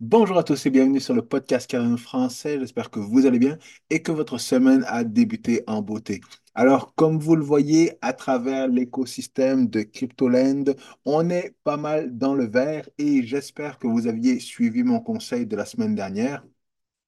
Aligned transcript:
Bonjour 0.00 0.36
à 0.38 0.42
tous 0.44 0.66
et 0.66 0.70
bienvenue 0.70 1.00
sur 1.00 1.14
le 1.14 1.22
podcast 1.22 1.68
Cardano 1.70 1.96
français. 1.96 2.58
J'espère 2.58 2.90
que 2.90 2.98
vous 2.98 3.24
allez 3.26 3.38
bien 3.38 3.58
et 3.90 4.02
que 4.02 4.12
votre 4.12 4.38
semaine 4.38 4.84
a 4.88 5.04
débuté 5.04 5.62
en 5.66 5.80
beauté. 5.82 6.20
Alors, 6.54 6.94
comme 6.94 7.18
vous 7.18 7.34
le 7.34 7.42
voyez 7.44 7.92
à 8.02 8.12
travers 8.12 8.68
l'écosystème 8.68 9.68
de 9.68 9.82
CryptoLand, 9.82 10.64
on 11.06 11.30
est 11.30 11.54
pas 11.64 11.76
mal 11.78 12.16
dans 12.16 12.34
le 12.34 12.46
vert 12.46 12.88
et 12.98 13.22
j'espère 13.26 13.78
que 13.78 13.86
vous 13.86 14.06
aviez 14.06 14.38
suivi 14.40 14.82
mon 14.82 15.00
conseil 15.00 15.46
de 15.46 15.56
la 15.56 15.64
semaine 15.64 15.94
dernière 15.94 16.44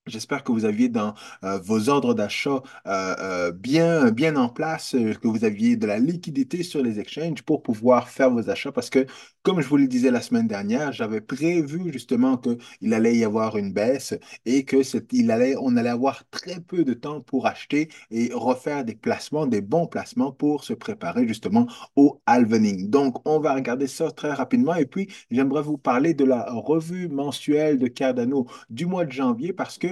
J'espère 0.09 0.43
que 0.45 0.53
vous 0.53 0.65
aviez 0.65 0.89
dans 0.89 1.15
euh, 1.45 1.59
vos 1.59 1.89
ordres 1.89 2.15
d'achat 2.15 2.63
euh, 2.87 3.15
euh, 3.21 3.53
bien, 3.53 4.11
bien 4.11 4.37
en 4.37 4.49
place, 4.49 4.93
que 4.93 5.29
vous 5.29 5.45
aviez 5.45 5.77
de 5.77 5.87
la 5.87 5.99
liquidité 5.99 6.63
sur 6.63 6.83
les 6.83 6.99
exchanges 6.99 7.43
pour 7.43 7.63
pouvoir 7.63 8.09
faire 8.09 8.31
vos 8.31 8.51
achats 8.51 8.73
parce 8.73 8.91
que, 8.91 9.07
comme 9.43 9.61
je 9.61 9.69
vous 9.69 9.77
le 9.77 9.87
disais 9.87 10.11
la 10.11 10.21
semaine 10.21 10.47
dernière, 10.49 10.93
j'avais 10.93 11.21
prévu 11.21 11.93
justement 11.93 12.39
qu'il 12.39 12.95
allait 12.95 13.17
y 13.17 13.25
avoir 13.25 13.57
une 13.57 13.73
baisse 13.73 14.15
et 14.47 14.65
que 14.65 14.79
il 15.13 15.31
allait, 15.31 15.55
on 15.61 15.77
allait 15.77 15.89
avoir 15.91 16.23
très 16.31 16.61
peu 16.61 16.85
de 16.85 16.95
temps 16.95 17.21
pour 17.21 17.47
acheter 17.47 17.89
et 18.11 18.31
refaire 18.33 18.85
des 18.85 18.95
placements, 18.95 19.47
des 19.47 19.61
bons 19.61 19.87
placements 19.87 20.33
pour 20.33 20.65
se 20.65 20.73
préparer 20.73 21.27
justement 21.27 21.67
au 21.97 22.21
halvening. 22.27 22.89
Donc, 22.91 23.27
on 23.27 23.41
va 23.41 23.55
regarder 23.55 23.87
ça 23.87 24.11
très 24.11 24.33
rapidement 24.33 24.75
et 24.75 24.87
puis 24.87 25.09
j'aimerais 25.31 25.63
vous 25.63 25.79
parler 25.79 26.15
de 26.15 26.25
la 26.25 26.45
revue 26.51 27.09
mensuelle 27.09 27.79
de 27.79 27.89
Cardano 27.89 28.47
du 28.71 28.87
mois 28.87 29.05
de 29.05 29.13
janvier 29.13 29.53
parce 29.53 29.79
que 29.79 29.89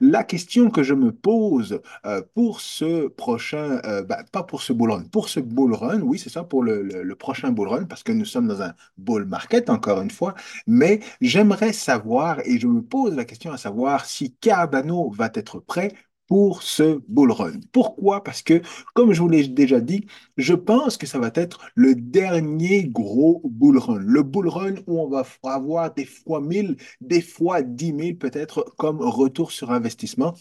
la 0.00 0.24
question 0.24 0.70
que 0.70 0.82
je 0.82 0.94
me 0.94 1.12
pose 1.12 1.80
euh, 2.06 2.22
pour 2.34 2.60
ce 2.60 3.08
prochain, 3.08 3.80
euh, 3.84 4.02
ben, 4.02 4.24
pas 4.32 4.42
pour 4.42 4.62
ce 4.62 4.72
bull 4.72 4.90
run, 4.90 5.04
pour 5.04 5.28
ce 5.28 5.40
bull 5.40 5.74
run, 5.74 6.00
oui, 6.02 6.18
c'est 6.18 6.30
ça, 6.30 6.44
pour 6.44 6.62
le, 6.62 6.82
le, 6.82 7.14
prochain 7.14 7.50
bull 7.52 7.68
run, 7.68 7.84
parce 7.84 8.02
que 8.02 8.12
nous 8.12 8.24
sommes 8.24 8.48
dans 8.48 8.62
un 8.62 8.74
bull 8.98 9.24
market, 9.24 9.70
encore 9.70 10.00
une 10.02 10.10
fois, 10.10 10.34
mais 10.66 11.00
j'aimerais 11.20 11.72
savoir, 11.72 12.40
et 12.46 12.58
je 12.58 12.66
me 12.66 12.82
pose 12.82 13.14
la 13.14 13.24
question 13.24 13.52
à 13.52 13.58
savoir 13.58 14.04
si 14.06 14.34
Cardano 14.36 15.10
va 15.10 15.30
être 15.34 15.60
prêt 15.60 15.92
pour 16.30 16.62
ce 16.62 17.02
bull 17.08 17.32
run. 17.32 17.58
Pourquoi? 17.72 18.22
Parce 18.22 18.42
que, 18.42 18.62
comme 18.94 19.12
je 19.12 19.20
vous 19.20 19.28
l'ai 19.28 19.48
déjà 19.48 19.80
dit, 19.80 20.06
je 20.36 20.54
pense 20.54 20.96
que 20.96 21.06
ça 21.08 21.18
va 21.18 21.32
être 21.34 21.60
le 21.74 21.96
dernier 21.96 22.84
gros 22.84 23.42
bull 23.44 23.78
run. 23.78 23.98
Le 23.98 24.22
bull 24.22 24.48
run 24.48 24.76
où 24.86 25.00
on 25.00 25.08
va 25.08 25.26
avoir 25.42 25.92
des 25.92 26.04
fois 26.04 26.40
1000, 26.40 26.76
des 27.00 27.20
fois 27.20 27.62
10 27.62 27.94
000 27.98 28.14
peut-être 28.16 28.64
comme 28.78 29.00
retour 29.00 29.50
sur 29.50 29.72
investissement. 29.72 30.36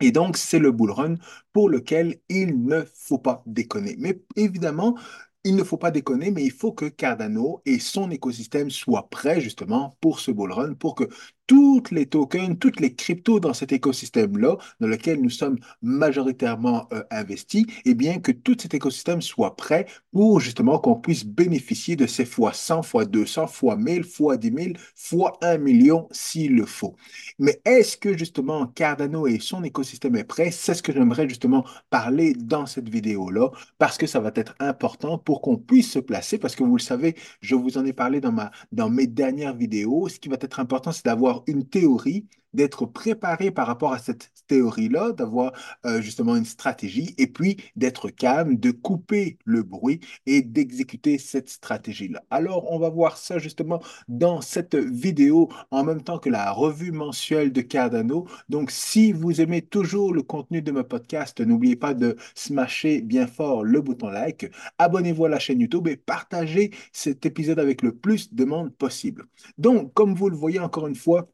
Et 0.00 0.12
donc, 0.12 0.36
c'est 0.36 0.60
le 0.60 0.70
bull 0.70 0.92
run 0.92 1.14
pour 1.52 1.68
lequel 1.70 2.20
il 2.28 2.64
ne 2.64 2.84
faut 2.94 3.18
pas 3.18 3.42
déconner. 3.46 3.96
Mais 3.98 4.20
évidemment, 4.36 4.96
il 5.42 5.56
ne 5.56 5.64
faut 5.64 5.76
pas 5.76 5.90
déconner, 5.90 6.30
mais 6.30 6.44
il 6.44 6.52
faut 6.52 6.72
que 6.72 6.86
Cardano 6.86 7.62
et 7.64 7.78
son 7.78 8.10
écosystème 8.10 8.70
soient 8.70 9.08
prêts 9.08 9.40
justement 9.40 9.96
pour 10.00 10.20
ce 10.20 10.30
bull 10.30 10.52
run, 10.52 10.74
pour 10.74 10.94
que 10.94 11.04
toutes 11.46 11.90
les 11.90 12.06
tokens, 12.06 12.58
toutes 12.58 12.80
les 12.80 12.94
cryptos 12.94 13.40
dans 13.40 13.54
cet 13.54 13.72
écosystème-là, 13.72 14.56
dans 14.80 14.86
lequel 14.86 15.20
nous 15.20 15.30
sommes 15.30 15.58
majoritairement 15.82 16.88
euh, 16.92 17.02
investis, 17.10 17.66
et 17.84 17.94
bien 17.94 18.18
que 18.18 18.32
tout 18.32 18.56
cet 18.60 18.74
écosystème 18.74 19.22
soit 19.22 19.56
prêt 19.56 19.86
pour 20.12 20.40
justement 20.40 20.78
qu'on 20.78 20.96
puisse 20.96 21.24
bénéficier 21.24 21.96
de 21.96 22.06
ces 22.06 22.24
fois 22.24 22.52
100, 22.52 22.82
fois 22.82 23.04
200, 23.04 23.46
fois 23.46 23.76
1000, 23.76 24.04
fois 24.04 24.36
10 24.36 24.52
000, 24.52 24.68
fois 24.94 25.38
1 25.42 25.58
million 25.58 26.08
s'il 26.10 26.54
le 26.56 26.66
faut. 26.66 26.96
Mais 27.38 27.60
est-ce 27.64 27.96
que 27.96 28.16
justement 28.16 28.66
Cardano 28.66 29.26
et 29.26 29.38
son 29.38 29.62
écosystème 29.62 30.16
est 30.16 30.24
prêt? 30.24 30.50
C'est 30.50 30.74
ce 30.74 30.82
que 30.82 30.92
j'aimerais 30.92 31.28
justement 31.28 31.64
parler 31.90 32.34
dans 32.34 32.66
cette 32.66 32.88
vidéo-là, 32.88 33.50
parce 33.78 33.98
que 33.98 34.06
ça 34.06 34.20
va 34.20 34.32
être 34.34 34.54
important 34.58 35.18
pour 35.18 35.40
qu'on 35.42 35.56
puisse 35.56 35.92
se 35.92 35.98
placer, 35.98 36.38
parce 36.38 36.56
que 36.56 36.64
vous 36.64 36.76
le 36.76 36.82
savez, 36.82 37.14
je 37.40 37.54
vous 37.54 37.78
en 37.78 37.84
ai 37.84 37.92
parlé 37.92 38.20
dans, 38.20 38.32
ma, 38.32 38.50
dans 38.72 38.90
mes 38.90 39.06
dernières 39.06 39.54
vidéos. 39.54 40.08
Ce 40.08 40.18
qui 40.18 40.28
va 40.28 40.36
être 40.40 40.60
important, 40.60 40.92
c'est 40.92 41.04
d'avoir 41.04 41.35
une 41.46 41.68
théorie 41.68 42.26
d'être 42.54 42.86
préparé 42.86 43.50
par 43.50 43.66
rapport 43.66 43.92
à 43.92 43.98
cette 43.98 44.30
théorie-là, 44.46 45.12
d'avoir 45.12 45.52
euh, 45.84 46.00
justement 46.00 46.36
une 46.36 46.44
stratégie 46.44 47.14
et 47.18 47.26
puis 47.26 47.56
d'être 47.76 48.10
calme, 48.10 48.56
de 48.56 48.70
couper 48.70 49.38
le 49.44 49.62
bruit 49.62 50.00
et 50.26 50.42
d'exécuter 50.42 51.18
cette 51.18 51.48
stratégie-là. 51.48 52.22
Alors, 52.30 52.70
on 52.72 52.78
va 52.78 52.88
voir 52.88 53.16
ça 53.16 53.38
justement 53.38 53.80
dans 54.08 54.40
cette 54.40 54.74
vidéo 54.76 55.48
en 55.70 55.84
même 55.84 56.02
temps 56.02 56.18
que 56.18 56.30
la 56.30 56.52
revue 56.52 56.92
mensuelle 56.92 57.52
de 57.52 57.60
Cardano. 57.60 58.26
Donc, 58.48 58.70
si 58.70 59.12
vous 59.12 59.40
aimez 59.40 59.62
toujours 59.62 60.14
le 60.14 60.22
contenu 60.22 60.62
de 60.62 60.72
mon 60.72 60.84
podcast, 60.84 61.40
n'oubliez 61.40 61.76
pas 61.76 61.94
de 61.94 62.16
smasher 62.34 63.00
bien 63.02 63.26
fort 63.26 63.64
le 63.64 63.80
bouton 63.80 64.08
like, 64.08 64.50
abonnez-vous 64.78 65.24
à 65.26 65.28
la 65.28 65.38
chaîne 65.38 65.60
YouTube 65.60 65.88
et 65.88 65.96
partagez 65.96 66.70
cet 66.92 67.26
épisode 67.26 67.58
avec 67.58 67.82
le 67.82 67.94
plus 67.94 68.32
de 68.34 68.44
monde 68.44 68.74
possible. 68.74 69.26
Donc, 69.58 69.92
comme 69.94 70.14
vous 70.14 70.28
le 70.28 70.36
voyez 70.36 70.60
encore 70.60 70.86
une 70.86 70.94
fois, 70.94 71.28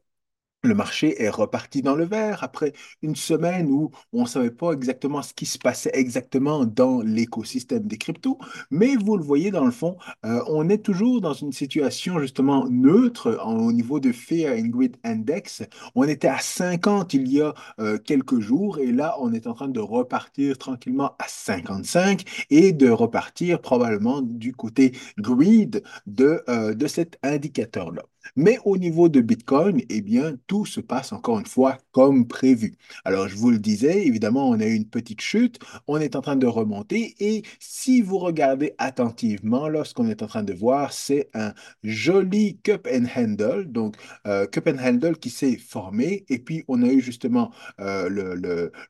le 0.63 0.73
marché 0.73 1.21
est 1.21 1.29
reparti 1.29 1.81
dans 1.81 1.95
le 1.95 2.05
vert 2.05 2.43
après 2.43 2.73
une 3.01 3.15
semaine 3.15 3.69
où 3.69 3.91
on 4.13 4.21
ne 4.23 4.27
savait 4.27 4.51
pas 4.51 4.71
exactement 4.71 5.21
ce 5.21 5.33
qui 5.33 5.45
se 5.45 5.57
passait 5.57 5.91
exactement 5.93 6.65
dans 6.65 7.01
l'écosystème 7.01 7.83
des 7.83 7.97
cryptos. 7.97 8.37
Mais 8.71 8.95
vous 8.95 9.17
le 9.17 9.23
voyez 9.23 9.51
dans 9.51 9.65
le 9.65 9.71
fond, 9.71 9.97
euh, 10.25 10.41
on 10.47 10.69
est 10.69 10.77
toujours 10.83 11.21
dans 11.21 11.33
une 11.33 11.51
situation 11.51 12.19
justement 12.19 12.67
neutre 12.69 13.39
au 13.45 13.71
niveau 13.73 13.99
de 13.99 14.11
Fear 14.11 14.53
and 14.57 14.67
Greed 14.69 14.97
Index. 15.03 15.63
On 15.95 16.03
était 16.03 16.27
à 16.29 16.39
50 16.39 17.13
il 17.13 17.27
y 17.27 17.41
a 17.41 17.53
euh, 17.79 17.97
quelques 17.97 18.39
jours 18.39 18.79
et 18.79 18.91
là, 18.91 19.15
on 19.19 19.33
est 19.33 19.47
en 19.47 19.53
train 19.53 19.67
de 19.67 19.79
repartir 19.79 20.57
tranquillement 20.57 21.15
à 21.19 21.25
55 21.27 22.23
et 22.49 22.71
de 22.71 22.89
repartir 22.89 23.61
probablement 23.61 24.21
du 24.21 24.53
côté 24.53 24.93
greed 25.17 25.83
de, 26.05 26.41
euh, 26.49 26.73
de 26.73 26.87
cet 26.87 27.17
indicateur-là. 27.23 28.03
Mais 28.35 28.59
au 28.65 28.77
niveau 28.77 29.09
de 29.09 29.21
Bitcoin, 29.21 29.81
eh 29.89 30.01
bien, 30.01 30.35
tout 30.47 30.65
se 30.65 30.79
passe 30.79 31.11
encore 31.13 31.39
une 31.39 31.45
fois 31.45 31.77
comme 31.91 32.27
prévu. 32.27 32.75
Alors, 33.05 33.27
je 33.27 33.35
vous 33.35 33.51
le 33.51 33.59
disais, 33.59 34.05
évidemment, 34.05 34.49
on 34.49 34.59
a 34.59 34.65
eu 34.65 34.73
une 34.75 34.89
petite 34.89 35.21
chute, 35.21 35.59
on 35.87 35.97
est 35.97 36.15
en 36.15 36.21
train 36.21 36.35
de 36.35 36.47
remonter 36.47 37.15
et 37.19 37.43
si 37.59 38.01
vous 38.01 38.17
regardez 38.17 38.73
attentivement, 38.77 39.67
là, 39.67 39.83
ce 39.83 39.93
qu'on 39.93 40.07
est 40.07 40.21
en 40.21 40.27
train 40.27 40.43
de 40.43 40.53
voir, 40.53 40.93
c'est 40.93 41.29
un 41.33 41.53
joli 41.83 42.57
cup 42.63 42.87
and 42.91 43.05
handle, 43.15 43.65
donc 43.65 43.95
euh, 44.27 44.45
cup 44.45 44.67
and 44.67 44.83
handle 44.83 45.17
qui 45.17 45.29
s'est 45.29 45.57
formé 45.57 46.25
et 46.29 46.39
puis 46.39 46.63
on 46.67 46.81
a 46.83 46.87
eu 46.87 47.01
justement 47.01 47.51
euh, 47.79 48.09
le, 48.09 48.35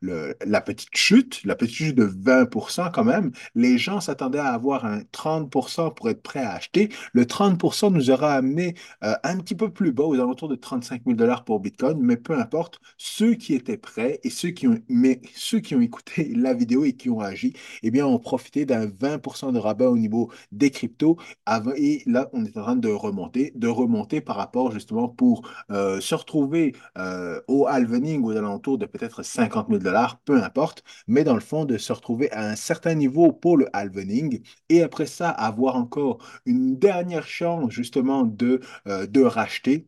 le, 0.02 0.36
la 0.46 0.62
petite 0.62 0.96
chute, 0.96 1.42
la 1.44 1.56
petite 1.56 1.76
chute 1.76 1.96
de 1.96 2.06
20% 2.08 2.92
quand 2.92 3.04
même. 3.04 3.32
Les 3.56 3.78
gens 3.78 4.00
s'attendaient 4.00 4.40
à 4.40 4.54
avoir 4.54 4.86
un 4.86 5.00
30% 5.12 5.94
pour 5.94 6.10
être 6.10 6.22
prêts 6.22 6.44
à 6.44 6.54
acheter. 6.54 6.90
Le 7.14 7.26
30% 7.26 7.92
nous 7.92 8.10
aura 8.10 8.34
amené 8.34 8.76
euh, 9.04 9.14
un 9.24 9.38
petit 9.38 9.56
peu 9.56 9.72
plus 9.72 9.92
bas, 9.92 10.04
aux 10.04 10.16
alentours 10.16 10.50
de 10.50 10.56
35 10.56 11.04
000 11.06 11.16
dollars 11.16 11.44
pour 11.44 11.60
Bitcoin, 11.60 11.98
mais 12.02 12.18
peu 12.18 12.38
importe, 12.38 12.80
ceux 12.98 13.34
qui 13.36 13.54
étaient 13.54 13.78
prêts 13.78 14.20
et 14.24 14.30
ceux 14.30 14.50
qui 14.50 14.68
ont, 14.68 14.80
mais 14.90 15.22
ceux 15.36 15.60
qui 15.60 15.76
ont 15.76 15.82
écouté 15.82 16.34
la 16.36 16.54
vidéo 16.54 16.84
et 16.86 16.94
qui 16.94 17.10
ont 17.10 17.20
agi, 17.22 17.54
eh 17.84 17.92
bien, 17.92 18.06
ont 18.06 18.20
profité 18.20 18.66
d'un 18.66 18.86
20% 18.88 19.52
de 19.52 19.60
rabat 19.60 19.90
au 19.90 19.98
niveau 19.98 20.32
des 20.52 20.72
cryptos. 20.72 21.18
Avant, 21.46 21.72
et 21.76 22.04
là, 22.06 22.30
on 22.34 22.46
est 22.46 22.58
en 22.58 22.64
train 22.64 22.76
de 22.76 22.90
remonter, 22.90 23.52
de 23.56 23.68
remonter 23.68 24.22
par 24.22 24.36
rapport 24.36 24.72
justement 24.72 25.08
pour 25.10 25.48
euh, 25.72 26.00
se 26.02 26.16
retrouver 26.16 26.76
euh, 26.98 27.40
au 27.48 27.68
halvening 27.68 28.24
aux 28.24 28.32
alentours 28.36 28.78
de 28.78 28.86
peut-être 28.86 29.24
50 29.24 29.68
000 29.70 29.80
dollars, 29.80 30.20
peu 30.22 30.42
importe, 30.42 30.84
mais 31.08 31.24
dans 31.24 31.34
le 31.36 31.40
fond, 31.42 31.66
de 31.66 31.78
se 31.78 31.94
retrouver 31.94 32.32
à 32.32 32.50
un 32.50 32.56
certain 32.56 32.94
niveau 32.96 33.32
pour 33.32 33.58
le 33.58 33.68
halvening 33.74 34.42
et 34.70 34.82
après 34.84 35.06
ça, 35.06 35.30
avoir 35.30 35.76
encore 35.76 36.18
une 36.46 36.78
dernière 36.78 37.28
chance 37.28 37.72
justement 37.72 38.24
de, 38.24 38.60
euh, 38.88 39.08
de 39.14 39.22
racheter 39.22 39.88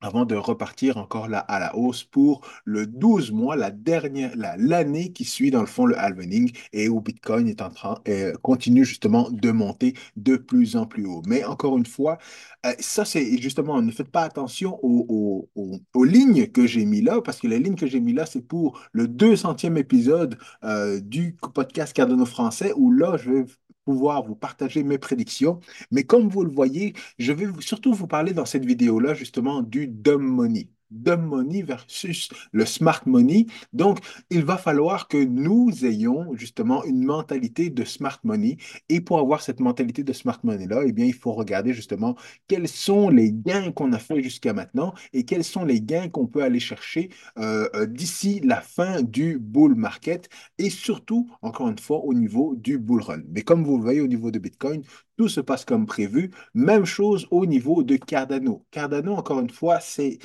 avant 0.00 0.24
de 0.24 0.36
repartir 0.36 0.96
encore 0.96 1.28
là 1.28 1.38
à 1.40 1.58
la 1.58 1.74
hausse 1.76 2.04
pour 2.04 2.46
le 2.64 2.86
12 2.86 3.32
mois, 3.32 3.56
la 3.56 3.70
dernière, 3.70 4.32
l'année 4.36 5.12
qui 5.12 5.24
suit 5.24 5.50
dans 5.50 5.60
le 5.60 5.66
fond 5.66 5.86
le 5.86 5.98
halvening 5.98 6.52
et 6.72 6.88
où 6.88 7.00
Bitcoin 7.00 7.48
est 7.48 7.62
en 7.62 7.70
train, 7.70 8.00
euh, 8.08 8.32
continue 8.42 8.84
justement 8.84 9.28
de 9.30 9.50
monter 9.50 9.94
de 10.16 10.36
plus 10.36 10.76
en 10.76 10.86
plus 10.86 11.06
haut. 11.06 11.22
Mais 11.26 11.44
encore 11.44 11.76
une 11.76 11.86
fois, 11.86 12.18
euh, 12.66 12.72
ça 12.78 13.04
c'est 13.04 13.38
justement, 13.38 13.82
ne 13.82 13.90
faites 13.90 14.10
pas 14.10 14.22
attention 14.22 14.78
aux, 14.82 15.48
aux, 15.56 16.04
lignes 16.04 16.46
que 16.46 16.66
j'ai 16.66 16.84
mis 16.84 17.02
là, 17.02 17.20
parce 17.20 17.40
que 17.40 17.48
les 17.48 17.58
lignes 17.58 17.74
que 17.74 17.86
j'ai 17.86 18.00
mis 18.00 18.12
là, 18.12 18.24
c'est 18.26 18.42
pour 18.42 18.80
le 18.92 19.06
200e 19.08 19.76
épisode 19.76 20.38
euh, 20.64 21.00
du 21.00 21.36
podcast 21.54 21.92
Cardano 21.92 22.24
français, 22.24 22.72
où 22.76 22.92
là, 22.92 23.16
je 23.16 23.30
vais 23.30 23.44
pouvoir 23.88 24.22
vous 24.22 24.36
partager 24.36 24.82
mes 24.82 24.98
prédictions. 24.98 25.60
Mais 25.90 26.04
comme 26.04 26.28
vous 26.28 26.44
le 26.44 26.50
voyez, 26.50 26.92
je 27.18 27.32
vais 27.32 27.46
surtout 27.60 27.94
vous 27.94 28.06
parler 28.06 28.34
dans 28.34 28.44
cette 28.44 28.66
vidéo-là 28.66 29.14
justement 29.14 29.62
du 29.62 29.86
dumb 29.88 30.20
money 30.22 30.68
dumb 30.90 31.22
money 31.22 31.62
versus 31.62 32.30
le 32.52 32.64
smart 32.66 33.02
money. 33.06 33.46
Donc, 33.72 33.98
il 34.30 34.44
va 34.44 34.56
falloir 34.56 35.08
que 35.08 35.22
nous 35.22 35.84
ayons 35.84 36.34
justement 36.34 36.84
une 36.84 37.04
mentalité 37.04 37.70
de 37.70 37.84
smart 37.84 38.18
money. 38.24 38.56
Et 38.88 39.00
pour 39.00 39.18
avoir 39.18 39.42
cette 39.42 39.60
mentalité 39.60 40.02
de 40.04 40.12
smart 40.12 40.38
money-là, 40.42 40.82
eh 40.86 40.92
bien, 40.92 41.04
il 41.06 41.14
faut 41.14 41.32
regarder 41.32 41.72
justement 41.72 42.16
quels 42.46 42.68
sont 42.68 43.08
les 43.10 43.32
gains 43.32 43.72
qu'on 43.72 43.92
a 43.92 43.98
fait 43.98 44.22
jusqu'à 44.22 44.52
maintenant 44.52 44.94
et 45.12 45.24
quels 45.24 45.44
sont 45.44 45.64
les 45.64 45.80
gains 45.80 46.08
qu'on 46.08 46.26
peut 46.26 46.42
aller 46.42 46.60
chercher 46.60 47.10
euh, 47.38 47.68
euh, 47.74 47.86
d'ici 47.86 48.40
la 48.40 48.60
fin 48.60 49.02
du 49.02 49.38
bull 49.38 49.74
market 49.74 50.28
et 50.58 50.70
surtout, 50.70 51.30
encore 51.42 51.68
une 51.68 51.78
fois, 51.78 51.98
au 52.04 52.14
niveau 52.14 52.54
du 52.56 52.78
bull 52.78 53.02
run. 53.02 53.22
Mais 53.28 53.42
comme 53.42 53.64
vous 53.64 53.76
le 53.76 53.82
voyez 53.82 54.00
au 54.00 54.06
niveau 54.06 54.30
de 54.30 54.38
Bitcoin, 54.38 54.82
tout 55.18 55.28
se 55.28 55.40
passe 55.40 55.64
comme 55.66 55.86
prévu. 55.86 56.30
Même 56.54 56.84
chose 56.86 57.26
au 57.30 57.46
niveau 57.46 57.82
de 57.82 57.96
Cardano. 57.96 58.64
Cardano, 58.70 59.14
encore 59.14 59.40
une 59.40 59.50
fois, 59.50 59.80
c'est 59.80 60.18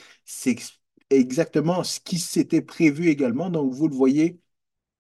exactement 1.10 1.84
ce 1.84 2.00
qui 2.00 2.20
s'était 2.20 2.62
prévu 2.62 3.10
également. 3.10 3.50
Donc, 3.50 3.74
vous 3.74 3.88
le 3.90 3.96
voyez, 3.96 4.40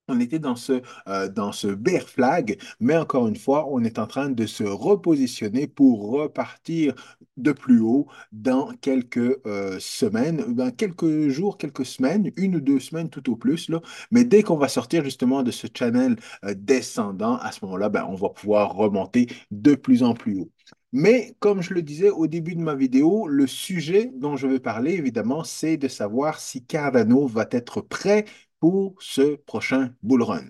on 0.09 0.19
était 0.19 0.39
dans 0.39 0.55
ce, 0.55 0.81
euh, 1.07 1.29
dans 1.29 1.51
ce 1.51 1.67
bear 1.67 2.03
flag, 2.03 2.59
mais 2.79 2.97
encore 2.97 3.27
une 3.27 3.37
fois, 3.37 3.67
on 3.69 3.83
est 3.83 3.99
en 3.99 4.07
train 4.07 4.29
de 4.29 4.45
se 4.45 4.63
repositionner 4.63 5.67
pour 5.67 6.11
repartir 6.11 6.93
de 7.37 7.51
plus 7.51 7.79
haut 7.79 8.07
dans 8.31 8.71
quelques 8.81 9.39
euh, 9.47 9.77
semaines, 9.79 10.55
quelques 10.77 11.29
jours, 11.29 11.57
quelques 11.57 11.85
semaines, 11.85 12.31
une 12.35 12.57
ou 12.57 12.59
deux 12.59 12.79
semaines 12.79 13.09
tout 13.09 13.31
au 13.31 13.35
plus. 13.35 13.71
Mais 14.11 14.25
dès 14.25 14.43
qu'on 14.43 14.57
va 14.57 14.67
sortir 14.67 15.03
justement 15.03 15.41
de 15.41 15.51
ce 15.51 15.67
channel 15.73 16.17
euh, 16.43 16.53
descendant, 16.55 17.37
à 17.37 17.51
ce 17.51 17.63
moment-là, 17.65 17.89
ben, 17.89 18.05
on 18.09 18.15
va 18.15 18.29
pouvoir 18.29 18.73
remonter 18.75 19.27
de 19.51 19.75
plus 19.75 20.03
en 20.03 20.13
plus 20.13 20.39
haut. 20.41 20.49
Mais 20.91 21.35
comme 21.39 21.61
je 21.63 21.73
le 21.73 21.81
disais 21.81 22.11
au 22.11 22.27
début 22.27 22.55
de 22.55 22.61
ma 22.61 22.75
vidéo, 22.75 23.27
le 23.27 23.47
sujet 23.47 24.11
dont 24.15 24.35
je 24.37 24.45
veux 24.45 24.59
parler, 24.59 24.93
évidemment, 24.93 25.43
c'est 25.43 25.75
de 25.77 25.87
savoir 25.87 26.39
si 26.39 26.63
Cardano 26.63 27.25
va 27.25 27.47
être 27.51 27.81
prêt 27.81 28.25
pour 28.63 28.95
ce 29.01 29.35
prochain 29.35 29.93
bull 30.03 30.21
run. 30.23 30.45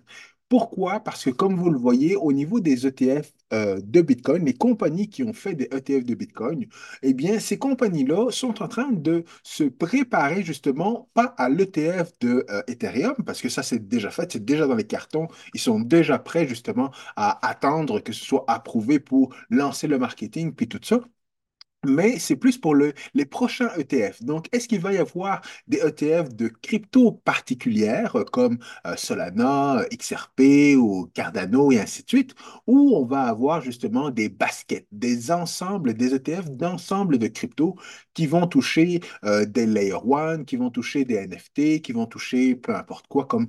Pourquoi? 0.48 1.00
Parce 1.00 1.24
que 1.24 1.32
comme 1.32 1.56
vous 1.56 1.72
le 1.72 1.80
voyez, 1.80 2.16
au 2.16 2.32
niveau 2.32 2.60
des 2.60 2.86
ETF 2.86 3.34
euh, 3.54 3.80
de 3.84 4.02
Bitcoin, 4.02 4.46
les 4.46 4.54
compagnies 4.54 5.10
qui 5.10 5.24
ont 5.24 5.34
fait 5.34 5.56
des 5.56 5.68
ETF 5.72 6.06
de 6.06 6.14
Bitcoin, 6.14 6.68
eh 7.02 7.16
bien, 7.16 7.40
ces 7.40 7.58
compagnies-là 7.58 8.30
sont 8.30 8.62
en 8.62 8.68
train 8.68 8.92
de 8.92 9.24
se 9.42 9.64
préparer 9.64 10.44
justement 10.44 11.10
pas 11.16 11.34
à 11.40 11.50
l'ETF 11.50 12.12
de 12.20 12.46
euh, 12.52 12.62
Ethereum, 12.68 13.16
parce 13.26 13.42
que 13.42 13.50
ça, 13.50 13.64
c'est 13.64 13.88
déjà 13.88 14.12
fait, 14.12 14.32
c'est 14.32 14.46
déjà 14.46 14.68
dans 14.68 14.76
les 14.76 14.86
cartons. 14.86 15.28
Ils 15.56 15.60
sont 15.60 15.80
déjà 15.80 16.20
prêts 16.20 16.48
justement 16.48 16.92
à 17.16 17.44
attendre 17.50 18.00
que 18.00 18.14
ce 18.14 18.24
soit 18.24 18.46
approuvé 18.48 19.00
pour 19.00 19.34
lancer 19.50 19.88
le 19.88 19.98
marketing, 19.98 20.54
puis 20.54 20.68
tout 20.68 20.80
ça 20.84 21.00
mais 21.86 22.20
c'est 22.20 22.36
plus 22.36 22.58
pour 22.58 22.76
le, 22.76 22.94
les 23.14 23.26
prochains 23.26 23.70
ETF. 23.78 24.24
Donc, 24.24 24.48
est-ce 24.52 24.68
qu'il 24.68 24.80
va 24.80 24.94
y 24.94 24.98
avoir 24.98 25.42
des 25.68 25.80
ETF 25.80 26.34
de 26.34 26.48
crypto 26.48 27.12
particulières 27.12 28.16
euh, 28.16 28.24
comme 28.24 28.58
euh, 28.86 28.96
Solana, 28.96 29.80
euh, 29.80 29.88
XRP 29.92 30.76
ou 30.78 31.10
Cardano 31.14 31.72
et 31.72 31.80
ainsi 31.80 32.04
de 32.04 32.10
suite, 32.10 32.36
ou 32.68 32.96
on 32.96 33.06
va 33.06 33.24
avoir 33.24 33.62
justement 33.62 34.10
des 34.10 34.30
baskets, 34.30 34.88
des 34.92 35.32
ensembles, 35.32 35.94
des 35.94 36.14
ETF 36.14 36.50
d'ensemble 36.50 37.18
de 37.18 37.28
crypto 37.28 37.76
qui 38.14 38.28
vont 38.28 38.48
toucher 38.48 39.00
des 39.24 39.66
Layer 39.66 39.98
1, 40.12 40.44
qui 40.44 40.56
vont 40.58 40.70
toucher 40.70 41.06
des 41.06 41.18
NFT, 41.28 41.82
qui 41.82 41.92
vont 41.94 42.06
toucher 42.06 42.56
peu 42.56 42.76
importe 42.76 43.08
quoi 43.08 43.26
comme 43.26 43.48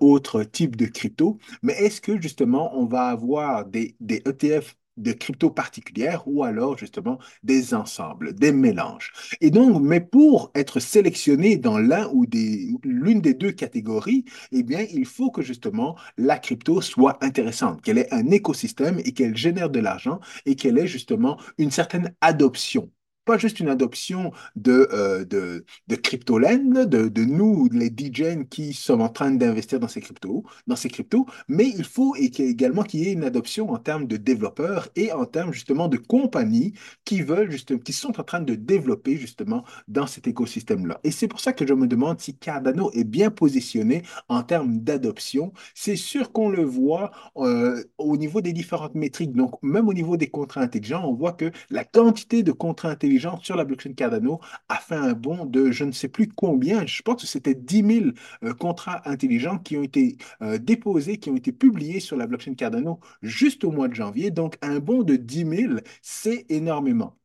autre 0.00 0.44
type 0.44 0.76
de 0.76 0.86
crypto. 0.86 1.38
Mais 1.62 1.72
est-ce 1.74 2.00
que 2.00 2.20
justement 2.20 2.76
on 2.78 2.86
va 2.86 3.06
avoir 3.08 3.64
des, 3.66 3.96
des 4.00 4.22
ETF 4.26 4.76
de 4.96 5.12
crypto 5.12 5.50
particulières 5.50 6.22
ou 6.26 6.44
alors 6.44 6.78
justement 6.78 7.18
des 7.42 7.74
ensembles, 7.74 8.34
des 8.34 8.52
mélanges. 8.52 9.12
Et 9.40 9.50
donc, 9.50 9.82
mais 9.82 10.00
pour 10.00 10.50
être 10.54 10.80
sélectionné 10.80 11.56
dans 11.56 11.78
l'un 11.78 12.08
ou 12.12 12.26
des, 12.26 12.70
l'une 12.84 13.20
des 13.20 13.34
deux 13.34 13.52
catégories, 13.52 14.24
eh 14.52 14.62
bien, 14.62 14.86
il 14.92 15.06
faut 15.06 15.30
que 15.30 15.42
justement 15.42 15.96
la 16.16 16.38
crypto 16.38 16.80
soit 16.80 17.22
intéressante, 17.24 17.82
qu'elle 17.82 17.98
ait 17.98 18.12
un 18.14 18.30
écosystème 18.30 19.00
et 19.04 19.12
qu'elle 19.12 19.36
génère 19.36 19.70
de 19.70 19.80
l'argent 19.80 20.20
et 20.46 20.56
qu'elle 20.56 20.78
ait 20.78 20.86
justement 20.86 21.38
une 21.58 21.70
certaine 21.70 22.14
adoption 22.20 22.90
pas 23.24 23.38
juste 23.38 23.60
une 23.60 23.68
adoption 23.68 24.32
de, 24.56 24.88
euh, 24.92 25.24
de, 25.24 25.64
de 25.88 25.96
de, 25.96 27.08
de, 27.08 27.24
nous, 27.24 27.68
les 27.72 27.86
DJ 27.88 28.46
qui 28.50 28.72
sommes 28.74 29.00
en 29.00 29.08
train 29.08 29.30
d'investir 29.30 29.80
dans 29.80 29.88
ces 29.88 30.00
cryptos, 30.00 30.44
dans 30.66 30.76
ces 30.76 30.88
cryptos, 30.88 31.26
mais 31.48 31.66
il 31.68 31.84
faut 31.84 32.14
également 32.16 32.82
qu'il 32.82 33.00
y 33.00 33.08
ait 33.08 33.12
une 33.12 33.24
adoption 33.24 33.70
en 33.70 33.78
termes 33.78 34.06
de 34.06 34.16
développeurs 34.16 34.88
et 34.96 35.12
en 35.12 35.24
termes 35.24 35.52
justement 35.52 35.88
de 35.88 35.96
compagnies 35.96 36.74
qui 37.04 37.22
veulent 37.22 37.50
justement, 37.50 37.80
qui 37.80 37.92
sont 37.92 38.18
en 38.20 38.24
train 38.24 38.40
de 38.40 38.54
développer 38.54 39.16
justement 39.16 39.64
dans 39.88 40.06
cet 40.06 40.26
écosystème-là. 40.26 41.00
Et 41.04 41.10
c'est 41.10 41.28
pour 41.28 41.40
ça 41.40 41.52
que 41.52 41.66
je 41.66 41.74
me 41.74 41.86
demande 41.86 42.20
si 42.20 42.36
Cardano 42.36 42.90
est 42.92 43.04
bien 43.04 43.30
positionné 43.30 44.02
en 44.28 44.42
termes 44.42 44.78
d'adoption. 44.78 45.52
C'est 45.74 45.96
sûr 45.96 46.32
qu'on 46.32 46.48
le 46.50 46.64
voit 46.64 47.10
euh, 47.36 47.82
au 47.98 48.16
niveau 48.16 48.40
des 48.40 48.52
différentes 48.52 48.94
métriques. 48.94 49.32
Donc, 49.32 49.54
même 49.62 49.88
au 49.88 49.94
niveau 49.94 50.16
des 50.16 50.28
contrats 50.28 50.60
intelligents, 50.62 51.04
on 51.04 51.14
voit 51.14 51.32
que 51.32 51.50
la 51.70 51.84
quantité 51.84 52.42
de 52.42 52.52
contrats 52.52 52.90
intelligents 52.90 53.13
sur 53.42 53.56
la 53.56 53.64
blockchain 53.64 53.92
Cardano 53.94 54.40
a 54.68 54.76
fait 54.76 54.94
un 54.94 55.12
bond 55.12 55.46
de 55.46 55.70
je 55.70 55.84
ne 55.84 55.92
sais 55.92 56.08
plus 56.08 56.28
combien, 56.28 56.86
je 56.86 57.02
pense 57.02 57.22
que 57.22 57.26
c'était 57.28 57.54
10 57.54 57.82
000 57.82 58.06
euh, 58.44 58.54
contrats 58.54 59.02
intelligents 59.08 59.58
qui 59.58 59.76
ont 59.76 59.82
été 59.82 60.16
euh, 60.42 60.58
déposés, 60.58 61.18
qui 61.18 61.30
ont 61.30 61.36
été 61.36 61.52
publiés 61.52 62.00
sur 62.00 62.16
la 62.16 62.26
blockchain 62.26 62.54
Cardano 62.54 63.00
juste 63.22 63.64
au 63.64 63.70
mois 63.70 63.88
de 63.88 63.94
janvier. 63.94 64.30
Donc 64.30 64.56
un 64.62 64.78
bond 64.80 65.02
de 65.02 65.16
10 65.16 65.44
000, 65.46 65.74
c'est 66.02 66.46
énormément. 66.48 67.16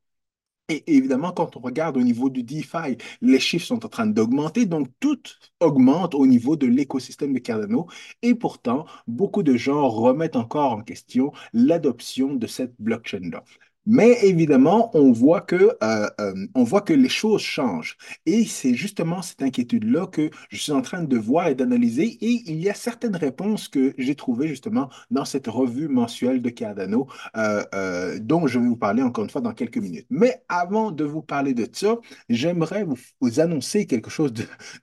Et 0.70 0.84
évidemment, 0.96 1.32
quand 1.32 1.58
on 1.58 1.62
regarde 1.62 1.98
au 1.98 2.02
niveau 2.04 2.30
du 2.30 2.44
DeFi, 2.44 2.98
les 3.22 3.40
chiffres 3.40 3.66
sont 3.66 3.86
en 3.86 3.90
train 3.90 4.06
d'augmenter, 4.06 4.66
donc 4.68 4.88
tout 5.00 5.20
augmente 5.60 6.14
au 6.14 6.28
niveau 6.28 6.56
de 6.56 6.68
l'écosystème 6.68 7.34
de 7.34 7.40
Cardano. 7.40 7.88
Et 8.22 8.36
pourtant, 8.36 8.86
beaucoup 9.08 9.42
de 9.42 9.58
gens 9.58 9.90
remettent 9.90 10.36
encore 10.36 10.74
en 10.74 10.82
question 10.84 11.32
l'adoption 11.54 12.36
de 12.36 12.46
cette 12.46 12.76
blockchain-là. 12.80 13.44
Mais 13.86 14.18
évidemment, 14.24 14.92
on 14.96 15.12
voit 15.12 15.42
que, 15.42 15.76
euh, 15.84 16.10
euh, 16.22 16.48
on 16.54 16.64
voit 16.64 16.82
que 16.82 16.94
les 16.94 17.10
choses 17.10 17.42
changent. 17.42 17.98
Et 18.26 18.46
c'est 18.46 18.76
justement 18.76 19.22
cette 19.22 19.42
inquiétude-là 19.42 20.06
que 20.08 20.30
je 20.50 20.58
suis 20.58 20.72
en 20.72 20.82
train 20.82 21.04
de 21.04 21.18
voir 21.18 21.48
et 21.48 21.56
d'analyser. 21.56 22.18
Et 22.22 22.44
il 22.46 22.60
y 22.60 22.70
a 22.70 22.74
certaines 22.76 23.16
réponses 23.16 23.68
que 23.68 23.96
j'ai 23.98 24.16
trouvées 24.16 24.48
justement 24.48 24.90
dans 25.10 25.26
cette 25.26 25.48
revue 25.48 25.88
mensuelle 25.88 26.42
de 26.42 26.50
Cardano, 26.50 27.08
euh, 27.36 28.20
dont 28.20 28.46
je 28.48 28.60
vais 28.60 28.68
vous 28.68 28.78
parler 28.78 29.02
encore 29.02 29.24
une 29.24 29.30
fois 29.30 29.42
dans 29.42 29.54
quelques 29.54 29.78
minutes. 29.78 30.08
Mais 30.10 30.44
avant 30.50 30.92
de 30.92 31.04
vous 31.04 31.24
parler 31.24 31.54
de 31.54 31.68
ça, 31.72 31.98
j'aimerais 32.30 32.84
vous, 32.84 33.40
annoncer 33.40 33.86
quelque 33.88 34.10
chose 34.10 34.34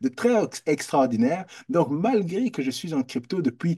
de 0.00 0.08
très 0.08 0.48
extraordinaire. 0.66 1.44
Donc, 1.68 1.88
malgré 1.90 2.50
que 2.50 2.62
je 2.62 2.70
suis 2.70 2.94
en 2.94 3.02
crypto 3.02 3.42
depuis 3.42 3.76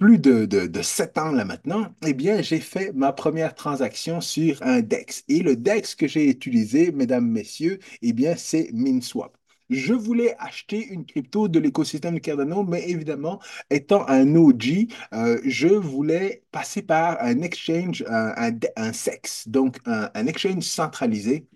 plus 0.00 0.18
de, 0.18 0.46
de, 0.46 0.82
7 0.82 1.18
ans 1.18 1.30
là 1.30 1.44
maintenant, 1.44 1.94
eh 2.06 2.14
bien, 2.14 2.40
j'ai 2.40 2.58
fait 2.58 2.90
ma 2.94 3.12
première 3.12 3.54
transaction 3.54 4.22
sur 4.22 4.60
un 4.62 4.80
DEX. 4.80 5.24
Et 5.28 5.40
le 5.42 5.56
DEX 5.56 5.94
que 5.94 6.08
j'ai 6.08 6.28
utilisé, 6.30 6.90
mesdames, 6.90 7.26
messieurs, 7.28 7.78
eh 8.00 8.14
bien, 8.14 8.34
c'est 8.34 8.70
MinSwap. 8.72 9.36
Je 9.68 9.92
voulais 9.92 10.34
acheter 10.38 10.86
une 10.88 11.04
crypto 11.04 11.48
de 11.48 11.58
l'écosystème 11.60 12.18
Cardano, 12.18 12.64
mais 12.64 12.88
évidemment, 12.88 13.40
étant 13.68 14.08
un 14.08 14.34
OG, 14.34 14.88
euh, 15.12 15.38
je 15.44 15.68
voulais 15.68 16.44
passer 16.50 16.80
par 16.82 17.22
un 17.22 17.42
exchange, 17.42 18.02
un, 18.08 18.52
un, 18.76 18.92
SEX, 18.94 19.48
donc 19.48 19.76
un, 19.84 20.10
un 20.14 20.26
exchange 20.26 20.64
centralisé 20.64 21.46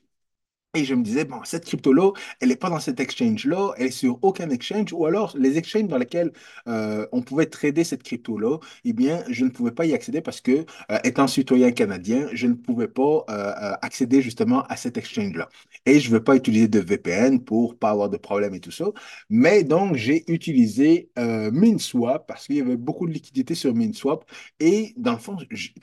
et 0.74 0.84
je 0.84 0.94
me 0.94 1.02
disais, 1.02 1.24
bon, 1.24 1.40
cette 1.44 1.64
crypto-là, 1.64 2.12
elle 2.40 2.48
n'est 2.48 2.56
pas 2.56 2.70
dans 2.70 2.80
cet 2.80 3.00
exchange-là, 3.00 3.72
elle 3.78 3.86
est 3.86 3.90
sur 3.90 4.18
aucun 4.22 4.50
exchange, 4.50 4.92
ou 4.92 5.06
alors 5.06 5.34
les 5.38 5.56
exchanges 5.58 5.88
dans 5.88 5.98
lesquels 5.98 6.32
euh, 6.68 7.06
on 7.12 7.22
pouvait 7.22 7.46
trader 7.46 7.84
cette 7.84 8.02
crypto-là, 8.02 8.58
eh 8.84 8.92
bien, 8.92 9.22
je 9.28 9.44
ne 9.44 9.50
pouvais 9.50 9.70
pas 9.70 9.86
y 9.86 9.94
accéder 9.94 10.20
parce 10.20 10.40
que, 10.40 10.64
euh, 10.90 10.98
étant 11.04 11.26
citoyen 11.26 11.70
canadien, 11.72 12.28
je 12.32 12.46
ne 12.46 12.54
pouvais 12.54 12.88
pas 12.88 13.24
euh, 13.30 13.72
accéder 13.82 14.20
justement 14.22 14.62
à 14.64 14.76
cet 14.76 14.96
exchange-là. 14.98 15.48
Et 15.86 16.00
je 16.00 16.08
ne 16.08 16.14
veux 16.14 16.24
pas 16.24 16.36
utiliser 16.36 16.68
de 16.68 16.80
VPN 16.80 17.40
pour 17.40 17.78
pas 17.78 17.90
avoir 17.90 18.08
de 18.10 18.16
problème 18.16 18.54
et 18.54 18.60
tout 18.60 18.70
ça. 18.70 18.86
Mais 19.30 19.64
donc, 19.64 19.96
j'ai 19.96 20.24
utilisé 20.32 21.10
MinSwap 21.16 22.26
parce 22.26 22.46
qu'il 22.46 22.56
y 22.56 22.60
avait 22.60 22.76
beaucoup 22.76 23.06
de 23.06 23.12
liquidités 23.12 23.54
sur 23.54 23.74
MinSwap. 23.74 24.24
Et 24.60 24.94
dans 24.96 25.12
le 25.12 25.18
fond, 25.18 25.36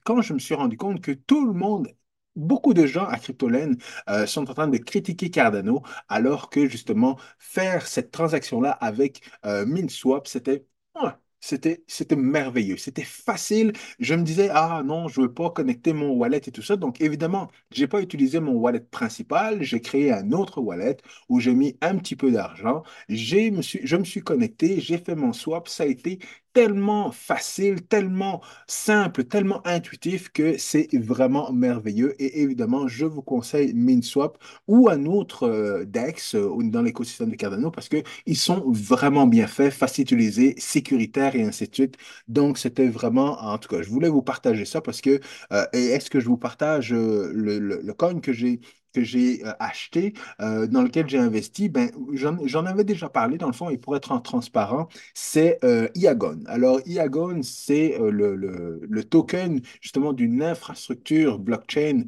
quand 0.04 0.22
je 0.22 0.34
me 0.34 0.40
suis 0.40 0.56
rendu 0.56 0.78
compte 0.78 1.02
que 1.02 1.12
tout 1.12 1.46
le 1.46 1.54
monde 1.54 1.88
Beaucoup 2.36 2.74
de 2.74 2.86
gens 2.86 3.06
à 3.08 3.18
Cryptolen 3.20 3.78
euh, 4.10 4.26
sont 4.26 4.50
en 4.50 4.54
train 4.54 4.68
de 4.70 4.78
critiquer 4.78 5.30
Cardano, 5.30 5.82
alors 6.08 6.50
que 6.50 6.66
justement, 6.68 7.20
faire 7.40 7.86
cette 7.88 8.12
transaction-là 8.12 8.72
avec 8.72 9.22
euh, 9.46 9.66
MinSwap, 9.66 10.28
c'était 10.28 12.16
merveilleux, 12.16 12.78
c'était 12.78 13.04
facile. 13.04 13.74
Je 14.00 14.14
me 14.14 14.24
disais, 14.24 14.50
ah 14.52 14.82
non, 14.86 15.08
je 15.08 15.22
ne 15.22 15.26
veux 15.26 15.34
pas 15.34 15.50
connecter 15.50 15.94
mon 15.94 16.12
wallet 16.12 16.38
et 16.46 16.52
tout 16.52 16.62
ça. 16.62 16.76
Donc, 16.78 17.02
évidemment, 17.02 17.50
je 17.74 17.82
n'ai 17.82 17.88
pas 17.88 18.02
utilisé 18.02 18.40
mon 18.40 18.54
wallet 18.54 18.80
principal. 18.82 19.62
J'ai 19.64 19.82
créé 19.82 20.12
un 20.14 20.32
autre 20.32 20.62
wallet 20.62 20.98
où 21.30 21.40
j'ai 21.40 21.54
mis 21.56 21.78
un 21.82 21.98
petit 21.98 22.16
peu 22.16 22.32
d'argent. 22.32 22.84
Je 23.10 23.96
me 23.98 24.04
suis 24.04 24.22
connecté, 24.24 24.80
j'ai 24.80 24.98
fait 25.00 25.16
mon 25.16 25.34
swap. 25.34 25.68
Ça 25.68 25.84
a 25.84 25.86
été 25.88 26.20
tellement 26.54 27.12
facile, 27.12 27.82
tellement 27.88 28.42
simple, 28.68 29.24
tellement 29.24 29.66
intuitif 29.66 30.30
que 30.32 30.58
c'est 30.58 30.88
vraiment 30.98 31.52
merveilleux. 31.52 32.16
Et 32.22 32.42
évidemment, 32.42 32.88
je 32.88 33.06
vous 33.06 33.22
conseille 33.22 33.74
MinSwap 33.74 34.38
ou 34.68 34.90
un 34.90 35.06
autre 35.06 35.44
euh, 35.48 35.86
DEX 35.86 36.36
euh, 36.36 36.50
dans 36.64 36.82
l'écosystème 36.82 37.30
de 37.32 37.36
Cardano 37.36 37.72
parce 37.72 37.90
qu'ils 37.90 38.38
sont 38.38 38.64
vraiment 38.72 39.28
bien 39.28 39.48
faits, 39.48 39.74
faciles 39.74 40.02
à 40.04 40.06
utiliser, 40.06 40.56
sécuritaires 40.58 41.36
et 41.36 41.44
ainsi 41.44 41.68
de 41.68 41.74
suite. 41.76 41.98
Donc, 42.28 42.58
c'était 42.58 42.88
vraiment, 42.90 43.40
en 43.42 43.58
tout 43.58 43.70
cas, 43.70 43.82
je 43.82 43.90
voulais 43.90 44.10
vous 44.10 44.22
partager 44.24 44.66
ça 44.66 44.82
parce 44.82 45.02
que, 45.02 45.20
euh, 45.54 45.66
est-ce 45.74 46.10
que 46.10 46.20
je 46.20 46.28
vous 46.28 46.38
partage 46.38 46.92
le, 46.94 47.60
le 47.60 47.94
coin 47.94 48.20
que 48.20 48.34
j'ai 48.34 48.60
que 48.94 49.04
j'ai 49.04 49.46
euh, 49.46 49.54
acheté, 49.60 50.14
euh, 50.42 50.68
dans 50.68 50.82
lequel 50.84 51.08
j'ai 51.10 51.18
investi, 51.18 51.70
ben, 51.70 51.92
j'en, 52.14 52.66
avais 52.66 52.84
déjà 52.84 53.10
parlé 53.10 53.38
dans 53.38 53.48
le 53.48 53.54
fond, 53.54 53.70
et 53.70 53.78
pour 53.78 53.96
être 53.96 54.12
en 54.12 54.20
transparent, 54.22 54.88
c'est 55.14 55.60
euh, 55.64 55.88
Iagon. 55.96 56.40
Alors, 56.48 56.80
Iagon, 56.86 57.42
c'est 57.44 57.98
le, 58.00 58.36
le- 58.36 58.82
le 58.90 59.04
token 59.04 59.62
justement 59.82 60.14
d'une 60.14 60.42
infrastructure 60.44 61.40
blockchain 61.40 62.04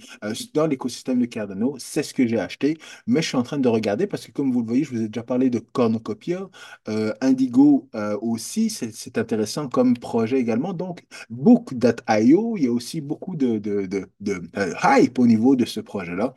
dans 0.54 0.68
l'écosystème 0.68 1.20
de 1.20 1.26
Cardano. 1.26 1.76
C'est 1.80 2.04
ce 2.04 2.14
que 2.14 2.28
j'ai 2.28 2.40
acheté, 2.40 2.78
mais 3.08 3.22
je 3.22 3.28
suis 3.30 3.38
en 3.38 3.44
train 3.44 3.58
de 3.58 3.68
regarder 3.70 4.08
parce 4.08 4.26
que, 4.28 4.32
comme 4.32 4.52
vous 4.52 4.62
le 4.62 4.68
voyez, 4.68 4.84
je 4.84 4.92
vous 4.92 5.02
ai 5.02 5.08
déjà 5.08 5.24
parlé 5.24 5.50
de 5.50 5.60
Cornucopia, 5.60 6.50
Indigo 7.22 7.90
aussi, 8.22 8.70
c'est 8.70 9.18
intéressant 9.18 9.68
comme 9.70 9.98
projet 9.98 10.40
également. 10.40 10.74
Donc, 10.74 11.04
Book.io, 11.30 12.58
il 12.58 12.64
y 12.64 12.68
a 12.68 12.72
aussi 12.72 13.02
beaucoup 13.02 13.36
de, 13.36 13.58
de, 13.60 13.88
de, 14.20 14.42
hype 14.84 15.20
au 15.20 15.28
niveau 15.28 15.56
de 15.56 15.66
ce 15.66 15.80
projet-là. 15.80 16.34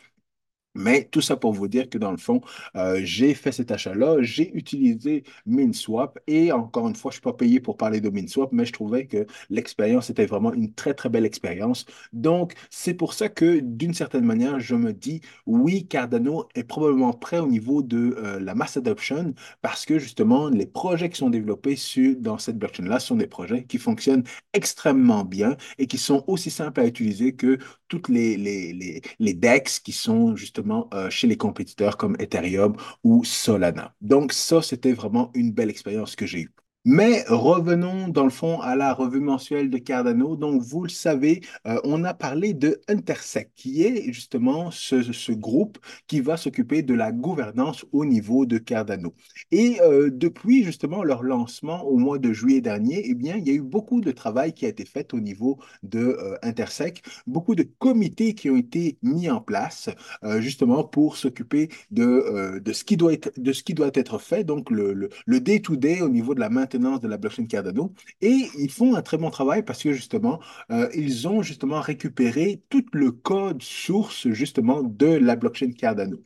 Mais 0.77 1.05
tout 1.11 1.21
ça 1.21 1.37
pour 1.37 1.53
vous 1.53 1.69
dire 1.69 1.89
que 1.89 1.99
dans 1.99 2.11
le 2.11 2.17
fond, 2.17 2.41
euh, 2.77 3.01
j'ai 3.03 3.35
fait 3.35 3.53
cet 3.53 3.71
achat-là, 3.71 4.19
j'ai 4.21 4.55
utilisé 4.57 5.25
MinSwap 5.47 6.19
et 6.27 6.53
encore 6.53 6.89
une 6.89 6.95
fois, 6.95 7.11
je 7.11 7.17
ne 7.17 7.21
suis 7.21 7.23
pas 7.23 7.33
payé 7.33 7.61
pour 7.61 7.77
parler 7.77 8.01
de 8.01 8.11
MinSwap, 8.11 8.53
mais 8.53 8.65
je 8.65 8.73
trouvais 8.73 9.07
que 9.07 9.27
l'expérience 9.51 10.11
était 10.11 10.27
vraiment 10.27 10.53
une 10.53 10.73
très, 10.75 10.95
très 10.95 11.09
belle 11.09 11.25
expérience. 11.25 11.87
Donc, 12.13 12.55
c'est 12.71 12.95
pour 12.95 13.15
ça 13.15 13.29
que 13.29 13.61
d'une 13.61 13.95
certaine 13.95 14.25
manière, 14.25 14.61
je 14.61 14.75
me 14.75 14.93
dis, 14.93 15.21
oui, 15.47 15.87
Cardano 15.87 16.47
est 16.55 16.65
probablement 16.65 17.13
prêt 17.13 17.39
au 17.39 17.47
niveau 17.49 17.83
de 17.83 18.17
euh, 18.19 18.41
la 18.41 18.55
mass 18.55 18.77
adoption 18.77 19.35
parce 19.63 19.85
que 19.87 19.99
justement, 19.99 20.49
les 20.49 20.67
projets 20.67 21.09
qui 21.11 21.19
sont 21.19 21.31
développés 21.31 21.77
sur, 21.77 22.17
dans 22.17 22.39
cette 22.39 22.59
blockchain-là 22.59 23.01
sont 23.01 23.17
des 23.17 23.27
projets 23.27 23.65
qui 23.65 23.79
fonctionnent 23.79 24.25
extrêmement 24.53 25.25
bien 25.25 25.57
et 25.79 25.87
qui 25.87 25.99
sont 25.99 26.25
aussi 26.27 26.51
simples 26.51 26.81
à 26.81 26.87
utiliser 26.87 27.35
que 27.35 27.59
toutes 27.89 28.09
les, 28.09 28.37
les, 28.37 28.73
les, 28.73 29.03
les 29.19 29.35
DEX 29.35 29.81
qui 29.81 29.93
sont 29.93 30.37
justement 30.37 30.66
euh, 30.95 31.11
chez 31.11 31.27
les 31.27 31.37
compétiteurs 31.37 31.97
comme 31.97 32.17
Ethereum 32.19 32.77
ou 33.05 33.25
Solana. 33.25 33.95
Donc 34.01 34.33
ça, 34.33 34.63
c'était 34.63 34.93
vraiment 34.93 35.31
une 35.35 35.53
belle 35.53 35.71
expérience 35.71 36.17
que 36.17 36.27
j'ai 36.27 36.41
eue. 36.41 36.55
Mais 36.89 37.25
revenons 37.27 38.07
dans 38.07 38.23
le 38.23 38.31
fond 38.31 38.61
à 38.61 38.77
la 38.77 38.95
revue 38.95 39.19
mensuelle 39.19 39.71
de 39.71 39.79
Cardano. 39.79 40.37
Donc, 40.37 40.63
vous 40.63 40.85
le 40.85 40.89
savez, 40.89 41.41
euh, 41.67 41.81
on 41.83 42.05
a 42.05 42.15
parlé 42.15 42.55
de 42.55 42.81
Intersect, 42.87 43.51
qui 43.57 43.83
est 43.83 44.13
justement 44.13 44.71
ce, 44.71 45.33
groupe 45.33 45.79
qui 46.07 46.21
va 46.21 46.37
s'occuper 46.37 46.83
de 46.83 46.95
la 46.95 47.11
gouvernance 47.11 47.85
au 47.91 48.05
niveau 48.05 48.47
de 48.47 48.59
Cardano. 48.59 49.15
Et 49.51 49.81
euh, 49.81 50.11
depuis 50.13 50.63
justement 50.63 51.03
leur 51.03 51.25
lancement 51.25 51.83
au 51.83 51.97
mois 51.97 52.19
de 52.19 52.33
juillet 52.33 52.61
dernier, 52.61 53.03
eh 53.05 53.15
bien, 53.15 53.35
il 53.37 53.49
y 53.49 53.51
a 53.51 53.55
eu 53.55 53.63
beaucoup 53.63 54.01
de 54.01 54.13
travail 54.13 54.53
qui 54.53 54.65
a 54.65 54.69
été 54.69 54.85
fait 54.85 55.13
au 55.13 55.19
niveau 55.19 55.59
de 55.83 56.17
euh, 56.21 56.91
beaucoup 57.27 57.57
de 57.57 57.65
comités 57.81 58.35
qui 58.35 58.49
ont 58.49 58.57
été 58.57 58.97
mis 59.03 59.29
en 59.29 59.41
place 59.41 59.91
euh, 60.23 60.41
justement 60.41 60.85
pour 60.85 61.17
s'occuper 61.17 61.69
de, 61.91 62.63
ce 62.73 62.85
qui 62.85 62.97
doit 62.97 63.13
être, 63.13 64.19
fait, 64.21 64.45
donc 64.45 64.71
le, 64.71 64.93
le, 64.93 65.09
le 65.27 65.41
day-to-day 65.41 66.01
au 66.01 66.09
niveau 66.09 66.37
de 66.37 66.41
la 66.41 66.49
maintenance 66.49 66.76
de 66.79 67.09
la 67.09 67.17
blockchain 67.17 67.47
Cardano. 67.47 67.93
Et 68.21 68.49
ils 68.59 68.71
font 68.71 68.95
un 68.95 69.03
très 69.03 69.19
bon 69.19 69.31
travail 69.31 69.63
parce 69.65 69.83
que 69.83 69.93
justement, 69.93 70.41
euh, 70.71 70.89
ils 70.95 71.27
ont 71.29 71.43
justement 71.43 71.81
récupéré 71.81 72.63
tout 72.69 72.85
le 72.93 73.13
code 73.13 73.63
source 73.63 74.29
justement 74.31 74.83
de 74.83 75.07
la 75.07 75.37
blockchain 75.37 75.73
Cardano. 75.73 76.19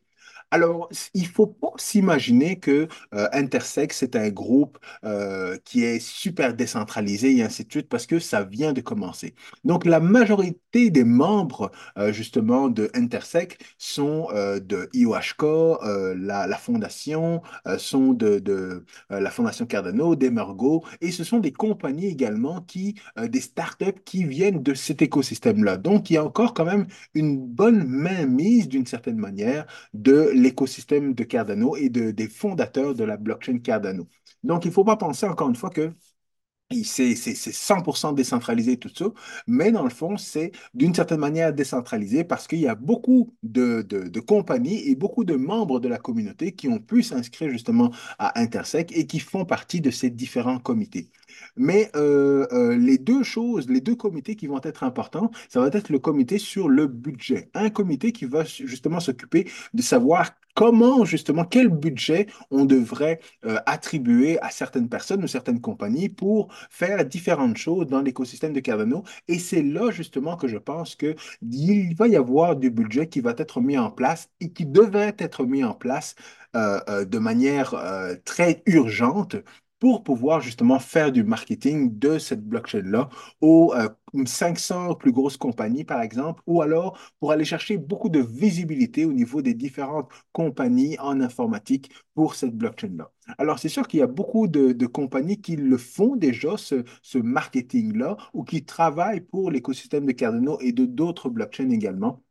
Alors, 0.52 0.88
il 1.14 1.26
faut 1.28 1.47
pas 1.47 1.71
s'imaginer 1.76 2.59
que 2.59 2.88
euh, 3.14 3.28
Intersex, 3.33 3.97
c'est 3.99 4.16
un 4.16 4.30
groupe 4.30 4.78
euh, 5.04 5.57
qui 5.64 5.85
est 5.85 6.00
super 6.00 6.54
décentralisé 6.54 7.37
et 7.37 7.42
ainsi 7.45 7.64
de 7.64 7.71
suite, 7.71 7.88
parce 7.88 8.07
que 8.07 8.19
ça 8.19 8.42
vient 8.42 8.73
de 8.73 8.80
commencer. 8.80 9.35
Donc, 9.64 9.85
la 9.85 10.00
majorité 10.00 10.90
des 10.90 11.04
membres, 11.04 11.71
euh, 11.99 12.12
justement, 12.12 12.69
de 12.69 12.90
Intersec 12.95 13.59
sont 13.78 14.28
euh, 14.33 14.59
de 14.59 14.88
IOHK, 14.92 15.42
la, 16.16 16.47
la 16.47 16.57
fondation, 16.57 17.42
sont 17.78 18.12
de, 18.12 18.38
de, 18.38 18.85
la 19.11 19.30
fondation 19.30 19.66
Cardano, 19.66 20.16
d'Emergo, 20.16 20.85
et 21.00 21.12
ce 21.12 21.25
sont 21.25 21.38
des 21.38 21.52
compagnies 21.52 22.07
également 22.07 22.61
qui, 22.62 22.97
des 23.16 23.40
startups 23.40 24.00
qui 24.04 24.25
viennent 24.25 24.62
de 24.62 24.75
cet 24.75 25.02
écosystème-là. 25.02 25.76
Donc, 25.76 26.11
il 26.11 26.14
y 26.14 26.16
a 26.16 26.25
encore 26.25 26.54
quand 26.54 26.64
même 26.64 26.87
une 27.14 27.38
bonne 27.38 27.85
mainmise, 27.85 28.69
d'une 28.69 28.87
certaine 28.87 29.16
manière, 29.16 29.66
de 29.95 30.30
l'écosystème 30.40 31.14
de 31.14 31.25
Cardano 31.25 31.76
et 31.76 31.88
de, 31.90 32.11
des 32.11 32.28
fondateurs 32.28 32.94
de 32.94 33.04
la 33.04 33.16
blockchain 33.16 33.59
Cardano. 33.59 34.09
Donc, 34.42 34.64
il 34.64 34.68
ne 34.68 34.73
faut 34.75 34.85
pas 34.85 34.97
penser 34.97 35.26
encore 35.26 35.49
une 35.49 35.56
fois 35.56 35.70
que 35.70 35.92
c'est 36.85 37.16
c'est- 37.16 37.35
c'est 37.35 37.52
100% 37.52 38.12
décentralisé 38.12 38.76
tout 38.76 38.88
ça, 38.94 39.06
mais 39.49 39.73
dans 39.73 39.82
le 39.82 39.90
fond, 39.90 40.16
c'est 40.16 40.52
d'une 40.73 40.94
certaine 40.94 41.18
manière 41.18 41.52
décentralisé 41.52 42.23
parce 42.23 42.47
qu'il 42.47 42.61
y 42.61 42.68
a 42.68 42.76
beaucoup 42.76 43.35
de, 43.42 43.82
de- 43.82 44.09
de 44.09 44.20
compagnies 44.20 44.88
et 44.88 44.94
beaucoup 44.94 45.25
de 45.25 45.35
membres 45.35 45.80
de 45.80 45.88
la 45.88 45.99
communauté 45.99 46.52
qui 46.54 46.68
ont 46.68 46.78
pu 46.78 47.02
s'inscrire 47.02 47.50
justement 47.50 47.90
à 48.20 48.38
Intersec 48.40 48.92
et 48.97 49.06
qui 49.09 49.18
font 49.18 49.44
partie 49.44 49.80
de 49.80 49.90
ces 49.90 50.11
différents 50.11 50.61
comités. 50.61 51.11
Mais 51.57 51.91
euh, 51.97 52.47
euh, 52.53 52.77
les 52.77 52.99
deux 52.99 53.23
choses, 53.23 53.69
les 53.69 53.81
deux 53.81 53.97
comités 53.97 54.37
qui 54.37 54.47
vont 54.47 54.61
être 54.63 54.85
importants, 54.85 55.31
ça 55.49 55.61
va 55.61 55.69
être 55.69 55.91
le 55.91 55.99
comité 55.99 56.39
sur 56.39 56.69
le 56.69 56.87
budget. 56.87 57.51
Un 57.55 57.71
comité 57.71 58.13
qui 58.13 58.25
va 58.25 58.45
justement 58.45 59.01
s'occuper 59.01 59.51
de 59.75 59.83
savoir 59.83 60.31
comment, 60.55 61.05
justement, 61.05 61.45
quel 61.45 61.69
budget 61.69 62.27
on 62.51 62.65
devrait 62.65 63.21
euh, 63.45 63.59
attribuer 63.67 64.39
à 64.41 64.51
certaines 64.51 64.89
personnes 64.89 65.23
ou 65.25 65.29
certaines 65.29 65.61
compagnies 65.61 66.09
pour 66.09 66.53
faire 66.71 67.05
différentes 67.05 67.57
choses 67.57 67.87
dans 67.87 68.01
l'écosystème 68.03 68.53
de 68.53 68.61
Cardano. 68.61 69.05
Et 69.29 69.39
c'est 69.39 69.63
là, 69.63 69.91
justement, 69.91 70.37
que 70.37 70.49
je 70.49 70.59
pense 70.59 70.97
qu'il 70.97 71.95
va 71.97 72.09
y 72.09 72.17
avoir 72.17 72.57
du 72.57 72.71
budget 72.71 73.09
qui 73.09 73.21
va 73.21 73.35
être 73.39 73.61
mis 73.61 73.79
en 73.79 73.91
place 73.91 74.29
et 74.41 74.51
qui 74.53 74.67
devrait 74.67 75.15
être 75.19 75.45
mis 75.45 75.65
en 75.65 75.75
place 75.75 76.15
de 76.53 77.19
manière 77.19 77.77
très 78.25 78.63
urgente 78.67 79.37
pour 79.81 80.05
pouvoir 80.05 80.41
justement 80.41 80.79
faire 80.79 81.11
du 81.13 81.25
marketing 81.25 81.99
de 81.99 82.19
cette 82.19 82.43
blockchain-là 82.47 83.09
aux 83.41 83.73
euh, 83.75 83.89
500 84.27 84.95
plus 84.95 85.13
grosses 85.13 85.37
compagnies, 85.39 85.85
par 85.85 86.03
exemple, 86.03 86.43
ou 86.47 86.63
alors 86.63 86.99
pour 87.19 87.33
aller 87.33 87.45
chercher 87.45 87.79
beaucoup 87.79 88.09
de 88.11 88.21
visibilité 88.21 89.05
au 89.07 89.13
niveau 89.13 89.43
des 89.43 89.55
différentes 89.55 90.11
compagnies 90.33 90.99
en 91.01 91.21
informatique 91.21 91.91
pour 92.15 92.35
cette 92.35 92.57
blockchain-là. 92.57 93.11
Alors, 93.39 93.59
c'est 93.59 93.69
sûr 93.69 93.87
qu'il 93.89 94.01
y 94.01 94.03
a 94.03 94.07
beaucoup 94.07 94.49
de, 94.49 94.73
de 94.73 94.87
compagnies 94.87 95.41
qui 95.41 95.57
le 95.57 95.79
font 95.79 96.17
déjà, 96.17 96.57
ce, 96.57 96.85
ce 97.03 97.19
marketing-là, 97.19 98.17
ou 98.35 98.45
qui 98.45 98.65
travaillent 98.65 99.21
pour 99.21 99.51
l'écosystème 99.51 100.07
de 100.07 100.13
Cardano 100.13 100.59
et 100.61 100.73
de 100.73 100.85
d'autres 100.87 101.29
blockchains 101.31 101.71
également. 101.71 102.23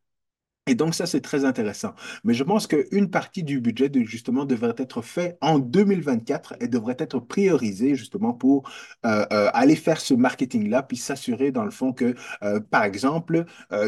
Et 0.69 0.75
donc, 0.75 0.93
ça, 0.93 1.07
c'est 1.07 1.21
très 1.21 1.45
intéressant. 1.45 1.95
Mais 2.23 2.35
je 2.35 2.43
pense 2.43 2.67
qu'une 2.67 3.09
partie 3.09 3.41
du 3.41 3.59
budget, 3.59 3.89
justement, 4.05 4.45
devrait 4.45 4.75
être 4.77 5.01
fait 5.01 5.35
en 5.41 5.57
2024 5.57 6.57
et 6.59 6.67
devrait 6.67 6.95
être 6.99 7.19
priorisée, 7.19 7.95
justement, 7.95 8.33
pour 8.33 8.69
euh, 9.03 9.25
euh, 9.33 9.49
aller 9.53 9.75
faire 9.75 9.99
ce 9.99 10.13
marketing-là, 10.13 10.83
puis 10.83 10.95
s'assurer, 10.95 11.51
dans 11.51 11.63
le 11.63 11.71
fond, 11.71 11.91
que, 11.91 12.13
euh, 12.43 12.59
par 12.59 12.83
exemple, 12.83 13.45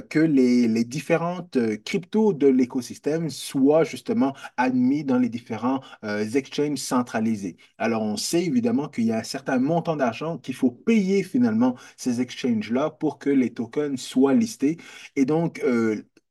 que 0.10 0.18
les, 0.20 0.68
les 0.68 0.84
différentes 0.84 1.56
cryptos 1.86 2.34
de 2.34 2.48
l'écosystème 2.48 3.30
soient, 3.30 3.84
justement, 3.84 4.34
admis 4.58 5.04
dans 5.04 5.20
les 5.20 5.30
différents 5.30 5.82
exchanges 6.34 6.80
centralisés. 6.80 7.58
Alors, 7.78 8.02
on 8.02 8.18
sait 8.18 8.44
évidemment 8.44 8.88
qu'il 8.88 9.04
y 9.06 9.12
a 9.12 9.20
un 9.20 9.24
certain 9.24 9.60
montant 9.60 9.96
d'argent 9.96 10.40
qu'il 10.40 10.56
faut 10.56 10.72
payer, 10.72 11.22
finalement, 11.22 11.76
ces 11.96 12.22
exchanges-là 12.22 12.90
pour 12.90 13.20
que 13.20 13.30
les 13.30 13.54
tokens 13.54 14.00
soient 14.00 14.34
listés. 14.34 14.78
Et 15.16 15.26
donc, 15.26 15.62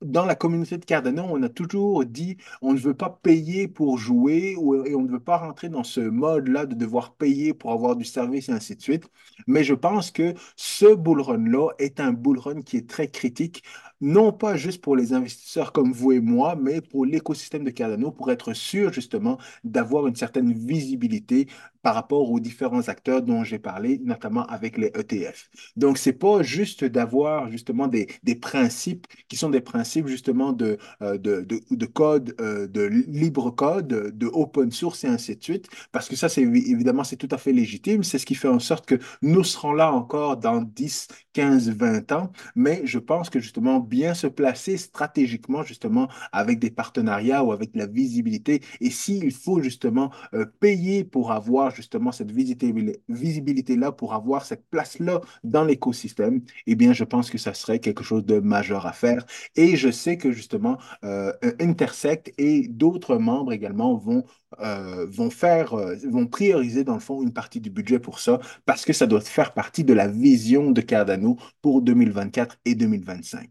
dans 0.02 0.24
la 0.24 0.34
communauté 0.34 0.78
de 0.78 0.84
Cardano, 0.84 1.24
on 1.28 1.42
a 1.42 1.48
toujours 1.48 2.04
dit 2.04 2.36
on 2.62 2.72
ne 2.72 2.78
veut 2.78 2.94
pas 2.94 3.10
payer 3.22 3.68
pour 3.68 3.98
jouer 3.98 4.56
ou, 4.56 4.84
et 4.86 4.94
on 4.94 5.02
ne 5.02 5.10
veut 5.10 5.20
pas 5.20 5.36
rentrer 5.38 5.68
dans 5.68 5.84
ce 5.84 6.00
mode-là 6.00 6.66
de 6.66 6.74
devoir 6.74 7.14
payer 7.14 7.54
pour 7.54 7.72
avoir 7.72 7.96
du 7.96 8.04
service 8.04 8.48
et 8.48 8.52
ainsi 8.52 8.76
de 8.76 8.82
suite. 8.82 9.08
Mais 9.46 9.64
je 9.64 9.74
pense 9.74 10.10
que 10.10 10.34
ce 10.56 10.94
bull 10.94 11.20
run-là 11.20 11.70
est 11.78 12.00
un 12.00 12.12
bull 12.12 12.38
run 12.38 12.62
qui 12.62 12.76
est 12.78 12.88
très 12.88 13.08
critique, 13.08 13.62
non 14.00 14.32
pas 14.32 14.56
juste 14.56 14.80
pour 14.82 14.96
les 14.96 15.12
investisseurs 15.12 15.72
comme 15.72 15.92
vous 15.92 16.12
et 16.12 16.20
moi, 16.20 16.56
mais 16.56 16.80
pour 16.80 17.04
l'écosystème 17.04 17.64
de 17.64 17.70
Cardano, 17.70 18.10
pour 18.10 18.30
être 18.30 18.52
sûr 18.54 18.92
justement 18.92 19.38
d'avoir 19.64 20.06
une 20.06 20.16
certaine 20.16 20.52
visibilité 20.52 21.48
par 21.82 21.94
rapport 21.94 22.30
aux 22.30 22.40
différents 22.40 22.88
acteurs 22.88 23.22
dont 23.22 23.44
j'ai 23.44 23.58
parlé, 23.58 24.00
notamment 24.04 24.44
avec 24.46 24.78
les 24.78 24.90
ETF. 24.94 25.48
Donc, 25.76 25.98
c'est 25.98 26.12
pas 26.12 26.42
juste 26.42 26.84
d'avoir 26.84 27.50
justement 27.50 27.86
des, 27.88 28.08
des 28.22 28.34
principes 28.34 29.06
qui 29.28 29.36
sont 29.36 29.50
des 29.50 29.60
principes 29.60 30.06
justement 30.06 30.52
de, 30.52 30.78
euh, 31.02 31.18
de, 31.18 31.42
de, 31.42 31.60
de 31.70 31.86
code, 31.86 32.34
euh, 32.40 32.66
de 32.66 32.82
libre 32.82 33.50
code, 33.50 33.88
de 33.88 34.26
open 34.26 34.70
source 34.70 35.04
et 35.04 35.08
ainsi 35.08 35.36
de 35.36 35.42
suite, 35.42 35.68
parce 35.92 36.08
que 36.08 36.16
ça, 36.16 36.28
c'est 36.28 36.42
évidemment, 36.42 37.04
c'est 37.04 37.16
tout 37.16 37.28
à 37.30 37.38
fait 37.38 37.52
légitime. 37.52 38.02
C'est 38.02 38.18
ce 38.18 38.26
qui 38.26 38.34
fait 38.34 38.48
en 38.48 38.58
sorte 38.58 38.86
que 38.86 38.98
nous 39.22 39.44
serons 39.44 39.72
là 39.72 39.92
encore 39.92 40.36
dans 40.36 40.62
10, 40.62 41.08
15, 41.32 41.70
20 41.70 42.12
ans, 42.12 42.32
mais 42.54 42.82
je 42.84 42.98
pense 42.98 43.30
que 43.30 43.40
justement, 43.40 43.80
bien 43.80 44.14
se 44.14 44.26
placer 44.26 44.76
stratégiquement, 44.76 45.62
justement, 45.62 46.08
avec 46.32 46.58
des 46.58 46.70
partenariats 46.70 47.44
ou 47.44 47.52
avec 47.52 47.70
la 47.74 47.86
visibilité. 47.86 48.62
Et 48.80 48.90
s'il 48.90 49.32
faut, 49.32 49.60
justement, 49.62 50.10
euh, 50.34 50.46
payer 50.60 51.04
pour 51.04 51.32
avoir, 51.32 51.69
justement, 51.70 52.12
cette 52.12 52.30
visibilité- 52.30 53.02
visibilité-là, 53.08 53.92
pour 53.92 54.14
avoir 54.14 54.44
cette 54.44 54.66
place-là 54.70 55.20
dans 55.44 55.64
l'écosystème, 55.64 56.42
eh 56.66 56.74
bien, 56.74 56.92
je 56.92 57.04
pense 57.04 57.30
que 57.30 57.38
ça 57.38 57.54
serait 57.54 57.78
quelque 57.80 58.04
chose 58.04 58.24
de 58.24 58.38
majeur 58.40 58.86
à 58.86 58.92
faire. 58.92 59.24
Et 59.56 59.76
je 59.76 59.90
sais 59.90 60.16
que, 60.18 60.32
justement, 60.32 60.78
euh, 61.04 61.32
Intersect 61.60 62.32
et 62.38 62.68
d'autres 62.68 63.16
membres 63.16 63.52
également 63.52 63.96
vont 63.96 64.24
euh, 64.60 65.06
vont 65.06 65.30
faire, 65.30 65.74
euh, 65.74 65.94
vont 66.08 66.26
prioriser 66.26 66.82
dans 66.84 66.94
le 66.94 67.00
fond 67.00 67.22
une 67.22 67.32
partie 67.32 67.60
du 67.60 67.70
budget 67.70 67.98
pour 68.00 68.18
ça 68.18 68.40
parce 68.66 68.84
que 68.84 68.92
ça 68.92 69.06
doit 69.06 69.20
faire 69.20 69.54
partie 69.54 69.84
de 69.84 69.92
la 69.94 70.08
vision 70.08 70.72
de 70.72 70.80
Cardano 70.80 71.36
pour 71.62 71.82
2024 71.82 72.58
et 72.64 72.74
2025. 72.74 73.48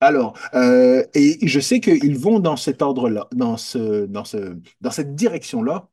Alors, 0.00 0.36
euh, 0.54 1.04
et 1.14 1.46
je 1.46 1.60
sais 1.60 1.80
qu'ils 1.80 2.18
vont 2.18 2.40
dans 2.40 2.56
cet 2.56 2.80
ordre-là, 2.82 3.28
dans 3.32 3.56
ce, 3.58 4.06
dans 4.06 4.24
ce, 4.24 4.56
dans 4.80 4.90
cette 4.90 5.14
direction-là, 5.14 5.88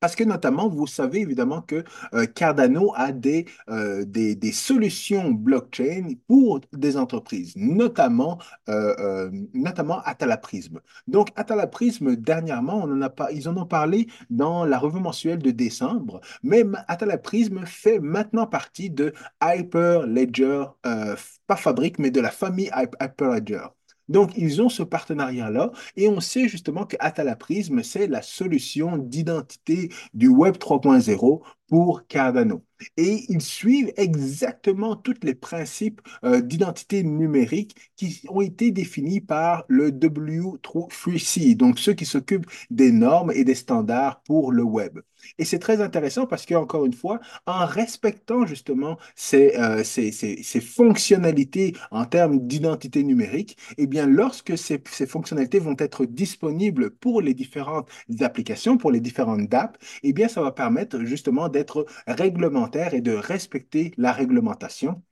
parce 0.00 0.16
que 0.16 0.24
notamment, 0.24 0.68
vous 0.68 0.86
savez 0.86 1.20
évidemment 1.20 1.60
que 1.62 1.84
euh, 2.14 2.26
Cardano 2.26 2.92
a 2.96 3.12
des, 3.12 3.46
euh, 3.68 4.04
des, 4.04 4.34
des 4.34 4.52
solutions 4.52 5.30
blockchain 5.30 6.14
pour 6.26 6.60
des 6.72 6.96
entreprises, 6.96 7.52
notamment, 7.56 8.38
euh, 8.68 9.30
notamment 9.54 10.00
Atalaprism. 10.02 10.80
Donc, 11.06 11.28
Atalaprism, 11.36 12.16
dernièrement, 12.16 12.76
on 12.84 12.90
en 12.92 13.02
a 13.02 13.10
pas, 13.10 13.30
ils 13.32 13.48
en 13.48 13.56
ont 13.56 13.66
parlé 13.66 14.08
dans 14.30 14.64
la 14.64 14.78
revue 14.78 15.00
mensuelle 15.00 15.38
de 15.40 15.50
décembre, 15.50 16.20
mais 16.42 16.64
ma- 16.64 16.84
Atalaprism 16.88 17.64
fait 17.66 17.98
maintenant 18.00 18.46
partie 18.46 18.90
de 18.90 19.12
Hyperledger, 19.42 20.64
pas 21.46 21.56
Fabric, 21.56 21.98
mais 21.98 22.10
de 22.10 22.20
la 22.20 22.30
famille 22.30 22.70
Hy- 22.74 22.88
Hyperledger. 23.00 23.66
Donc, 24.10 24.32
ils 24.36 24.60
ont 24.60 24.68
ce 24.68 24.82
partenariat-là 24.82 25.72
et 25.96 26.08
on 26.08 26.20
sait 26.20 26.48
justement 26.48 26.84
que 26.84 26.96
Atalaprism, 27.00 27.82
c'est 27.82 28.08
la 28.08 28.22
solution 28.22 28.98
d'identité 28.98 29.90
du 30.12 30.28
Web 30.28 30.56
3.0 30.58 31.42
pour 31.68 32.06
Cardano. 32.08 32.64
Et 32.96 33.24
ils 33.28 33.40
suivent 33.40 33.92
exactement 33.96 34.96
tous 34.96 35.14
les 35.22 35.34
principes 35.34 36.00
euh, 36.24 36.40
d'identité 36.40 37.04
numérique 37.04 37.76
qui 37.96 38.22
ont 38.28 38.40
été 38.40 38.72
définis 38.72 39.20
par 39.20 39.64
le 39.68 39.90
W3C, 39.92 41.56
donc 41.56 41.78
ceux 41.78 41.94
qui 41.94 42.06
s'occupent 42.06 42.50
des 42.70 42.90
normes 42.92 43.32
et 43.32 43.44
des 43.44 43.54
standards 43.54 44.22
pour 44.22 44.52
le 44.52 44.64
web. 44.64 45.00
Et 45.38 45.44
c'est 45.44 45.58
très 45.58 45.80
intéressant 45.80 46.26
parce 46.26 46.46
qu'encore 46.46 46.86
une 46.86 46.92
fois, 46.92 47.20
en 47.46 47.66
respectant 47.66 48.46
justement 48.46 48.98
ces, 49.14 49.56
euh, 49.58 49.82
fonctionnalités 50.60 51.74
en 51.90 52.04
termes 52.04 52.46
d'identité 52.46 53.02
numérique, 53.04 53.56
eh 53.78 53.86
bien, 53.86 54.06
lorsque 54.06 54.56
ces, 54.58 54.80
fonctionnalités 55.06 55.58
vont 55.58 55.76
être 55.78 56.04
disponibles 56.06 56.90
pour 56.90 57.22
les 57.22 57.34
différentes 57.34 57.88
applications, 58.20 58.76
pour 58.78 58.90
les 58.90 59.00
différentes 59.00 59.48
dApps, 59.48 59.78
eh 60.02 60.12
bien, 60.12 60.28
ça 60.28 60.42
va 60.42 60.52
permettre 60.52 61.00
justement 61.04 61.48
d'être 61.48 61.86
réglementaire 62.06 62.94
et 62.94 63.00
de 63.00 63.12
respecter 63.12 63.92
la 63.96 64.12
réglementation 64.12 65.02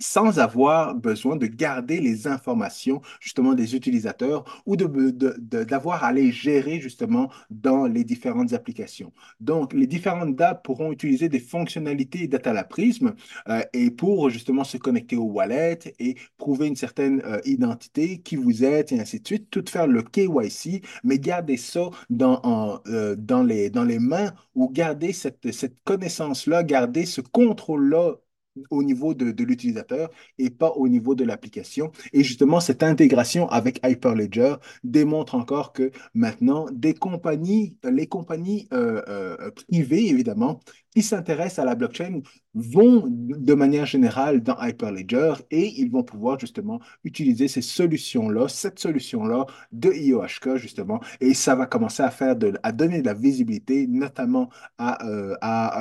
sans 0.00 0.38
avoir 0.38 0.94
besoin 0.94 1.36
de 1.36 1.46
garder 1.46 2.00
les 2.00 2.26
informations 2.26 3.00
justement 3.20 3.54
des 3.54 3.74
utilisateurs 3.76 4.62
ou 4.66 4.76
de, 4.76 4.86
de- 5.10 5.64
d'avoir 5.64 6.04
à 6.04 6.12
les 6.12 6.32
gérer 6.32 6.80
justement 6.80 7.30
dans 7.50 7.86
les 7.86 8.04
différentes 8.04 8.52
applications. 8.52 9.12
Donc, 9.40 9.72
les 9.72 9.86
différentes 9.86 10.36
dApps 10.36 10.62
pourront 10.64 10.92
utiliser 10.92 11.28
des 11.28 11.40
fonctionnalités 11.40 12.28
Data 12.28 12.50
Prism 12.64 13.14
euh, 13.48 13.62
et 13.72 13.90
pour 13.90 14.30
justement 14.30 14.64
se 14.64 14.76
connecter 14.76 15.16
au 15.16 15.24
wallet 15.24 15.78
et 15.98 16.16
prouver 16.38 16.66
une 16.66 16.76
certaine 16.76 17.22
euh, 17.24 17.40
identité, 17.44 18.18
qui 18.20 18.36
vous 18.36 18.64
êtes 18.64 18.92
et 18.92 19.00
ainsi 19.00 19.20
de 19.20 19.26
suite, 19.26 19.50
tout 19.50 19.64
faire 19.68 19.86
le 19.86 20.02
KYC, 20.02 20.82
mais 21.04 21.18
garder 21.18 21.56
ça 21.56 21.90
dans, 22.08 22.80
euh, 22.86 23.16
dans 23.16 23.42
les, 23.42 23.70
dans 23.70 23.84
les 23.84 23.98
mains 23.98 24.32
ou 24.54 24.68
garder 24.70 25.12
cette, 25.12 25.52
cette 25.52 25.82
connaissance-là, 25.84 26.62
garder 26.64 27.06
ce 27.06 27.20
contrôle-là 27.20 28.14
au 28.70 28.82
niveau 28.82 29.14
de, 29.14 29.44
l'utilisateur 29.44 30.10
et 30.38 30.50
pas 30.50 30.70
au 30.70 30.88
niveau 30.88 31.14
de 31.14 31.24
l'application. 31.24 31.92
Et 32.12 32.24
justement, 32.24 32.60
cette 32.60 32.82
intégration 32.82 33.48
avec 33.48 33.80
Hyperledger 33.84 34.56
démontre 34.84 35.34
encore 35.34 35.72
que 35.72 35.90
maintenant, 36.14 36.66
des 36.72 36.94
compagnies, 36.94 37.76
les 37.84 38.06
compagnies 38.06 38.68
euh, 38.72 39.02
euh, 39.08 39.50
privées, 39.50 40.08
évidemment, 40.08 40.60
qui 40.94 41.02
s'intéressent 41.02 41.60
à 41.60 41.64
la 41.64 41.74
blockchain 41.74 42.20
vont 42.54 43.04
de 43.08 43.54
manière 43.54 43.86
générale 43.86 44.42
dans 44.42 44.60
Hyperledger 44.60 45.34
et 45.50 45.80
ils 45.80 45.90
vont 45.90 46.02
pouvoir 46.02 46.38
justement 46.38 46.80
utiliser 47.04 47.46
ces 47.46 47.62
solutions-là, 47.62 48.48
cette 48.48 48.80
solution-là 48.80 49.46
de 49.70 49.92
IOHK 49.92 50.56
justement, 50.56 51.00
et 51.20 51.34
ça 51.34 51.54
va 51.54 51.66
commencer 51.66 52.02
à 52.02 52.10
faire 52.10 52.34
de, 52.34 52.54
donner 52.74 53.02
de 53.02 53.06
la 53.06 53.14
visibilité, 53.14 53.86
notamment 53.86 54.50
à, 54.78 55.06
euh, 55.06 55.36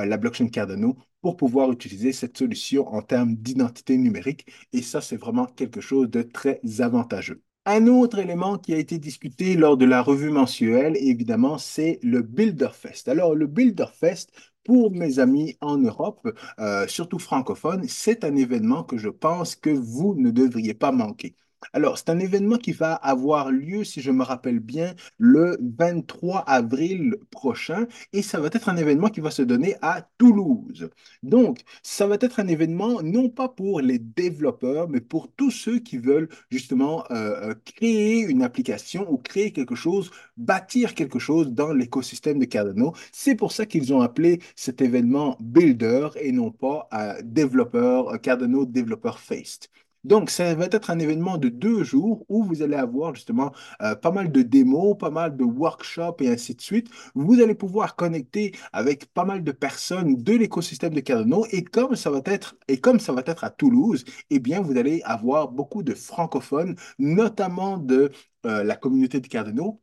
la 0.05 0.17
blockchain 0.17 0.47
Cardano 0.47 0.95
pour 1.21 1.37
pouvoir 1.37 1.71
utiliser 1.71 2.11
cette 2.13 2.37
solution 2.37 2.87
en 2.87 3.01
termes 3.01 3.35
d'identité 3.35 3.97
numérique. 3.97 4.45
Et 4.73 4.81
ça, 4.81 5.01
c'est 5.01 5.17
vraiment 5.17 5.45
quelque 5.45 5.81
chose 5.81 6.09
de 6.09 6.21
très 6.21 6.61
avantageux. 6.79 7.41
Un 7.65 7.87
autre 7.87 8.19
élément 8.19 8.57
qui 8.57 8.73
a 8.73 8.77
été 8.77 8.97
discuté 8.97 9.55
lors 9.55 9.77
de 9.77 9.85
la 9.85 10.01
revue 10.01 10.31
mensuelle, 10.31 10.97
évidemment, 10.97 11.57
c'est 11.57 11.99
le 12.01 12.21
Builderfest. 12.21 13.07
Alors, 13.07 13.35
le 13.35 13.47
Builderfest, 13.47 14.27
pour 14.63 14.91
mes 14.91 15.19
amis 15.19 15.57
en 15.61 15.77
Europe, 15.77 16.27
euh, 16.59 16.87
surtout 16.87 17.19
francophones, 17.19 17.87
c'est 17.87 18.23
un 18.23 18.35
événement 18.35 18.83
que 18.83 18.97
je 18.97 19.09
pense 19.09 19.55
que 19.55 19.69
vous 19.69 20.15
ne 20.15 20.31
devriez 20.31 20.73
pas 20.73 20.91
manquer. 20.91 21.35
Alors, 21.73 21.97
c'est 21.97 22.09
un 22.09 22.19
événement 22.19 22.57
qui 22.57 22.71
va 22.71 22.93
avoir 22.93 23.51
lieu, 23.51 23.83
si 23.83 24.01
je 24.01 24.11
me 24.11 24.23
rappelle 24.23 24.59
bien, 24.59 24.95
le 25.17 25.57
23 25.61 26.39
avril 26.41 27.15
prochain 27.31 27.87
et 28.13 28.21
ça 28.21 28.39
va 28.39 28.47
être 28.47 28.69
un 28.69 28.77
événement 28.77 29.09
qui 29.09 29.19
va 29.19 29.31
se 29.31 29.41
donner 29.41 29.75
à 29.81 30.01
Toulouse. 30.17 30.89
Donc, 31.23 31.61
ça 31.83 32.07
va 32.07 32.15
être 32.19 32.39
un 32.39 32.47
événement 32.47 33.01
non 33.03 33.29
pas 33.29 33.49
pour 33.49 33.81
les 33.81 33.99
développeurs, 33.99 34.89
mais 34.89 35.01
pour 35.01 35.31
tous 35.31 35.51
ceux 35.51 35.79
qui 35.79 35.97
veulent 35.97 36.29
justement 36.49 37.03
euh, 37.11 37.49
euh, 37.51 37.55
créer 37.65 38.21
une 38.21 38.41
application 38.43 39.11
ou 39.11 39.17
créer 39.17 39.51
quelque 39.51 39.75
chose, 39.75 40.11
bâtir 40.37 40.95
quelque 40.95 41.19
chose 41.19 41.51
dans 41.51 41.73
l'écosystème 41.73 42.39
de 42.39 42.45
Cardano. 42.45 42.93
C'est 43.11 43.35
pour 43.35 43.51
ça 43.51 43.65
qu'ils 43.65 43.93
ont 43.93 44.01
appelé 44.01 44.39
cet 44.55 44.81
événement 44.81 45.37
Builder 45.39 46.09
et 46.15 46.31
non 46.31 46.51
pas 46.51 46.87
euh, 46.93 47.21
développeur, 47.23 48.09
euh, 48.09 48.17
Cardano 48.17 48.65
Developer 48.65 49.13
Fest. 49.17 49.69
Donc, 50.03 50.29
ça 50.29 50.53
va 50.55 50.65
être 50.65 50.89
un 50.89 50.99
événement 50.99 51.37
de 51.37 51.49
deux 51.49 51.83
jours 51.83 52.25
où 52.29 52.43
vous 52.43 52.61
allez 52.61 52.75
avoir 52.75 53.15
justement 53.15 53.51
euh, 53.81 53.95
pas 53.95 54.11
mal 54.11 54.31
de 54.31 54.41
démos, 54.41 54.97
pas 54.97 55.09
mal 55.09 55.35
de 55.35 55.43
workshops 55.43 56.21
et 56.21 56.29
ainsi 56.29 56.55
de 56.55 56.61
suite. 56.61 56.89
Vous 57.15 57.41
allez 57.41 57.55
pouvoir 57.55 57.95
connecter 57.95 58.53
avec 58.73 59.05
pas 59.13 59.25
mal 59.25 59.43
de 59.43 59.51
personnes 59.51 60.15
de 60.15 60.33
l'écosystème 60.33 60.93
de 60.93 60.99
Cardano 61.01 61.45
et 61.51 61.63
comme 61.63 61.95
ça 61.95 62.09
va 62.11 62.21
être, 62.25 62.55
et 62.67 62.79
comme 62.79 62.99
ça 62.99 63.13
va 63.13 63.23
être 63.25 63.43
à 63.43 63.49
Toulouse, 63.49 64.05
eh 64.29 64.39
bien, 64.39 64.61
vous 64.61 64.77
allez 64.77 65.01
avoir 65.03 65.49
beaucoup 65.49 65.83
de 65.83 65.93
francophones, 65.93 66.75
notamment 66.97 67.77
de 67.77 68.11
euh, 68.45 68.63
la 68.63 68.75
communauté 68.75 69.19
de 69.19 69.27
Cardano 69.27 69.81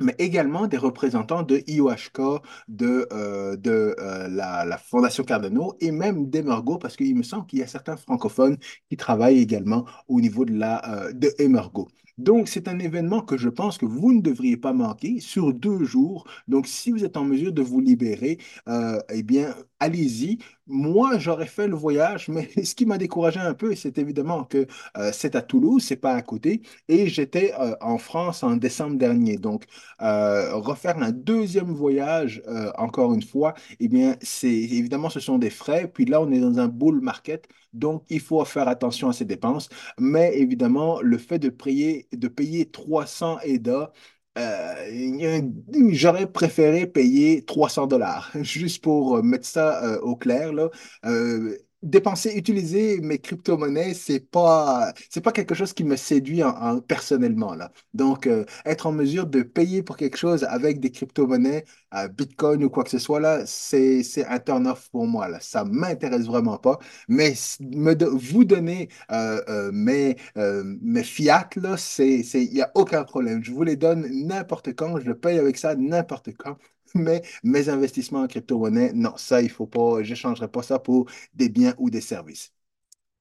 mais 0.00 0.14
également 0.18 0.66
des 0.66 0.76
représentants 0.76 1.42
de 1.42 1.62
IOHK, 1.66 2.42
de, 2.68 3.08
euh, 3.12 3.56
euh, 3.66 4.28
la, 4.28 4.78
Fondation 4.78 5.24
Cardano 5.24 5.76
et 5.80 5.90
même 5.90 6.28
d'Emergo, 6.30 6.78
parce 6.78 6.96
qu'il 6.96 7.16
me 7.16 7.22
semble 7.22 7.46
qu'il 7.46 7.58
y 7.58 7.62
a 7.62 7.66
certains 7.66 7.96
francophones 7.96 8.58
qui 8.88 8.96
travaillent 8.96 9.40
également 9.40 9.84
au 10.08 10.20
niveau 10.20 10.44
de, 10.44 10.54
la, 10.54 11.06
euh. 11.06 11.12
Donc, 12.18 12.48
c'est 12.48 12.68
un 12.68 12.78
événement 12.78 13.22
que 13.22 13.36
je 13.36 13.48
pense 13.48 13.78
que 13.78 13.86
vous 13.86 14.12
ne 14.12 14.20
devriez 14.20 14.56
pas 14.56 14.72
manquer 14.72 15.20
sur 15.20 15.52
deux 15.54 15.84
jours. 15.84 16.26
Donc, 16.48 16.66
si 16.66 16.90
vous 16.90 17.04
êtes 17.04 17.16
en 17.16 17.24
mesure 17.24 17.52
de 17.52 17.62
vous 17.62 17.80
libérer, 17.80 18.38
euh, 18.68 18.98
eh 19.10 19.22
bien, 19.22 19.54
allez-y. 19.80 20.38
Moi, 20.66 21.18
j'aurais 21.18 21.46
fait 21.46 21.66
le 21.68 21.76
voyage, 21.76 22.28
mais 22.28 22.48
ce 22.64 22.74
qui 22.74 22.84
m'a 22.86 22.98
découragé 22.98 23.40
un 23.40 23.54
peu, 23.54 23.74
c'est 23.74 23.98
évidemment 23.98 24.44
que 24.44 24.66
euh, 24.96 25.10
c'est 25.12 25.34
à 25.36 25.42
Toulouse, 25.42 25.82
c'est 25.84 25.96
pas 25.96 26.12
à 26.14 26.22
côté, 26.22 26.62
et 26.88 27.06
j'étais 27.08 27.54
euh, 27.58 27.74
en 27.80 27.96
France 27.98 28.42
en 28.42 28.56
décembre 28.56 28.96
dernier. 28.98 29.36
Donc, 29.38 29.64
refaire 30.00 30.98
un 31.02 31.12
deuxième 31.12 31.72
voyage, 31.72 32.42
encore 32.76 33.12
une 33.14 33.22
fois, 33.22 33.54
eh 33.80 33.88
bien, 33.88 34.16
c'est 34.22 34.48
évidemment, 34.52 35.10
ce 35.10 35.20
sont 35.20 35.38
des 35.38 35.50
frais. 35.50 35.88
Puis 35.92 36.04
là, 36.04 36.20
on 36.20 36.30
est 36.30 36.40
dans 36.40 36.58
un 36.58 36.68
bull 36.68 37.00
market, 37.00 37.48
donc 37.72 38.04
il 38.08 38.20
faut 38.20 38.44
faire 38.44 38.68
attention 38.68 39.08
à 39.08 39.12
ces 39.12 39.24
dépenses. 39.24 39.68
Mais 39.98 40.36
évidemment, 40.38 41.00
le 41.00 41.18
fait 41.18 41.38
de 41.38 41.48
payer, 41.48 42.07
de 42.12 42.28
payer 42.28 42.70
300 42.70 43.38
EDA, 43.44 43.92
euh, 44.38 45.42
j'aurais 45.92 46.30
préféré 46.30 46.86
payer 46.86 47.44
300 47.44 47.86
dollars, 47.86 48.30
juste 48.42 48.82
pour 48.82 49.22
mettre 49.22 49.46
ça 49.46 49.82
euh, 49.84 50.00
au 50.00 50.16
clair, 50.16 50.52
là. 50.52 50.70
Euh, 51.04 51.56
dépenser, 51.82 52.32
utiliser 52.36 53.00
mes 53.00 53.18
crypto-monnaies, 53.18 53.94
c'est 53.94 54.20
pas, 54.20 54.92
c'est 55.10 55.20
pas 55.20 55.32
quelque 55.32 55.54
chose 55.54 55.72
qui 55.72 55.84
me 55.84 55.96
séduit 55.96 56.42
en- 56.42 56.50
en- 56.50 56.80
personnellement, 56.80 57.54
là. 57.54 57.72
Donc, 57.94 58.26
euh, 58.26 58.44
être 58.64 58.86
en 58.86 58.92
mesure 58.92 59.26
de 59.26 59.42
payer 59.42 59.82
pour 59.82 59.96
quelque 59.96 60.16
chose 60.16 60.44
avec 60.44 60.80
des 60.80 60.90
crypto-monnaies, 60.90 61.64
euh, 61.94 62.08
Bitcoin 62.08 62.64
ou 62.64 62.70
quoi 62.70 62.84
que 62.84 62.90
ce 62.90 62.98
soit, 62.98 63.20
là, 63.20 63.44
c'est, 63.46 64.02
c'est 64.02 64.26
un 64.26 64.38
turn-off 64.38 64.88
pour 64.90 65.06
moi, 65.06 65.28
là. 65.28 65.38
Ça 65.40 65.64
m'intéresse 65.64 66.26
vraiment 66.26 66.58
pas. 66.58 66.78
Mais 67.08 67.34
me 67.60 67.94
vous 68.04 68.44
donner 68.44 68.88
euh, 69.12 69.70
mes, 69.72 70.16
mes 70.36 71.02
fiat, 71.04 71.48
là, 71.56 71.76
c'est, 71.76 72.22
c'est, 72.22 72.44
il 72.44 72.52
n'y 72.54 72.62
a 72.62 72.70
aucun 72.74 73.04
problème. 73.04 73.42
Je 73.42 73.52
vous 73.52 73.62
les 73.62 73.76
donne 73.76 74.06
n'importe 74.26 74.74
quand, 74.74 74.98
je 75.00 75.06
le 75.06 75.18
paye 75.18 75.38
avec 75.38 75.56
ça 75.58 75.74
n'importe 75.76 76.30
quand. 76.36 76.56
Mais 76.94 77.22
mes 77.44 77.68
investissements 77.68 78.22
en 78.22 78.26
crypto-monnaie, 78.28 78.92
non, 78.94 79.16
ça, 79.16 79.42
il 79.42 79.50
faut 79.50 79.66
pas, 79.66 80.02
je 80.02 80.14
changerai 80.14 80.48
pas 80.48 80.62
ça 80.62 80.78
pour 80.78 81.06
des 81.34 81.48
biens 81.48 81.74
ou 81.78 81.90
des 81.90 82.00
services. 82.00 82.52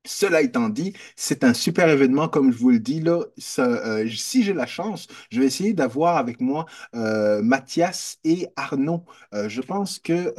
Cela 0.08 0.42
étant 0.42 0.70
dit, 0.70 0.94
c'est 1.18 1.44
un 1.44 1.54
super 1.54 1.90
événement, 1.90 2.30
comme 2.30 2.52
je 2.52 2.58
vous 2.58 2.70
le 2.70 2.80
dis 2.80 3.02
là. 3.02 3.24
Euh, 3.60 4.08
si 4.10 4.44
j'ai 4.44 4.54
la 4.54 4.66
chance, 4.66 5.08
je 5.30 5.40
vais 5.42 5.46
essayer 5.46 5.74
d'avoir 5.74 6.16
avec 6.18 6.40
moi 6.40 6.66
euh, 6.96 7.42
Mathias 7.42 8.18
et 8.24 8.48
Arnaud. 8.56 9.04
Euh, 9.34 9.50
je 9.50 9.62
pense 9.62 10.00
que 10.00 10.34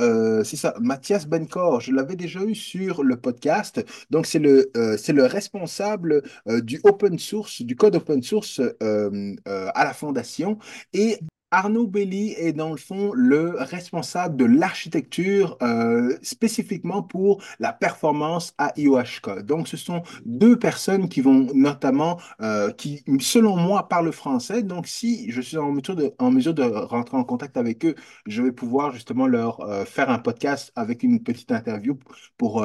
c'est 0.44 0.56
ça, 0.56 0.74
Mathias 0.80 1.26
Bencor. 1.26 1.80
Je 1.80 1.92
l'avais 1.92 2.16
déjà 2.16 2.40
eu 2.42 2.54
sur 2.54 3.02
le 3.04 3.20
podcast. 3.20 3.84
Donc 4.10 4.26
c'est 4.26 4.38
le 4.38 4.70
c'est 4.98 5.12
le 5.12 5.26
responsable 5.26 6.22
du 6.46 6.80
open 6.84 7.18
source, 7.18 7.62
du 7.62 7.76
code 7.76 7.96
open 7.96 8.22
source 8.22 8.60
à 8.80 9.84
la 9.84 9.92
fondation. 9.92 10.58
Et 10.94 11.18
Arnaud 11.50 11.86
Belli 11.86 12.34
est 12.36 12.52
dans 12.52 12.70
le 12.70 12.76
fond 12.76 13.12
le 13.14 13.54
responsable 13.58 14.36
de 14.36 14.44
l'architecture 14.44 15.56
euh, 15.62 16.14
spécifiquement 16.20 17.02
pour 17.02 17.42
la 17.58 17.72
performance 17.72 18.52
à 18.58 18.72
IOHK. 18.76 19.44
Donc, 19.44 19.66
ce 19.66 19.78
sont 19.78 20.02
deux 20.26 20.58
personnes 20.58 21.08
qui 21.08 21.22
vont 21.22 21.48
notamment, 21.54 22.18
euh, 22.42 22.70
qui, 22.72 23.02
selon 23.20 23.56
moi, 23.56 23.88
parlent 23.88 24.12
français. 24.12 24.62
Donc, 24.62 24.86
si 24.86 25.30
je 25.30 25.40
suis 25.40 25.56
en 25.56 25.72
mesure 25.72 26.54
de, 26.54 26.64
rentrer 26.64 27.16
en 27.16 27.24
contact 27.24 27.56
avec 27.56 27.84
eux, 27.86 27.94
je 28.26 28.42
vais 28.42 28.52
pouvoir 28.52 28.92
justement 28.92 29.26
leur 29.26 29.60
euh, 29.60 29.86
faire 29.86 30.10
un 30.10 30.18
podcast 30.18 30.70
avec 30.76 31.02
une 31.02 31.22
petite 31.22 31.50
interview 31.50 31.98
pour 32.36 32.64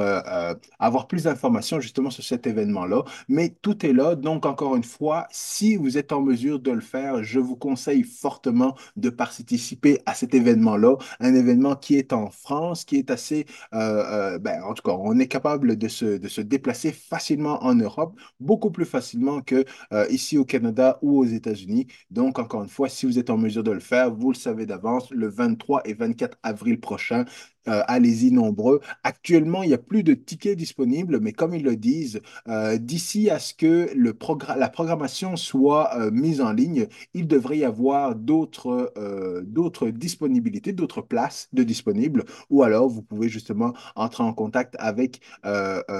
avoir 0.79 1.07
plus 1.07 1.23
d'informations 1.23 1.79
justement 1.79 2.09
sur 2.09 2.23
cet 2.23 2.47
événement-là. 2.47 3.03
Mais 3.29 3.55
tout 3.61 3.85
est 3.85 3.93
là. 3.93 4.15
Donc, 4.15 4.45
encore 4.45 4.75
une 4.75 4.83
fois, 4.83 5.27
si 5.31 5.75
vous 5.77 5.97
êtes 5.97 6.11
en 6.11 6.21
mesure 6.21 6.59
de 6.59 6.71
le 6.71 6.81
faire, 6.81 7.23
je 7.23 7.39
vous 7.39 7.55
conseille 7.55 8.03
fortement 8.03 8.72
de 8.95 9.09
participer 9.09 9.99
à 10.05 10.13
cet 10.13 10.33
événement-là. 10.33 10.97
Un 11.19 11.33
événement 11.35 11.75
qui 11.75 11.95
est 11.95 12.13
en 12.13 12.29
France, 12.29 12.85
qui 12.85 12.97
est 12.97 13.11
assez, 13.11 13.45
euh, 13.73 14.33
euh, 14.35 14.39
ben, 14.39 14.61
en 14.63 14.73
tout 14.73 14.83
cas, 14.83 14.95
on 14.97 15.19
est 15.19 15.27
capable 15.27 15.77
de 15.77 15.87
se, 15.87 16.41
déplacer 16.41 16.91
facilement 16.91 17.63
en 17.63 17.75
Europe, 17.75 18.19
beaucoup 18.39 18.71
plus 18.71 18.85
facilement 18.85 19.41
que 19.41 19.65
euh, 19.93 20.05
ici 20.09 20.37
au 20.37 20.45
Canada 20.45 20.99
ou 21.01 21.19
aux 21.19 21.25
États-Unis. 21.25 21.87
Donc, 22.11 22.39
encore 22.39 22.63
une 22.63 22.69
fois, 22.69 22.89
si 22.89 23.05
vous 23.05 23.19
êtes 23.19 23.29
en 23.29 23.37
mesure 23.37 23.63
de 23.63 23.71
le 23.71 23.79
faire, 23.79 24.13
vous 24.13 24.31
le 24.31 24.37
savez 24.37 24.65
d'avance, 24.65 25.09
le 25.11 25.29
23 25.29 25.81
et 25.85 25.93
24 25.93 26.37
avril 26.43 26.79
prochain, 26.79 27.25
euh, 27.67 27.81
allez-y 27.87 28.31
nombreux. 28.31 28.81
Actuellement, 29.03 29.63
il 29.63 29.69
n'y 29.69 29.73
a 29.73 29.77
plus 29.77 30.03
de 30.03 30.13
tickets 30.13 30.57
disponibles, 30.57 31.19
mais 31.19 31.31
comme 31.31 31.53
ils 31.53 31.63
le 31.63 31.75
disent, 31.75 32.21
euh, 32.47 32.77
d'ici 32.77 33.29
à 33.29 33.39
ce 33.39 33.53
que 33.53 33.89
la 33.95 34.69
programmation 34.69 35.35
soit 35.35 35.97
euh, 35.97 36.11
mise 36.11 36.41
en 36.41 36.51
ligne, 36.51 36.87
il 37.13 37.27
devrait 37.27 37.59
y 37.59 37.65
avoir 37.65 38.15
d'autres 38.15 39.89
disponibilités, 39.91 40.73
d'autres 40.73 41.01
places 41.01 41.47
de 41.53 41.63
disponibles, 41.63 42.25
ou 42.49 42.63
alors 42.63 42.89
vous 42.89 43.01
pouvez 43.01 43.29
justement 43.29 43.73
entrer 43.95 44.23
en 44.23 44.33
contact 44.33 44.75
avec 44.79 45.21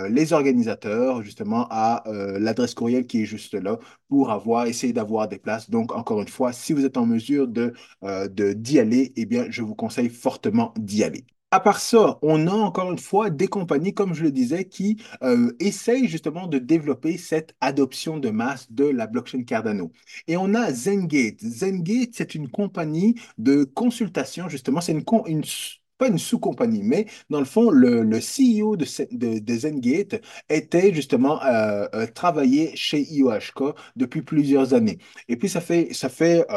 les 0.09 0.33
organisateurs, 0.33 1.21
justement 1.23 1.67
à 1.69 2.03
l'adresse 2.39 2.73
courriel 2.73 3.05
qui 3.07 3.21
est 3.21 3.25
juste 3.25 3.53
là, 3.53 3.79
pour 4.09 4.31
avoir, 4.31 4.65
essayer 4.67 4.93
d'avoir 4.93 5.27
des 5.27 5.39
places. 5.39 5.69
Donc, 5.69 5.93
encore 5.93 6.21
une 6.21 6.27
fois, 6.27 6.53
si 6.53 6.73
vous 6.73 6.85
êtes 6.85 6.97
en 6.97 7.05
mesure 7.05 7.47
de, 7.47 7.73
d'y 8.53 8.79
aller, 8.79 9.13
eh 9.15 9.25
bien, 9.25 9.45
je 9.49 9.61
vous 9.61 9.75
conseille 9.75 10.09
fortement 10.09 10.73
d'y 10.77 11.03
aller. 11.03 11.25
À 11.53 11.59
part 11.59 11.79
ça, 11.79 12.17
on 12.23 12.47
a 12.47 12.51
encore 12.51 12.91
une 12.91 12.97
fois 12.97 13.29
des 13.29 13.47
compagnies, 13.47 13.93
comme 13.93 14.15
je 14.15 14.23
le 14.23 14.31
disais, 14.31 14.65
qui 14.65 14.97
euh, 15.21 15.51
essayent 15.59 16.07
justement 16.07 16.47
de 16.47 16.57
développer 16.57 17.15
cette 17.19 17.55
adoption 17.61 18.17
de 18.17 18.31
masse 18.31 18.71
de 18.71 18.85
la 18.85 19.05
blockchain 19.05 19.43
Cardano. 19.43 19.91
Et 20.27 20.35
on 20.35 20.55
a 20.55 20.73
Zengate. 20.73 21.39
Zengate, 21.45 22.09
c'est 22.13 22.33
une 22.33 22.49
compagnie 22.49 23.21
de 23.37 23.65
consultation, 23.65 24.49
justement, 24.49 24.81
c'est 24.81 24.93
une, 24.93 25.03
pas 25.99 26.07
une 26.07 26.17
sous-compagnie, 26.17 26.81
mais 26.81 27.05
dans 27.29 27.37
le 27.37 27.45
fond, 27.45 27.69
le, 27.69 28.01
CEO 28.19 28.75
de, 28.75 29.55
Zengate 29.55 30.23
était 30.49 30.91
justement 30.91 31.39
euh, 31.43 31.85
euh, 31.93 32.07
travaillé 32.07 32.75
chez 32.75 33.03
IOHK 33.13 33.75
depuis 33.95 34.23
plusieurs 34.23 34.73
années. 34.73 34.97
Et 35.27 35.37
puis, 35.37 35.49
ça 35.49 35.61
fait, 35.61 35.93
ça 35.93 36.09
fait 36.09 36.47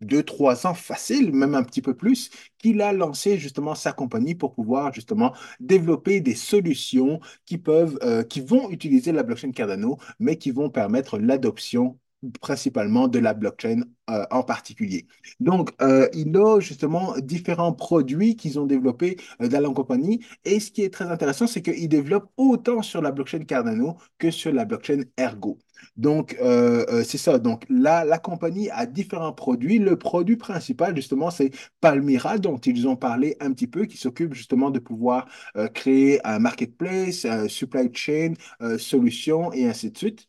deux, 0.00 0.22
trois 0.22 0.66
ans 0.66 0.74
facile, 0.74 1.32
même 1.32 1.54
un 1.54 1.62
petit 1.62 1.82
peu 1.82 1.94
plus, 1.94 2.30
qu'il 2.58 2.82
a 2.82 2.92
lancé 2.92 3.38
justement 3.38 3.74
sa 3.74 3.92
compagnie 3.92 4.34
pour 4.34 4.54
pouvoir 4.54 4.92
justement 4.92 5.34
développer 5.60 6.20
des 6.20 6.34
solutions 6.34 7.20
qui 7.44 7.58
peuvent, 7.58 7.98
euh, 8.02 8.22
qui 8.22 8.40
vont 8.40 8.70
utiliser 8.70 9.12
la 9.12 9.22
blockchain 9.22 9.52
Cardano, 9.52 9.98
mais 10.18 10.36
qui 10.36 10.50
vont 10.50 10.70
permettre 10.70 11.18
l'adoption 11.18 11.98
principalement 12.40 13.08
de 13.08 13.18
la 13.18 13.34
blockchain 13.34 13.82
euh, 14.10 14.24
en 14.30 14.42
particulier. 14.42 15.06
Donc, 15.40 15.72
euh, 15.82 16.08
il 16.14 16.36
a 16.36 16.60
justement 16.60 17.14
différents 17.18 17.72
produits 17.72 18.36
qu'ils 18.36 18.58
ont 18.58 18.66
développés 18.66 19.16
euh, 19.40 19.48
dans 19.48 19.60
la 19.60 19.70
compagnie. 19.70 20.24
Et 20.44 20.60
ce 20.60 20.70
qui 20.70 20.82
est 20.82 20.90
très 20.92 21.06
intéressant, 21.06 21.46
c'est 21.46 21.62
qu'ils 21.62 21.88
développent 21.88 22.30
autant 22.36 22.82
sur 22.82 23.02
la 23.02 23.10
blockchain 23.10 23.40
Cardano 23.44 23.96
que 24.18 24.30
sur 24.30 24.52
la 24.52 24.64
blockchain 24.64 25.02
Ergo. 25.18 25.58
Donc, 25.96 26.36
euh, 26.40 27.02
c'est 27.04 27.18
ça. 27.18 27.38
Donc, 27.38 27.64
là, 27.68 28.04
la 28.04 28.18
compagnie 28.18 28.70
a 28.70 28.86
différents 28.86 29.32
produits. 29.32 29.78
Le 29.78 29.96
produit 29.98 30.36
principal, 30.36 30.94
justement, 30.94 31.30
c'est 31.30 31.50
Palmyra, 31.80 32.38
dont 32.38 32.58
ils 32.58 32.86
ont 32.88 32.96
parlé 32.96 33.36
un 33.40 33.52
petit 33.52 33.66
peu, 33.66 33.86
qui 33.86 33.96
s'occupe 33.96 34.34
justement 34.34 34.70
de 34.70 34.78
pouvoir 34.78 35.26
créer 35.74 36.24
un 36.26 36.38
marketplace, 36.38 37.24
un 37.24 37.48
supply 37.48 37.90
chain, 37.92 38.34
solutions 38.78 39.52
et 39.52 39.66
ainsi 39.68 39.90
de 39.90 39.98
suite. 39.98 40.28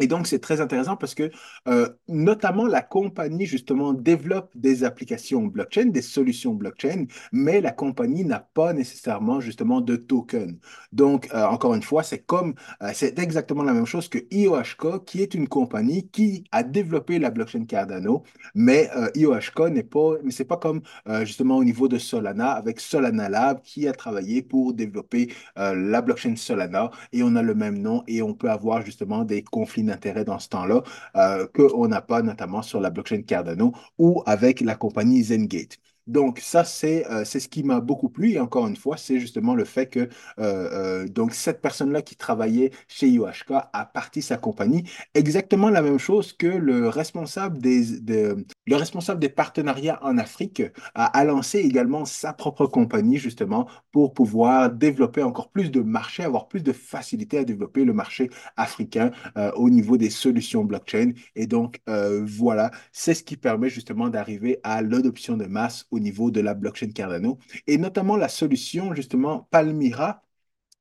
Et 0.00 0.06
donc, 0.06 0.26
c'est 0.26 0.38
très 0.38 0.60
intéressant 0.60 0.96
parce 0.96 1.14
que, 1.14 1.30
euh, 1.66 1.88
notamment, 2.08 2.66
la 2.66 2.82
compagnie, 2.82 3.46
justement, 3.46 3.92
développe 3.92 4.50
des 4.54 4.84
applications 4.84 5.42
blockchain, 5.46 5.86
des 5.86 6.02
solutions 6.02 6.54
blockchain, 6.54 7.06
mais 7.32 7.60
la 7.60 7.72
compagnie 7.72 8.24
n'a 8.24 8.40
pas 8.40 8.72
nécessairement, 8.72 9.40
justement, 9.40 9.80
de 9.80 9.96
token. 9.96 10.58
Donc, 10.92 11.28
euh, 11.34 11.44
encore 11.46 11.74
une 11.74 11.82
fois, 11.82 12.02
c'est 12.02 12.20
comme, 12.20 12.54
euh, 12.82 12.90
c'est 12.94 13.18
exactement 13.18 13.62
la 13.64 13.72
même 13.72 13.86
chose 13.86 14.08
que 14.08 14.18
IOHK, 14.30 15.04
qui 15.04 15.22
est 15.22 15.34
une 15.34 15.48
compagnie 15.48 16.08
qui 16.08 16.44
a 16.52 16.62
développé 16.62 17.18
la 17.18 17.30
blockchain 17.30 17.64
Cardano, 17.64 18.22
mais 18.54 18.88
IOHK 19.14 19.70
n'est 19.70 19.82
pas, 19.82 20.12
mais 20.22 20.30
c'est 20.30 20.44
pas 20.44 20.56
comme, 20.56 20.82
justement, 21.24 21.56
au 21.56 21.64
niveau 21.64 21.88
de 21.88 21.98
Solana, 21.98 22.52
avec 22.52 22.80
Solana 22.80 23.28
Lab, 23.28 23.60
qui 23.62 23.88
a 23.88 23.92
travaillé 23.92 24.42
pour 24.42 24.74
développer 24.74 25.32
la 25.56 26.00
blockchain 26.02 26.36
Solana, 26.36 26.90
et 27.12 27.22
on 27.22 27.34
a 27.36 27.42
le 27.42 27.54
même 27.54 27.78
nom, 27.78 28.02
et 28.06 28.22
on 28.22 28.34
peut 28.34 28.50
avoir, 28.50 28.84
justement, 28.84 29.24
des 29.24 29.42
conflits 29.42 29.82
d'intérêt 29.88 30.24
dans 30.24 30.38
ce 30.38 30.48
temps-là 30.50 30.82
euh, 31.16 31.46
qu'on 31.54 31.88
n'a 31.88 32.00
pas 32.00 32.22
notamment 32.22 32.62
sur 32.62 32.80
la 32.80 32.90
blockchain 32.90 33.22
Cardano 33.22 33.72
ou 33.98 34.22
avec 34.26 34.60
la 34.60 34.76
compagnie 34.76 35.22
Zengate. 35.24 35.78
Donc 36.08 36.40
ça, 36.40 36.64
c'est 36.64 37.06
euh, 37.10 37.24
c'est 37.24 37.38
ce 37.40 37.48
qui 37.48 37.62
m'a 37.62 37.80
beaucoup 37.80 38.08
plu. 38.08 38.32
Et 38.32 38.40
encore 38.40 38.66
une 38.66 38.76
fois, 38.76 38.96
c'est 38.96 39.20
justement 39.20 39.54
le 39.54 39.64
fait 39.64 39.86
que 39.88 40.00
euh, 40.00 40.08
euh, 40.38 41.08
donc 41.08 41.34
cette 41.34 41.60
personne-là 41.60 42.02
qui 42.02 42.16
travaillait 42.16 42.70
chez 42.88 43.08
IOHK 43.08 43.50
a 43.72 43.84
parti 43.86 44.22
sa 44.22 44.36
compagnie. 44.38 44.84
Exactement 45.14 45.68
la 45.70 45.82
même 45.82 45.98
chose 45.98 46.32
que 46.32 46.46
le 46.46 46.88
responsable 46.88 47.58
des, 47.58 48.00
de- 48.00 48.44
le 48.66 48.76
responsable 48.76 49.20
des 49.20 49.28
partenariats 49.28 49.98
en 50.02 50.18
Afrique 50.18 50.62
a, 50.94 51.24
lancé 51.24 51.58
également 51.58 52.04
sa 52.04 52.32
propre 52.32 52.66
compagnie 52.66 53.18
justement 53.18 53.68
pour 53.92 54.14
pouvoir 54.14 54.70
développer 54.70 55.22
encore 55.22 55.50
plus 55.50 55.70
de 55.70 55.80
marchés, 55.80 56.24
avoir 56.24 56.48
plus 56.48 56.62
de 56.62 56.72
facilité 56.72 57.38
à 57.38 57.44
développer 57.44 57.84
le 57.84 57.92
marché 57.92 58.30
africain 58.56 59.10
au 59.56 59.70
niveau 59.70 59.96
des 59.96 60.10
solutions 60.10 60.64
blockchain. 60.64 61.12
Et 61.36 61.46
donc, 61.46 61.80
voilà, 61.86 62.70
c'est 62.92 63.14
ce 63.14 63.22
qui 63.22 63.36
permet 63.36 63.68
justement 63.70 64.08
d'arriver 64.08 64.58
à 64.62 64.82
l'adoption 64.82 65.36
de 65.36 65.46
masse 65.46 65.86
niveau 65.98 66.30
de 66.30 66.40
la 66.40 66.54
blockchain 66.54 66.90
Cardano. 66.90 67.38
Et 67.66 67.78
notamment 67.78 68.16
la 68.16 68.28
solution, 68.28 68.94
justement, 68.94 69.48
Palmyra 69.50 70.22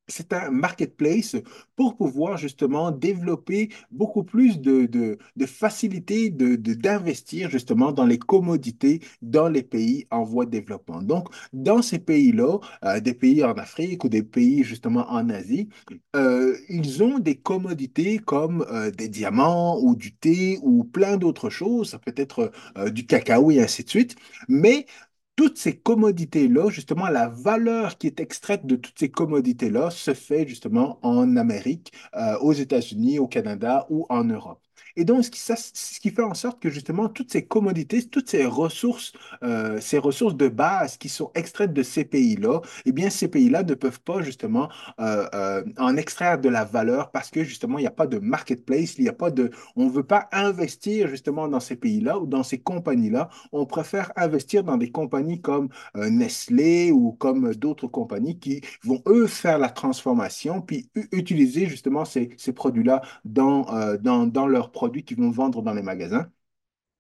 c'est 0.10 0.32
un 0.32 0.52
marketplace 0.52 1.36
pour 1.76 1.98
pouvoir 1.98 2.38
justement 2.38 2.92
développer 2.92 3.70
beaucoup 3.92 4.24
plus 4.24 4.60
de, 4.60 4.86
de, 4.86 5.18
de 5.36 5.46
facilité 5.46 6.30
d'investir 6.30 7.50
justement 7.50 7.92
dans 7.92 8.06
les 8.06 8.18
commodités 8.18 9.02
dans 9.22 9.50
les 9.50 9.64
pays 9.64 10.08
en 10.10 10.24
voie 10.24 10.46
de 10.46 10.52
développement. 10.52 11.02
Donc, 11.02 11.28
dans 11.52 11.82
ces 11.82 12.00
pays-là, 12.00 12.58
euh, 12.86 13.00
des 13.02 13.14
pays 13.14 13.44
en 13.44 13.54
Afrique 13.54 14.04
ou 14.06 14.10
des 14.10 14.24
pays 14.24 14.64
justement 14.64 15.10
en 15.12 15.30
Asie, 15.30 15.68
euh, 16.16 16.56
ils 16.70 17.04
ont 17.04 17.20
des 17.20 17.36
commodités 17.36 18.20
comme 18.20 18.66
euh, 18.72 18.92
des 18.92 19.10
diamants 19.10 19.78
ou 19.82 19.96
du 19.96 20.16
thé 20.16 20.58
ou 20.62 20.84
plein 20.86 21.18
d'autres 21.18 21.50
choses, 21.50 21.90
ça 21.92 22.00
peut 22.00 22.14
être 22.16 22.52
du 22.92 23.06
cacao 23.06 23.52
et 23.52 23.62
ainsi 23.62 23.84
de 23.84 23.90
suite. 23.90 24.16
Mais 24.48 24.86
toutes 25.38 25.58
ces 25.58 25.78
commodités-là, 25.80 26.69
justement, 26.71 27.08
la 27.10 27.30
valeur 27.30 27.97
qui 27.97 28.08
est 28.08 28.19
extraite 28.19 28.65
de 28.67 28.76
toutes 28.76 29.00
ces 29.00 29.12
commodités-là 29.12 29.91
se 29.91 30.13
fait 30.13 30.47
justement 30.47 31.00
en 31.04 31.38
Amérique, 31.38 31.93
euh, 32.15 32.38
aux 32.39 32.54
États-Unis, 32.54 33.19
au 33.19 33.28
Canada 33.30 33.88
ou 33.89 34.06
en 34.10 34.26
Europe. 34.26 34.62
Et 34.98 35.06
donc, 35.06 35.24
ce 35.24 35.30
qui, 36.00 36.10
fait 36.10 36.24
en 36.24 36.34
sorte 36.34 36.60
que 36.60 36.72
justement, 36.72 37.08
toutes 37.08 37.32
ces 37.32 37.46
commodités, 37.46 38.04
toutes 38.04 38.30
ces 38.30 38.46
ressources, 38.46 39.14
euh, 39.44 39.80
ces 39.80 40.00
ressources 40.00 40.36
de 40.36 40.48
base 40.48 40.98
qui 40.98 41.08
sont 41.08 41.30
extraites 41.36 41.72
de 41.72 41.84
ces 41.84 42.04
pays-là, 42.04 42.62
eh 42.86 42.92
bien, 42.92 43.12
ces 43.12 43.28
pays-là 43.28 43.62
ne 43.62 43.76
peuvent 43.76 44.02
pas 44.02 44.24
justement 44.24 44.70
euh, 45.00 45.28
euh, 45.36 45.64
en 45.78 45.96
extraire 45.98 46.40
de 46.40 46.50
la 46.50 46.66
valeur 46.66 47.12
parce 47.12 47.30
que 47.30 47.44
justement, 47.44 47.78
il 47.78 47.82
n'y 47.82 47.88
a 47.88 47.92
pas 47.92 48.08
de 48.08 48.18
marketplace, 48.18 48.96
il 48.98 49.04
n'y 49.04 49.10
a 49.10 49.14
pas 49.14 49.30
de, 49.30 49.52
on 49.76 49.86
ne 49.86 49.92
veut 49.92 50.04
pas 50.04 50.30
investir 50.32 51.08
justement 51.08 51.48
dans 51.48 51.60
ces 51.60 51.76
pays-là 51.76 52.18
ou 52.18 52.26
dans 52.26 52.42
ces 52.42 52.58
compagnies-là. 52.58 53.30
On 53.52 53.68
préfère 53.68 54.12
investir 54.16 54.64
dans 54.64 54.78
des 54.78 54.90
compagnies 54.90 55.42
comme 55.42 55.70
Nestlé 55.94 56.92
ou 56.92 57.12
comme 57.12 57.54
d'autres 57.54 57.88
compagnies 57.88 58.40
qui 58.40 58.62
vont, 58.84 59.04
eux, 59.06 59.28
faire 59.28 59.60
la 59.60 59.70
transformation 59.70 60.62
puis 60.62 60.90
utiliser 61.12 61.68
justement 61.68 62.04
ces, 62.04 62.36
produits-là 62.56 63.04
dans, 63.26 63.68
dans, 64.02 64.26
dans 64.26 64.48
leurs 64.48 64.72
produits 64.72 64.87
qu'ils 64.91 65.17
vont 65.17 65.32
vendre 65.32 65.62
dans 65.62 65.73
les 65.73 65.82
magasins. 65.84 66.28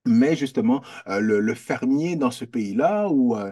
Mais 0.07 0.35
justement, 0.37 0.81
euh, 1.09 1.19
le, 1.19 1.53
fermier 1.53 2.15
dans 2.15 2.31
ce 2.31 2.45
pays-là 2.45 3.09
ou 3.09 3.35
euh, 3.35 3.51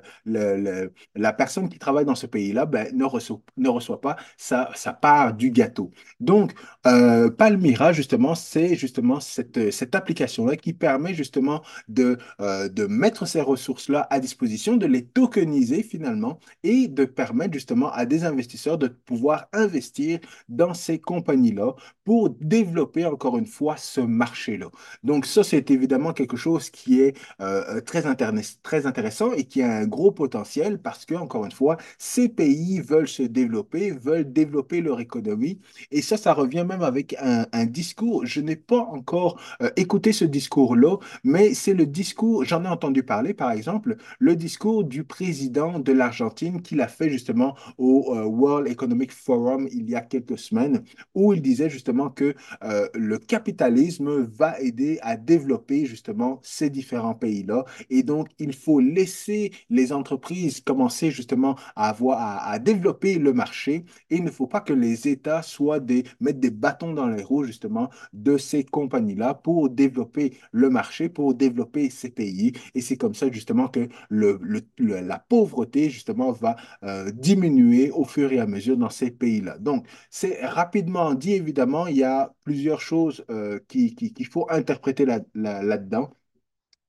la 1.16 1.34
personne 1.34 1.70
qui 1.70 1.80
travaille 1.80 2.06
dans 2.06 2.16
ce 2.16 2.28
pays-là 2.28 2.66
ben, 2.66 2.96
ne 2.96 3.04
reçoit, 3.06 4.02
pas 4.02 4.16
sa, 4.38 4.70
sa 4.74 4.94
part 4.94 5.34
du 5.34 5.52
gâteau. 5.52 5.92
Donc, 6.20 6.54
euh, 6.88 7.30
Palmyra, 7.30 7.92
justement, 7.94 8.36
c'est 8.36 8.76
justement 8.76 9.20
cette, 9.20 9.72
cette 9.72 9.96
application-là 9.96 10.56
qui 10.56 10.74
permet 10.74 11.14
justement 11.14 11.62
de, 11.88 12.18
euh, 12.40 12.70
de 12.70 12.86
mettre 12.86 13.26
ces 13.28 13.42
ressources-là 13.42 14.08
à 14.10 14.20
disposition, 14.20 14.78
de 14.78 14.86
les 14.86 15.06
tokeniser 15.06 15.84
finalement 15.84 16.40
et 16.64 16.88
de 16.88 17.06
permettre 17.06 17.54
justement 17.54 17.92
à 17.92 18.06
des 18.06 18.24
investisseurs 18.24 18.78
de 18.78 18.88
pouvoir 18.88 19.48
investir 19.52 20.20
dans 20.48 20.74
ces 20.74 21.00
compagnies-là 21.00 21.76
pour 22.06 22.30
développer 22.30 23.06
encore 23.06 23.38
une 23.38 23.48
fois 23.48 23.76
ce 23.78 24.00
marché-là. 24.00 24.68
Donc 25.04 25.26
ça, 25.26 25.44
c'est 25.44 25.72
évidemment 25.72 26.14
quelque 26.14 26.38
chose 26.38 26.70
qui 26.70 27.02
est 27.02 27.18
euh, 27.42 27.82
très, 27.82 28.06
interne- 28.06 28.42
très 28.64 28.86
intéressant 28.86 29.34
et 29.34 29.44
qui 29.44 29.62
a 29.62 29.76
un 29.76 29.88
gros 29.88 30.12
potentiel 30.12 30.80
parce 30.80 31.06
que, 31.06 31.16
encore 31.16 31.46
une 31.46 31.52
fois, 31.52 31.78
ces 31.98 32.30
pays 32.30 32.80
veulent 32.80 33.08
se 33.08 33.24
développer, 33.24 33.92
veulent 33.92 34.32
développer 34.32 34.82
leur 34.82 35.00
économie. 35.00 35.60
Et 35.92 36.02
ça, 36.02 36.16
ça 36.16 36.34
revient 36.34 36.66
même 36.68 36.84
avec 36.84 37.16
un, 37.20 37.66
discours. 37.66 38.26
Je 38.26 38.42
n'ai 38.42 38.56
pas 38.56 38.80
encore 38.80 39.42
euh, 39.62 39.72
écouté 39.76 40.14
ce 40.14 40.26
discours-là, 40.26 40.98
mais 41.24 41.56
c'est 41.56 41.74
le 41.74 41.88
discours, 41.88 42.46
j'en 42.46 42.64
ai 42.64 42.68
entendu 42.68 43.02
parler, 43.02 43.34
par 43.34 43.52
exemple, 43.52 43.98
le 44.20 44.36
discours 44.36 44.84
du 44.84 45.04
président 45.04 45.80
de 45.80 45.92
l'Argentine 45.92 46.62
qu'il 46.62 46.82
a 46.82 46.88
fait 46.88 47.10
justement 47.10 47.56
au 47.80 48.14
euh, 48.16 48.26
World 48.26 48.68
Economic 48.68 49.12
Forum 49.12 49.68
il 49.72 49.90
y 49.90 49.96
a 49.96 50.02
quelques 50.02 50.38
semaines, 50.38 50.84
où 51.16 51.34
il 51.34 51.42
disait 51.42 51.70
justement 51.70 51.95
que 52.10 52.36
euh, 52.64 52.88
le 52.94 53.18
capitalisme 53.18 54.24
va 54.24 54.60
aider 54.60 55.00
à 55.02 55.18
développer 55.18 55.86
justement 55.86 56.40
ces 56.44 56.70
différents 56.70 57.16
pays-là. 57.16 57.66
Et 57.90 58.04
donc, 58.04 58.30
il 58.40 58.54
faut 58.54 58.80
laisser 58.80 59.52
les 59.70 59.92
entreprises 59.94 60.62
commencer 60.62 61.12
justement 61.12 61.56
à 61.76 61.90
avoir, 61.90 62.48
à, 62.48 62.60
développer 62.60 63.16
le 63.20 63.34
marché. 63.34 63.86
Et 64.10 64.18
il 64.18 64.24
ne 64.24 64.32
faut 64.32 64.48
pas 64.48 64.62
que 64.62 64.74
les 64.74 65.08
États 65.08 65.42
soient 65.42 65.80
des, 65.80 66.04
mettent 66.20 66.40
des 66.40 66.52
bâtons 66.52 66.94
dans 66.94 67.08
les 67.08 67.24
roues 67.24 67.44
justement 67.44 67.90
de 68.14 68.38
ces 68.38 68.64
compagnies-là 68.64 69.34
pour 69.34 69.70
développer 69.70 70.38
le 70.52 70.70
marché, 70.70 71.10
pour 71.10 71.34
développer 71.34 71.90
ces 71.90 72.10
pays. 72.10 72.54
Et 72.74 72.82
c'est 72.82 72.98
comme 72.98 73.14
ça 73.16 73.32
justement 73.32 73.68
que 73.68 73.88
le- 74.10 74.40
la 74.78 75.20
pauvreté 75.20 75.90
justement 75.90 76.32
va 76.32 76.56
euh, 76.84 77.12
diminuer 77.12 77.92
au 77.92 78.06
fur 78.06 78.32
et 78.32 78.40
à 78.40 78.46
mesure 78.48 78.78
dans 78.78 78.90
ces 78.90 79.12
pays-là. 79.12 79.58
Donc, 79.58 79.86
c'est 80.10 80.46
rapidement 80.46 81.14
dit, 81.14 81.34
évidemment, 81.34 81.85
il 81.88 81.98
y 81.98 82.04
a 82.04 82.34
plusieurs 82.44 82.82
choses 82.82 83.26
euh, 83.30 83.60
qui, 83.68 83.96
qui- 83.96 84.14
qu'il 84.14 84.28
faut 84.28 84.48
interpréter 84.52 85.06
là, 85.06 85.20
là, 85.34 85.64
là-dedans. 85.64 86.12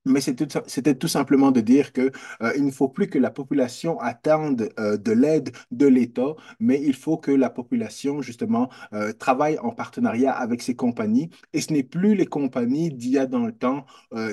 Mais 0.06 0.20
c'était 0.20 0.94
tout 0.94 1.08
simplement 1.08 1.50
de 1.50 1.60
dire 1.60 1.92
que, 1.92 2.12
euh, 2.42 2.52
il 2.56 2.64
ne 2.64 2.70
faut 2.70 2.88
plus 2.88 3.08
que 3.08 3.18
la 3.18 3.30
population 3.30 3.98
attende 4.00 4.70
euh, 4.78 4.96
de 4.96 5.12
l'aide 5.12 5.50
de 5.72 5.86
l'État, 5.86 6.34
mais 6.60 6.80
il 6.82 6.94
faut 6.94 7.18
que 7.18 7.32
la 7.32 7.50
population, 7.50 8.22
justement, 8.22 8.70
travaille 9.18 9.58
en 9.58 9.70
partenariat 9.72 10.32
avec 10.32 10.62
ces 10.62 10.76
compagnies. 10.76 11.30
Et 11.52 11.60
ce 11.60 11.72
n'est 11.72 11.82
plus 11.82 12.14
les 12.14 12.26
compagnies 12.26 12.90
d'il 12.92 13.10
y 13.12 13.18
a 13.18 13.26
dans 13.26 13.44
le 13.46 13.52
temps 13.52 13.86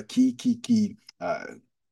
qui, 0.08 0.36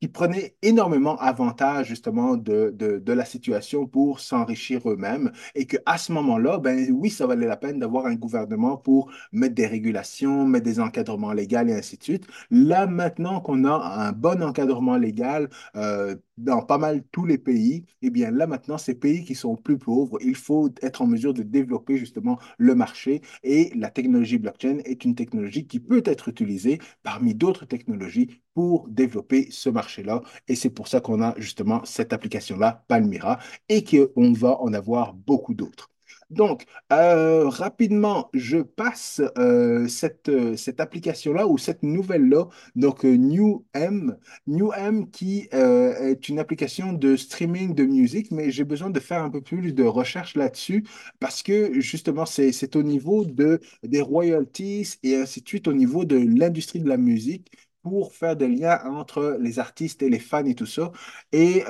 qui 0.03 0.09
prenaient 0.09 0.57
énormément 0.63 1.17
avantage, 1.19 1.87
justement, 1.87 2.37
de, 2.37 3.03
la 3.07 3.25
situation 3.25 3.87
pour 3.87 4.19
s'enrichir 4.19 4.91
eux-mêmes. 4.91 5.31
Et 5.55 5.65
qu'à 5.65 5.97
ce 5.97 6.11
moment-là, 6.11 6.59
ben 6.59 6.91
oui, 6.91 7.09
ça 7.09 7.25
valait 7.25 7.47
la 7.47 7.57
peine 7.57 7.79
d'avoir 7.79 8.07
un 8.07 8.17
gouvernement 8.17 8.77
pour 8.77 9.13
mettre 9.31 9.55
des 9.55 9.69
régulations, 9.69 10.45
mettre 10.45 10.65
des 10.65 10.81
encadrements 10.81 11.33
légaux 11.33 11.69
et 11.69 11.75
ainsi 11.75 11.99
de 11.99 12.03
suite. 12.03 12.27
Là, 12.51 12.89
maintenant 12.89 13.41
qu'on 13.41 13.65
a 13.65 13.77
un 13.77 14.11
bon 14.11 14.43
encadrement 14.43 14.97
légal 14.97 15.49
euh, 15.77 16.17
dans 16.39 16.63
pas 16.63 16.79
mal 16.79 17.05
tous 17.13 17.25
les 17.27 17.39
pays, 17.39 17.85
eh 18.03 18.11
bien 18.11 18.31
là, 18.31 18.47
maintenant, 18.47 18.79
ces 18.79 18.95
pays 18.95 19.25
qui 19.25 19.35
sont 19.35 19.57
plus 19.57 19.79
pauvres, 19.79 20.19
il 20.23 20.35
faut 20.35 20.71
être 20.83 21.03
en 21.03 21.07
mesure 21.07 21.35
de 21.35 21.43
développer 21.43 21.97
justement 21.99 22.39
le 22.59 22.75
marché 22.75 23.21
et 23.43 23.71
la 23.77 23.91
technologie 23.91 24.39
blockchain 24.39 24.79
est 24.85 25.05
une 25.05 25.15
technologie 25.15 25.67
qui 25.67 25.81
peut 25.81 26.03
être 26.07 26.29
utilisée 26.29 26.79
parmi 27.03 27.35
d'autres 27.35 27.67
technologies 27.67 28.41
pour 28.55 28.89
développer 28.89 29.49
ce 29.51 29.71
marché-là. 29.71 30.23
Et 30.49 30.55
c'est 30.57 30.71
pour 30.71 30.89
ça 30.89 31.01
qu'on 31.01 31.23
a 31.23 31.35
justement 31.39 31.85
cette 31.85 32.13
application-là, 32.13 32.85
Palmyra, 32.89 33.39
et 33.69 33.85
qu'on 33.85 34.33
va 34.33 34.61
en 34.61 34.73
avoir 34.73 35.15
beaucoup 35.15 35.55
d'autres. 35.55 35.92
Donc, 36.33 36.65
euh, 36.93 37.47
rapidement, 37.49 38.31
je 38.33 38.57
passe 38.59 39.21
euh, 39.37 39.87
cette, 39.87 40.31
euh, 40.31 40.57
cette 40.57 40.81
application-là 40.81 41.47
ou 41.47 41.59
cette 41.59 41.83
nouvelle-là, 41.83 42.49
donc 42.75 43.05
euh, 43.05 43.17
New 43.17 43.67
M, 43.75 44.17
New 44.47 44.73
M 44.73 45.11
qui 45.11 45.47
est 45.53 46.29
une 46.31 46.39
application 46.39 46.95
de 46.95 47.17
streaming 47.17 47.75
de 47.75 47.85
musique, 47.85 48.31
mais 48.31 48.51
j'ai 48.51 48.65
besoin 48.65 48.89
de 48.89 48.99
faire 48.99 49.23
un 49.23 49.29
peu 49.31 49.43
plus 49.43 49.75
de 49.75 49.83
recherche 49.85 50.35
là-dessus 50.35 50.85
parce 51.21 51.43
que 51.43 51.79
justement, 51.81 52.25
c'est, 52.25 52.77
au 52.77 52.83
niveau 52.83 53.27
de, 53.27 53.61
des 53.83 54.01
royalties 54.01 54.95
et 55.03 55.17
ainsi 55.17 55.43
de 55.43 55.49
suite, 55.49 55.69
au 55.69 55.75
niveau 55.75 56.05
de 56.07 56.17
l'industrie 56.17 56.81
de 56.81 56.89
la 56.89 56.97
musique. 56.97 57.51
pour 57.83 58.15
faire 58.15 58.37
des 58.37 58.47
liens 58.49 58.81
entre 58.85 59.37
les 59.41 59.59
artistes 59.59 60.03
et 60.05 60.09
les 60.09 60.21
fans 60.21 60.45
et 60.47 60.55
tout 60.55 60.67
ça. 60.67 60.93
Et 61.33 61.65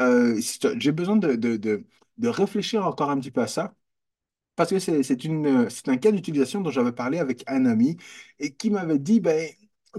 j'ai 0.78 0.92
besoin 0.92 1.16
de, 1.16 1.34
de 1.36 1.84
de 2.18 2.28
réfléchir 2.28 2.86
encore 2.86 3.10
un 3.10 3.18
petit 3.18 3.30
peu 3.30 3.40
à 3.40 3.46
ça. 3.46 3.74
Parce 4.56 4.70
que 4.70 4.78
une, 5.24 5.70
c'est 5.70 5.88
un 5.88 5.96
cas 5.96 6.12
d'utilisation 6.12 6.60
dont 6.60 6.70
j'avais 6.70 6.92
parlé 6.92 7.18
avec 7.18 7.42
un 7.46 7.64
ami 7.66 7.96
et 8.38 8.52
qui 8.54 8.70
m'avait 8.70 8.98
dit, 8.98 9.20
ben, 9.20 9.48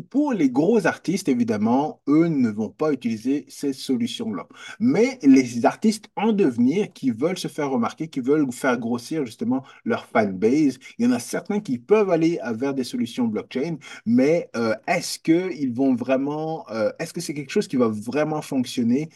pour 0.10 0.34
les 0.34 0.50
gros 0.50 0.88
artistes, 0.88 1.28
évidemment, 1.28 2.02
eux 2.08 2.28
ne 2.28 2.50
vont 2.50 2.70
pas 2.70 2.92
utiliser 2.94 3.46
ces 3.48 3.74
solutions-là. 3.74 4.48
Mais 4.80 5.20
les 5.22 5.66
artistes 5.66 6.06
en 6.16 6.32
devenir 6.34 6.92
qui 6.94 7.12
veulent 7.12 7.38
se 7.38 7.48
faire 7.48 7.70
remarquer, 7.70 8.08
qui 8.08 8.20
veulent 8.20 8.52
faire 8.52 8.78
grossir 8.80 9.24
justement 9.26 9.64
leur 9.86 10.06
fanbase, 10.08 10.80
il 10.98 11.06
y 11.06 11.08
en 11.08 11.12
a 11.12 11.20
certains 11.20 11.60
qui 11.60 11.78
peuvent 11.78 12.10
aller 12.10 12.40
vers 12.54 12.74
des 12.74 12.84
solutions 12.84 13.26
blockchain, 13.28 13.78
mais 14.06 14.50
euh, 14.56 14.74
est-ce 14.88 15.20
qu'ils 15.20 15.74
vont 15.74 15.96
vraiment, 15.96 16.66
euh, 16.72 16.92
est-ce 17.00 17.14
que 17.14 17.22
c'est 17.22 17.34
quelque 17.36 17.52
chose 17.52 17.68
qui 17.68 17.76
va 17.78 17.88
vraiment 17.88 18.42
fonctionner? 18.42 19.10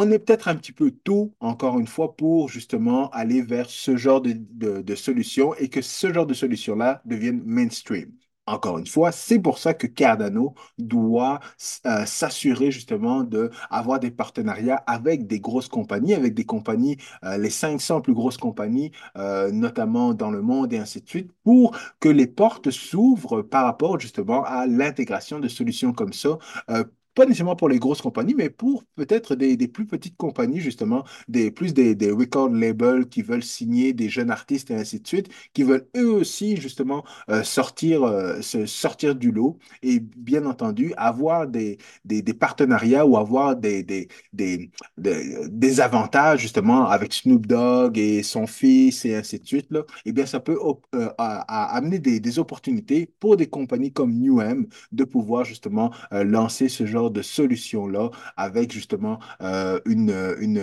On 0.00 0.12
est 0.12 0.20
peut-être 0.20 0.46
un 0.46 0.54
petit 0.54 0.70
peu 0.70 0.92
tôt, 0.92 1.34
encore 1.40 1.80
une 1.80 1.88
fois, 1.88 2.14
pour 2.14 2.48
justement 2.48 3.10
aller 3.10 3.42
vers 3.42 3.68
ce 3.68 3.96
genre 3.96 4.20
de, 4.20 4.94
solution 4.94 5.54
et 5.54 5.68
que 5.68 5.82
ce 5.82 6.12
genre 6.12 6.24
de 6.24 6.34
solution-là 6.34 7.02
devienne 7.04 7.42
mainstream. 7.44 8.12
Encore 8.46 8.78
une 8.78 8.86
fois, 8.86 9.10
c'est 9.10 9.40
pour 9.40 9.58
ça 9.58 9.74
que 9.74 9.88
Cardano 9.88 10.54
doit 10.78 11.40
euh, 11.84 12.06
s'assurer 12.06 12.70
justement 12.70 13.24
d'avoir 13.24 13.98
des 13.98 14.12
partenariats 14.12 14.84
avec 14.86 15.26
des 15.26 15.40
grosses 15.40 15.66
compagnies, 15.66 16.14
avec 16.14 16.32
des 16.32 16.44
compagnies, 16.44 16.96
euh, 17.24 17.36
les 17.36 17.50
500 17.50 18.00
plus 18.00 18.14
grosses 18.14 18.38
compagnies, 18.38 18.92
euh, 19.16 19.50
notamment 19.50 20.14
dans 20.14 20.30
le 20.30 20.42
monde 20.42 20.72
et 20.72 20.78
ainsi 20.78 21.00
de 21.00 21.08
suite, 21.08 21.32
pour 21.42 21.76
que 21.98 22.08
les 22.08 22.28
portes 22.28 22.70
s'ouvrent 22.70 23.42
par 23.42 23.64
rapport 23.64 23.98
justement 23.98 24.44
à 24.44 24.68
l'intégration 24.68 25.40
de 25.40 25.48
solutions 25.48 25.92
comme 25.92 26.12
ça, 26.12 26.38
pas 27.18 27.26
nécessairement 27.26 27.56
pour 27.56 27.68
les 27.68 27.80
grosses 27.80 28.00
compagnies, 28.00 28.34
mais 28.36 28.48
pour 28.48 28.84
peut-être 28.94 29.34
des, 29.34 29.56
plus 29.66 29.86
petites 29.86 30.16
compagnies, 30.16 30.60
justement, 30.60 31.02
des, 31.26 31.50
plus 31.50 31.74
des, 31.74 32.12
record 32.12 32.48
labels 32.48 33.08
qui 33.08 33.22
veulent 33.22 33.42
signer 33.42 33.92
des 33.92 34.08
jeunes 34.08 34.30
artistes 34.30 34.70
et 34.70 34.76
ainsi 34.76 35.00
de 35.00 35.06
suite, 35.08 35.28
qui 35.52 35.64
veulent 35.64 35.88
eux 35.96 36.12
aussi, 36.12 36.56
justement, 36.56 37.04
euh, 37.28 37.42
sortir, 37.42 38.04
euh, 38.04 38.40
se 38.40 38.66
sortir 38.66 39.16
du 39.16 39.32
lot 39.32 39.58
et, 39.82 39.98
bien 39.98 40.46
entendu, 40.46 40.94
avoir 40.96 41.48
des, 41.48 41.78
des, 42.04 42.22
partenariats 42.34 43.04
ou 43.04 43.16
avoir 43.16 43.56
des, 43.56 43.82
des, 43.82 44.06
des, 44.32 44.70
des, 44.96 45.80
avantages, 45.80 46.40
justement, 46.40 46.86
avec 46.86 47.12
Snoop 47.12 47.46
Dogg 47.48 47.98
et 47.98 48.22
son 48.22 48.46
fils 48.46 49.04
et 49.04 49.16
ainsi 49.16 49.40
de 49.40 49.46
suite, 49.46 49.66
là, 49.70 49.82
eh 50.04 50.12
bien, 50.12 50.24
ça 50.24 50.38
peut 50.38 50.58
euh, 50.94 51.08
amener 51.18 51.98
des, 51.98 52.38
opportunités 52.38 53.10
pour 53.18 53.36
des 53.36 53.48
compagnies 53.48 53.92
comme 53.92 54.12
New 54.12 54.40
M 54.40 54.66
de 54.92 55.02
pouvoir, 55.02 55.44
justement, 55.44 55.90
lancer 56.12 56.68
ce 56.68 56.86
genre 56.86 57.07
de 57.10 57.22
solution-là 57.22 58.10
avec 58.36 58.72
justement 58.72 59.18
euh, 59.42 59.80
une, 59.86 60.10
une, 60.40 60.58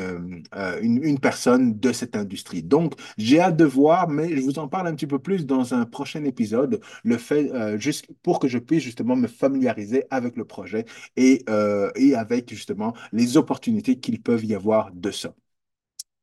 euh, 0.55 0.79
une, 0.81 1.03
une 1.03 1.19
personne 1.19 1.79
de 1.79 1.91
cette 1.91 2.15
industrie. 2.15 2.63
Donc, 2.63 2.93
j'ai 3.17 3.39
hâte 3.39 3.57
de 3.57 3.65
voir, 3.65 4.09
mais 4.09 4.35
je 4.35 4.41
vous 4.41 4.59
en 4.59 4.67
parle 4.67 4.87
un 4.87 4.95
petit 4.95 5.07
peu 5.07 5.19
plus 5.19 5.45
dans 5.45 5.73
un 5.73 5.85
prochain 5.85 6.23
épisode, 6.23 6.81
le 7.03 7.17
fait, 7.17 7.51
euh, 7.53 7.77
juste 7.79 8.07
pour 8.23 8.39
que 8.39 8.47
je 8.47 8.57
puisse 8.57 8.83
justement 8.83 9.15
me 9.15 9.27
familiariser 9.27 10.03
avec 10.09 10.35
le 10.37 10.45
projet 10.45 10.85
et, 11.17 11.43
euh, 11.49 11.91
et 11.95 12.15
avec 12.15 12.49
justement 12.49 12.93
les 13.11 13.37
opportunités 13.37 13.99
qu'il 13.99 14.21
peut 14.21 14.39
y 14.43 14.53
avoir 14.55 14.91
de 14.93 15.11
ça. 15.11 15.33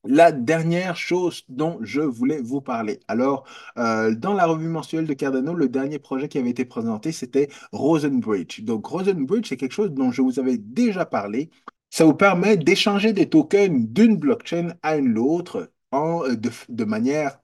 La 0.05 0.33
dernière 0.33 0.97
chose 0.97 1.45
dont 1.49 1.79
je 1.83 2.01
voulais 2.01 2.41
vous 2.43 2.61
parler. 2.61 2.99
Alors, 3.07 3.47
euh, 3.79 4.15
dans 4.15 4.35
la 4.35 4.47
revue 4.47 4.69
mensuelle 4.69 5.07
de 5.07 5.15
Cardano, 5.15 5.55
le 5.55 5.69
dernier 5.69 6.01
projet 6.01 6.29
qui 6.29 6.38
avait 6.38 6.51
été 6.51 6.65
présenté, 6.65 7.12
c'était 7.12 7.49
Rosenbridge. 7.73 8.62
Donc, 8.62 8.85
Rosenbridge, 8.87 9.49
c'est 9.49 9.57
quelque 9.57 9.73
chose 9.73 9.93
dont 9.93 10.11
je 10.11 10.23
vous 10.23 10.41
avais 10.41 10.59
déjà 10.59 11.07
parlé. 11.07 11.51
Ça 11.91 12.05
vous 12.05 12.15
permet 12.15 12.57
d'échanger 12.57 13.12
des 13.12 13.29
tokens 13.29 13.87
d'une 13.88 14.17
blockchain 14.17 14.75
à 14.83 14.97
une 14.97 15.19
autre 15.19 15.71
en, 15.93 16.23
de, 16.29 16.51
de 16.69 16.85
manière 16.85 17.38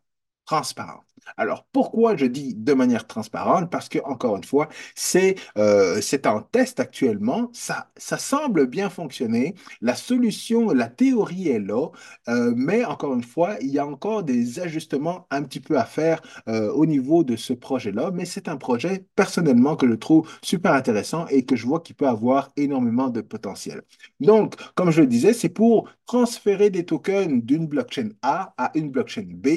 transparente. 0.45 1.08
Alors, 1.37 1.67
pourquoi 1.73 2.17
je 2.17 2.27
dis 2.27 2.55
de 2.55 2.73
manière 2.75 3.07
transparente? 3.07 3.71
Parce 3.71 3.89
que, 3.89 3.99
encore 4.05 4.37
une 4.37 4.45
fois, 4.45 4.69
c'est 4.95 5.37
euh, 5.57 6.01
en 6.27 6.41
test 6.43 6.81
actuellement. 6.81 7.51
Ça, 7.53 7.91
ça 7.97 8.19
semble 8.19 8.67
bien 8.67 8.91
fonctionner. 8.91 9.55
La 9.81 9.95
solution, 9.95 10.71
la 10.71 10.89
théorie 10.89 11.49
est 11.49 11.61
là. 11.61 11.89
Euh, 12.29 12.53
mais, 12.57 12.85
encore 12.85 13.15
une 13.15 13.23
fois, 13.23 13.57
il 13.61 13.71
y 13.71 13.79
a 13.79 13.87
encore 13.87 14.23
des 14.23 14.61
ajustements 14.61 15.27
un 15.31 15.43
petit 15.43 15.61
peu 15.61 15.79
à 15.79 15.85
faire 15.85 16.21
euh, 16.49 16.71
au 16.73 16.87
niveau 16.87 17.25
de 17.25 17.37
ce 17.37 17.53
projet-là. 17.53 18.11
Mais 18.13 18.25
c'est 18.25 18.49
un 18.49 18.57
projet, 18.57 19.07
personnellement, 19.17 19.77
que 19.77 19.89
je 19.89 19.95
trouve 19.95 20.29
super 20.43 20.73
intéressant 20.73 21.27
et 21.29 21.45
que 21.45 21.57
je 21.57 21.67
vois 21.67 21.81
qu'il 21.81 21.97
peut 21.97 22.09
avoir 22.09 22.51
énormément 22.57 23.09
de 23.09 23.21
potentiel. 23.21 23.83
Donc, 24.21 24.55
comme 24.75 24.91
je 24.91 25.01
le 25.01 25.07
disais, 25.07 25.33
c'est 25.33 25.49
pour 25.49 25.89
transférer 26.07 26.71
des 26.71 26.85
tokens 26.85 27.43
d'une 27.45 27.67
blockchain 27.67 28.11
A 28.23 28.55
à 28.57 28.71
une 28.75 28.91
blockchain 28.91 29.27
B 29.29 29.49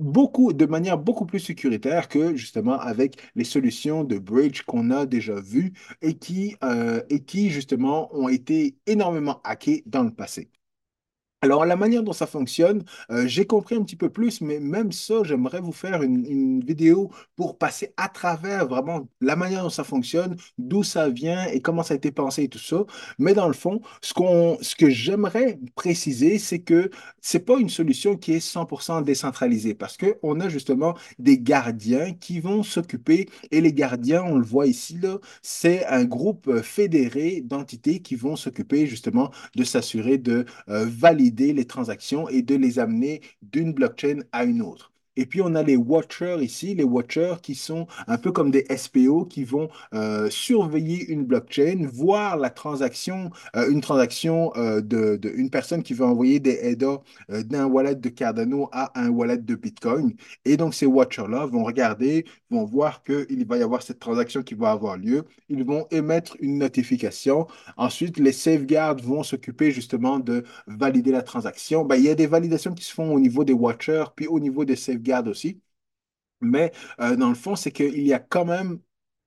beaucoup, 0.00 0.52
de 0.52 0.66
manière 0.66 0.98
beaucoup 0.98 1.26
plus 1.26 1.40
sécuritaire 1.40 2.08
que 2.08 2.34
justement 2.36 2.78
avec 2.80 3.16
les 3.36 3.44
solutions 3.44 4.04
de 4.04 4.18
bridge 4.18 4.62
qu'on 4.62 4.90
a 4.90 5.06
déjà 5.06 5.34
vues 5.40 5.72
et 6.02 6.14
qui, 6.18 6.56
euh, 6.64 7.02
et 7.10 7.24
qui 7.24 7.50
justement 7.50 8.14
ont 8.14 8.28
été 8.28 8.76
énormément 8.86 9.40
hackées 9.44 9.82
dans 9.86 10.02
le 10.02 10.10
passé. 10.10 10.50
Alors, 11.42 11.64
la 11.64 11.74
manière 11.74 12.02
dont 12.02 12.12
ça 12.12 12.26
fonctionne, 12.26 12.84
euh, 13.10 13.26
j'ai 13.26 13.46
compris 13.46 13.74
un 13.74 13.82
petit 13.82 13.96
peu 13.96 14.10
plus, 14.10 14.42
mais 14.42 14.60
même 14.60 14.92
ça, 14.92 15.22
j'aimerais 15.24 15.60
vous 15.60 15.72
faire 15.72 16.02
une, 16.02 16.60
vidéo 16.60 17.10
pour 17.34 17.56
passer 17.56 17.94
à 17.96 18.08
travers 18.10 18.66
vraiment 18.68 19.08
la 19.22 19.36
manière 19.36 19.62
dont 19.62 19.70
ça 19.70 19.82
fonctionne, 19.82 20.36
d'où 20.58 20.82
ça 20.82 21.08
vient 21.08 21.46
et 21.46 21.62
comment 21.62 21.82
ça 21.82 21.94
a 21.94 21.96
été 21.96 22.10
pensé 22.12 22.42
et 22.42 22.48
tout 22.48 22.58
ça. 22.58 22.84
Mais 23.18 23.32
dans 23.32 23.46
le 23.48 23.54
fond, 23.54 23.80
ce 24.02 24.12
ce 24.60 24.74
que 24.76 24.90
j'aimerais 24.90 25.58
préciser, 25.74 26.38
c'est 26.38 26.58
que 26.58 26.90
c'est 27.22 27.46
pas 27.46 27.58
une 27.58 27.70
solution 27.70 28.16
qui 28.16 28.32
est 28.32 28.46
100% 28.46 29.02
décentralisée 29.02 29.74
parce 29.74 29.96
qu'on 29.96 30.40
a 30.40 30.48
justement 30.50 30.94
des 31.18 31.38
gardiens 31.38 32.12
qui 32.12 32.40
vont 32.40 32.62
s'occuper 32.62 33.28
et 33.50 33.60
les 33.62 33.72
gardiens, 33.72 34.22
on 34.22 34.36
le 34.36 34.44
voit 34.44 34.66
ici, 34.66 34.98
c'est 35.42 35.86
un 35.86 36.04
groupe 36.04 36.48
euh, 36.48 36.62
fédéré 36.62 37.40
d'entités 37.42 38.00
qui 38.00 38.16
vont 38.16 38.36
s'occuper 38.36 38.86
justement 38.86 39.30
de 39.56 39.64
s'assurer 39.64 40.18
de 40.18 40.44
euh, 40.68 40.84
valider 40.86 41.29
les 41.30 41.66
transactions 41.66 42.28
et 42.28 42.42
de 42.42 42.54
les 42.54 42.78
amener 42.78 43.20
d'une 43.42 43.72
blockchain 43.72 44.20
à 44.32 44.44
une 44.44 44.62
autre. 44.62 44.89
Et 45.16 45.26
puis, 45.26 45.42
on 45.42 45.54
a 45.54 45.62
les 45.62 45.76
watchers 45.76 46.38
ici, 46.40 46.74
les 46.74 46.84
watchers 46.84 47.34
qui 47.42 47.54
sont 47.54 47.86
un 48.06 48.16
peu 48.16 48.30
comme 48.30 48.50
des 48.50 48.64
SPO 48.74 49.24
qui 49.24 49.44
vont 49.44 49.68
euh, 49.92 50.30
surveiller 50.30 51.04
une 51.10 51.24
blockchain, 51.24 51.88
voir 51.92 52.36
la 52.36 52.48
transaction, 52.50 53.30
euh, 53.56 53.70
une 53.70 53.80
transaction 53.80 54.52
euh, 54.56 54.80
de, 54.80 55.18
personne 55.50 55.82
qui 55.82 55.94
veut 55.94 56.04
envoyer 56.04 56.38
des 56.38 56.58
headers 56.62 57.02
d'un 57.28 57.66
wallet 57.66 57.96
de 57.96 58.08
Cardano 58.08 58.68
à 58.72 58.92
un 59.00 59.08
wallet 59.08 59.38
de 59.38 59.54
Bitcoin. 59.56 60.14
Et 60.44 60.56
donc, 60.56 60.74
ces 60.74 60.86
watchers-là 60.86 61.46
vont 61.46 61.64
regarder, 61.64 62.24
vont 62.50 62.64
voir 62.64 63.02
qu'il 63.02 63.46
va 63.46 63.58
y 63.58 63.62
avoir 63.62 63.82
cette 63.82 63.98
transaction 63.98 64.42
qui 64.42 64.54
va 64.54 64.70
avoir 64.70 64.96
lieu. 64.96 65.24
Ils 65.48 65.64
vont 65.64 65.86
émettre 65.90 66.36
une 66.40 66.58
notification. 66.58 67.48
Ensuite, 67.76 68.18
les 68.18 68.32
safeguards 68.32 69.02
vont 69.02 69.24
s'occuper 69.24 69.72
justement 69.72 70.20
de 70.20 70.44
valider 70.68 71.10
la 71.10 71.22
transaction. 71.22 71.84
Ben, 71.84 71.96
il 71.96 72.04
y 72.04 72.10
a 72.10 72.14
des 72.14 72.28
validations 72.28 72.74
qui 72.74 72.84
se 72.84 72.94
font 72.94 73.12
au 73.12 73.18
niveau 73.18 73.44
des 73.44 73.52
watchers, 73.52 74.04
puis 74.14 74.28
au 74.28 74.38
niveau 74.38 74.64
des 74.64 74.76
safeguards 74.76 74.99
garde 75.02 75.28
aussi. 75.28 75.60
Mais 76.40 76.72
euh, 77.00 77.16
dans 77.16 77.28
le 77.28 77.34
fond, 77.34 77.56
c'est 77.56 77.72
qu'il 77.72 78.06
y 78.06 78.12
a 78.14 78.18
quand 78.20 78.44
même 78.44 78.80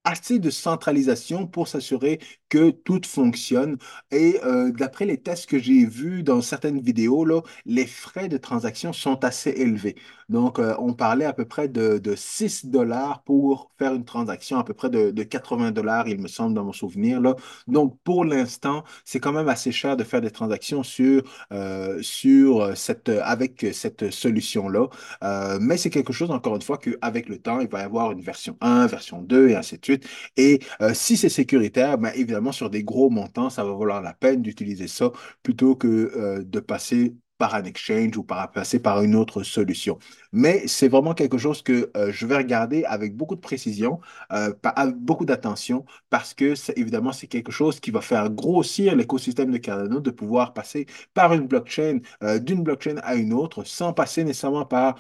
assez 0.04 0.40
de 0.40 0.50
centralisation 0.50 1.48
pour 1.48 1.68
s'assurer 1.68 2.20
que 2.54 2.70
tout 2.70 3.02
fonctionne. 3.04 3.78
Et 4.12 4.40
euh, 4.44 4.72
d'après 4.72 5.06
les 5.06 5.18
tests 5.18 5.50
que 5.50 5.58
j'ai 5.58 5.86
vus 5.88 6.22
dans 6.22 6.40
certaines 6.42 6.80
vidéos, 6.80 7.26
là, 7.26 7.42
les 7.66 7.88
frais 7.88 8.30
de 8.30 8.38
transaction 8.38 8.94
sont 8.94 9.24
assez 9.26 9.50
élevés. 9.50 9.96
Donc, 10.30 10.60
euh, 10.60 10.76
on 10.78 10.94
parlait 10.94 11.26
à 11.26 11.34
peu 11.34 11.46
près 11.46 11.68
de, 11.68 11.98
de 11.98 12.16
6 12.16 12.68
dollars 12.68 13.24
pour 13.24 13.72
faire 13.80 13.96
une 13.96 14.06
transaction, 14.06 14.60
à 14.60 14.64
peu 14.64 14.76
près 14.76 14.92
de, 14.92 15.10
de 15.10 15.24
80 15.24 15.72
dollars, 15.72 16.08
il 16.08 16.20
me 16.22 16.28
semble, 16.28 16.54
dans 16.54 16.64
mon 16.64 16.74
souvenir. 16.74 17.20
Là. 17.20 17.36
Donc, 17.68 17.98
pour 18.04 18.24
l'instant, 18.24 18.84
c'est 19.04 19.20
quand 19.20 19.34
même 19.34 19.50
assez 19.50 19.72
cher 19.72 19.98
de 19.98 20.04
faire 20.04 20.22
des 20.22 20.32
transactions 20.32 20.84
sur, 20.84 21.24
euh, 21.52 22.00
sur 22.04 22.78
cette, 22.78 23.10
avec 23.10 23.66
cette 23.74 24.12
solution-là. 24.12 24.90
mais 25.60 25.78
c'est 25.78 25.90
quelque 25.90 26.14
chose, 26.14 26.30
encore 26.30 26.56
une 26.56 26.62
fois, 26.62 26.78
qu'avec 26.78 27.30
le 27.30 27.40
temps, 27.40 27.60
il 27.60 27.68
va 27.68 27.80
y 27.80 27.84
avoir 27.84 28.12
une 28.12 28.22
version 28.22 28.58
1, 28.62 28.86
version 28.88 29.22
2 29.24 29.50
et 29.50 29.56
ainsi 29.56 29.78
de 29.80 29.86
suite. 29.86 30.08
Et 30.38 30.60
si 30.94 31.18
c'est 31.18 31.30
sécuritaire, 31.30 31.98
ben, 31.98 32.12
évidemment, 32.16 32.43
sur 32.52 32.70
des 32.70 32.84
gros 32.84 33.10
montants, 33.10 33.50
ça 33.50 33.64
va 33.64 33.72
valoir 33.74 34.02
la 34.02 34.14
peine 34.14 34.42
d'utiliser 34.42 34.88
ça 34.88 35.12
plutôt 35.44 35.76
que 35.76 35.88
euh, 35.88 36.44
de 36.44 36.60
passer 36.60 37.16
par 37.44 37.56
un 37.56 37.66
exchange 37.66 38.16
ou 38.16 38.24
par 38.24 38.54
passer 38.54 38.80
par 38.80 39.02
une 39.02 39.16
autre 39.16 39.44
solution. 39.44 40.00
Mais 40.32 40.66
c'est 40.66 40.88
vraiment 40.88 41.14
quelque 41.14 41.38
chose 41.38 41.62
que 41.62 41.92
euh, 41.98 42.10
je 42.10 42.26
vais 42.26 42.38
regarder 42.38 42.86
avec 42.86 43.18
beaucoup 43.18 43.36
de 43.36 43.42
précision, 43.42 44.00
euh, 44.32 44.54
avec 44.64 44.96
beaucoup 44.96 45.26
d'attention, 45.26 45.84
parce 46.10 46.34
que 46.34 46.54
évidemment, 46.80 47.12
c'est 47.12 47.28
quelque 47.28 47.52
chose 47.52 47.82
qui 47.82 47.92
va 47.92 48.00
faire 48.00 48.30
grossir 48.30 48.96
l'écosystème 48.96 49.52
de 49.52 49.58
Cardano, 49.58 50.00
de 50.00 50.10
pouvoir 50.10 50.54
passer 50.54 50.86
par 51.14 51.34
une 51.34 51.46
blockchain, 51.48 52.00
euh, 52.24 52.40
d'une 52.40 52.64
blockchain 52.64 52.96
à 53.04 53.16
une 53.16 53.34
autre, 53.34 53.66
sans 53.66 53.92
passer 53.92 54.24
nécessairement 54.24 54.66
par 54.66 54.96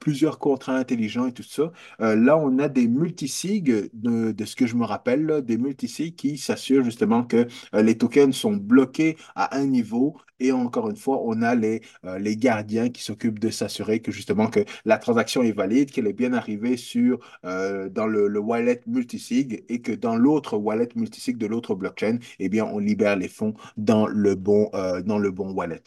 plusieurs 0.00 0.38
contrats 0.38 0.76
intelligents 0.76 1.26
et 1.26 1.32
tout 1.32 1.42
ça. 1.42 1.72
là, 1.98 2.36
on 2.36 2.58
a 2.58 2.68
des 2.68 2.88
multisigs, 2.88 3.90
de, 3.94 4.44
ce 4.44 4.56
que 4.56 4.66
je 4.66 4.74
me 4.74 4.84
rappelle, 4.84 5.42
des 5.44 5.56
multisigs 5.56 6.16
qui 6.16 6.36
s'assurent 6.36 6.84
justement 6.84 7.22
que 7.24 7.46
les 7.72 7.96
tokens 7.96 8.34
sont 8.34 8.52
bloqués 8.52 9.16
à 9.34 9.56
un 9.56 9.66
niveau 9.66 10.16
et 10.40 10.52
encore 10.52 10.88
une 10.90 10.96
fois, 10.96 11.20
on 11.24 11.42
a 11.42 11.54
les, 11.54 11.82
euh, 12.04 12.18
les 12.18 12.36
gardiens 12.36 12.88
qui 12.90 13.02
s'occupent 13.02 13.38
de 13.38 13.50
s'assurer 13.50 14.00
que 14.00 14.12
justement 14.12 14.48
que 14.48 14.60
la 14.84 14.98
transaction 14.98 15.42
est 15.42 15.52
valide, 15.52 15.90
qu'elle 15.90 16.06
est 16.06 16.12
bien 16.12 16.32
arrivée 16.32 16.76
euh, 17.44 17.88
dans 17.88 18.06
le, 18.06 18.28
le, 18.28 18.38
wallet 18.40 18.80
multisig 18.86 19.64
et 19.68 19.80
que 19.80 19.92
dans 19.92 20.16
l'autre 20.16 20.56
wallet 20.56 20.88
multisig 20.96 21.36
de 21.38 21.46
l'autre 21.46 21.74
blockchain, 21.74 22.18
eh 22.38 22.60
on 22.62 22.78
libère 22.78 23.16
les 23.16 23.28
fonds 23.28 23.54
dans 23.76 24.06
le 24.06 24.34
bon, 24.34 24.70
euh, 24.74 25.02
dans 25.02 25.18
le 25.18 25.30
bon 25.30 25.52
wallet. 25.52 25.82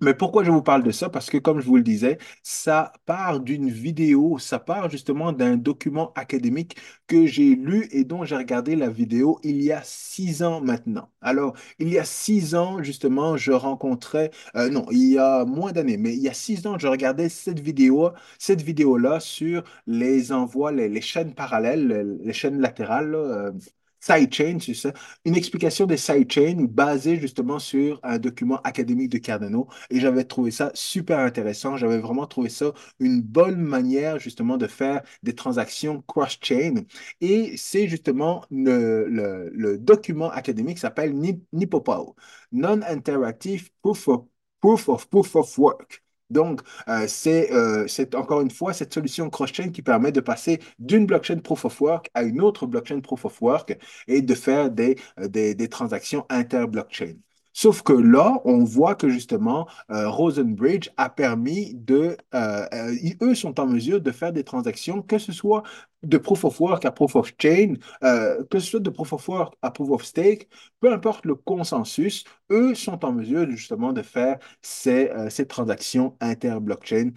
Mais 0.00 0.12
pourquoi 0.14 0.44
je 0.44 0.50
vous 0.50 0.62
parle 0.62 0.82
de 0.82 0.90
ça? 0.90 1.08
Parce 1.08 1.30
que, 1.30 1.38
comme 1.38 1.60
je 1.60 1.66
vous 1.66 1.76
le 1.76 1.82
disais, 1.82 2.18
ça 2.42 2.92
part 3.06 3.40
d'une 3.40 3.70
vidéo, 3.70 4.38
ça 4.38 4.58
part 4.58 4.90
justement 4.90 5.32
d'un 5.32 5.56
document 5.56 6.12
académique 6.14 6.76
que 7.06 7.24
j'ai 7.26 7.54
lu 7.56 7.88
et 7.90 8.04
dont 8.04 8.24
j'ai 8.24 8.36
regardé 8.36 8.76
la 8.76 8.90
vidéo 8.90 9.40
il 9.42 9.62
y 9.62 9.72
a 9.72 9.80
six 9.82 10.42
ans 10.42 10.60
maintenant. 10.60 11.10
Alors, 11.22 11.56
il 11.78 11.88
y 11.88 11.98
a 11.98 12.04
six 12.04 12.54
ans, 12.54 12.82
justement, 12.82 13.36
je 13.38 13.52
rencontrais, 13.52 14.30
euh, 14.54 14.68
non, 14.68 14.86
il 14.90 15.12
y 15.12 15.18
a 15.18 15.44
moins 15.46 15.72
d'années, 15.72 15.96
mais 15.96 16.14
il 16.14 16.20
y 16.20 16.28
a 16.28 16.34
six 16.34 16.66
ans, 16.66 16.78
je 16.78 16.88
regardais 16.88 17.28
cette 17.30 17.60
vidéo, 17.60 18.10
cette 18.38 18.60
vidéo-là 18.62 19.20
sur 19.20 19.64
les 19.86 20.30
envois, 20.32 20.72
les, 20.72 21.00
chaînes 21.00 21.34
parallèles, 21.34 22.18
les 22.22 22.32
chaînes 22.34 22.60
latérales, 22.60 23.14
euh, 23.14 23.52
sidechain, 24.00 24.58
c'est 24.60 24.74
ça, 24.74 24.92
une 25.24 25.36
explication 25.36 25.86
des 25.86 25.96
sidechains 25.96 26.66
basée 26.68 27.18
justement 27.20 27.58
sur 27.58 28.00
un 28.02 28.18
document 28.18 28.60
académique 28.62 29.10
de 29.10 29.18
Cardano. 29.18 29.68
Et 29.90 30.00
j'avais 30.00 30.24
trouvé 30.24 30.50
ça 30.50 30.70
super 30.74 31.18
intéressant. 31.20 31.76
J'avais 31.76 31.98
vraiment 31.98 32.26
trouvé 32.26 32.48
ça 32.48 32.72
une 33.00 33.20
bonne 33.22 33.60
manière 33.60 34.18
justement 34.18 34.56
de 34.56 34.66
faire 34.66 35.02
des 35.22 35.34
transactions 35.34 36.02
cross-chain. 36.06 36.84
Et 37.20 37.56
c'est 37.56 37.88
justement 37.88 38.44
le, 38.50 39.76
document 39.78 40.30
académique 40.30 40.78
s'appelle 40.78 41.14
NIPOPAO, 41.52 42.16
Non-Interactive 42.52 43.70
Proof 43.82 44.08
of, 44.08 44.24
Proof 44.60 44.88
of 44.88 45.08
Proof 45.08 45.36
of 45.36 45.58
Work. 45.58 46.05
Donc, 46.30 46.60
euh, 46.88 47.06
c'est 47.08 47.52
euh, 47.52 47.86
encore 48.14 48.40
une 48.40 48.50
fois 48.50 48.72
cette 48.72 48.92
solution 48.92 49.30
cross-chain 49.30 49.70
qui 49.70 49.82
permet 49.82 50.12
de 50.12 50.20
passer 50.20 50.60
d'une 50.78 51.06
blockchain 51.06 51.38
proof 51.38 51.64
of 51.64 51.80
work 51.80 52.10
à 52.14 52.22
une 52.24 52.40
autre 52.40 52.66
blockchain 52.66 53.00
proof 53.00 53.24
of 53.24 53.40
work 53.42 53.76
et 54.08 54.22
de 54.22 54.34
faire 54.34 54.70
des, 54.70 54.96
euh, 55.20 55.68
transactions 55.68 56.26
inter-blockchain. 56.28 57.14
Sauf 57.58 57.80
que 57.82 57.94
là, 57.94 58.38
on 58.44 58.64
voit 58.64 58.94
que 58.96 59.08
justement, 59.08 59.66
euh, 59.90 60.10
Rosenbridge 60.10 60.90
a 60.98 61.08
permis 61.08 61.72
de... 61.72 62.14
euh, 62.34 62.66
euh, 62.74 62.94
eux 63.22 63.34
sont 63.34 63.58
en 63.58 63.66
mesure 63.66 64.02
de 64.02 64.10
faire 64.10 64.30
des 64.30 64.44
transactions, 64.44 65.00
que 65.00 65.16
ce 65.16 65.32
soit 65.32 65.62
de 66.02 66.18
proof 66.18 66.44
of 66.44 66.60
work 66.60 66.84
à 66.84 66.92
proof 66.92 67.16
of 67.16 67.32
chain, 67.40 67.76
que 68.02 68.58
ce 68.58 68.66
soit 68.72 68.80
de 68.80 68.90
proof 68.90 69.14
of 69.14 69.26
work 69.26 69.54
à 69.62 69.70
proof 69.70 69.88
of 69.90 70.04
stake, 70.04 70.50
peu 70.80 70.92
importe 70.92 71.24
le 71.24 71.34
consensus, 71.34 72.24
eux 72.50 72.74
sont 72.74 73.02
en 73.06 73.12
mesure 73.12 73.50
justement 73.50 73.94
de 73.94 74.02
faire 74.02 74.38
ces, 74.60 75.10
ces 75.30 75.46
transactions 75.46 76.14
inter-blockchain 76.20 77.12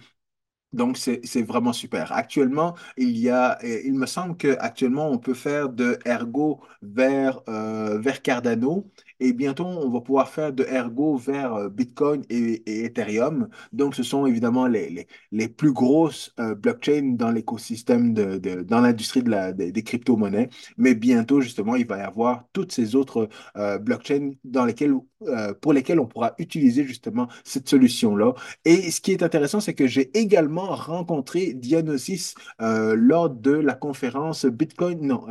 donc, 0.72 0.98
c'est, 0.98 1.42
vraiment 1.42 1.72
super. 1.72 2.12
Actuellement, 2.12 2.76
il 2.96 3.18
y 3.18 3.28
a, 3.28 3.58
il 3.64 3.94
me 3.94 4.06
semble 4.06 4.36
qu'actuellement, 4.36 5.10
on 5.10 5.18
peut 5.18 5.34
faire 5.34 5.68
de 5.68 5.98
Ergo 6.06 6.60
vers, 6.80 7.40
vers 7.48 8.22
Cardano 8.22 8.88
et 9.20 9.32
bientôt, 9.32 9.64
on 9.66 9.90
va 9.90 10.00
pouvoir 10.00 10.28
faire 10.28 10.52
de 10.52 10.64
Ergo 10.64 11.16
vers 11.16 11.54
euh, 11.54 11.68
Bitcoin 11.68 12.22
et, 12.30 12.62
et 12.66 12.84
Ethereum. 12.86 13.48
Donc, 13.72 13.94
ce 13.94 14.02
sont 14.02 14.26
évidemment 14.26 14.66
les, 14.66 15.06
les, 15.32 15.48
plus 15.48 15.72
grosses 15.72 16.32
euh, 16.40 16.54
blockchains 16.54 17.14
dans 17.16 17.30
l'écosystème 17.30 18.14
de, 18.14 18.38
dans 18.62 18.80
l'industrie 18.80 19.22
de 19.22 19.30
la, 19.30 19.52
des 19.52 19.82
crypto-monnaies. 19.82 20.48
Mais 20.76 20.94
bientôt, 20.94 21.40
justement, 21.40 21.76
il 21.76 21.86
va 21.86 21.98
y 21.98 22.00
avoir 22.02 22.44
toutes 22.52 22.72
ces 22.72 22.94
autres 22.94 23.28
euh, 23.56 23.78
blockchains 23.78 24.32
dans 24.44 24.64
lesquelles, 24.64 24.94
euh, 25.22 25.54
pour 25.54 25.72
lesquelles 25.72 26.00
on 26.00 26.06
pourra 26.06 26.34
utiliser 26.38 26.84
justement 26.84 27.28
cette 27.44 27.68
solution-là. 27.68 28.34
Et 28.64 28.90
ce 28.90 29.00
qui 29.00 29.12
est 29.12 29.22
intéressant, 29.22 29.60
c'est 29.60 29.74
que 29.74 29.86
j'ai 29.86 30.16
également 30.18 30.74
rencontré 30.74 31.54
Dianosis 31.54 32.34
euh, 32.60 32.94
lors 32.96 33.30
de 33.30 33.52
la 33.52 33.74
conférence 33.74 34.46
Bitcoin, 34.46 35.06
non, 35.06 35.26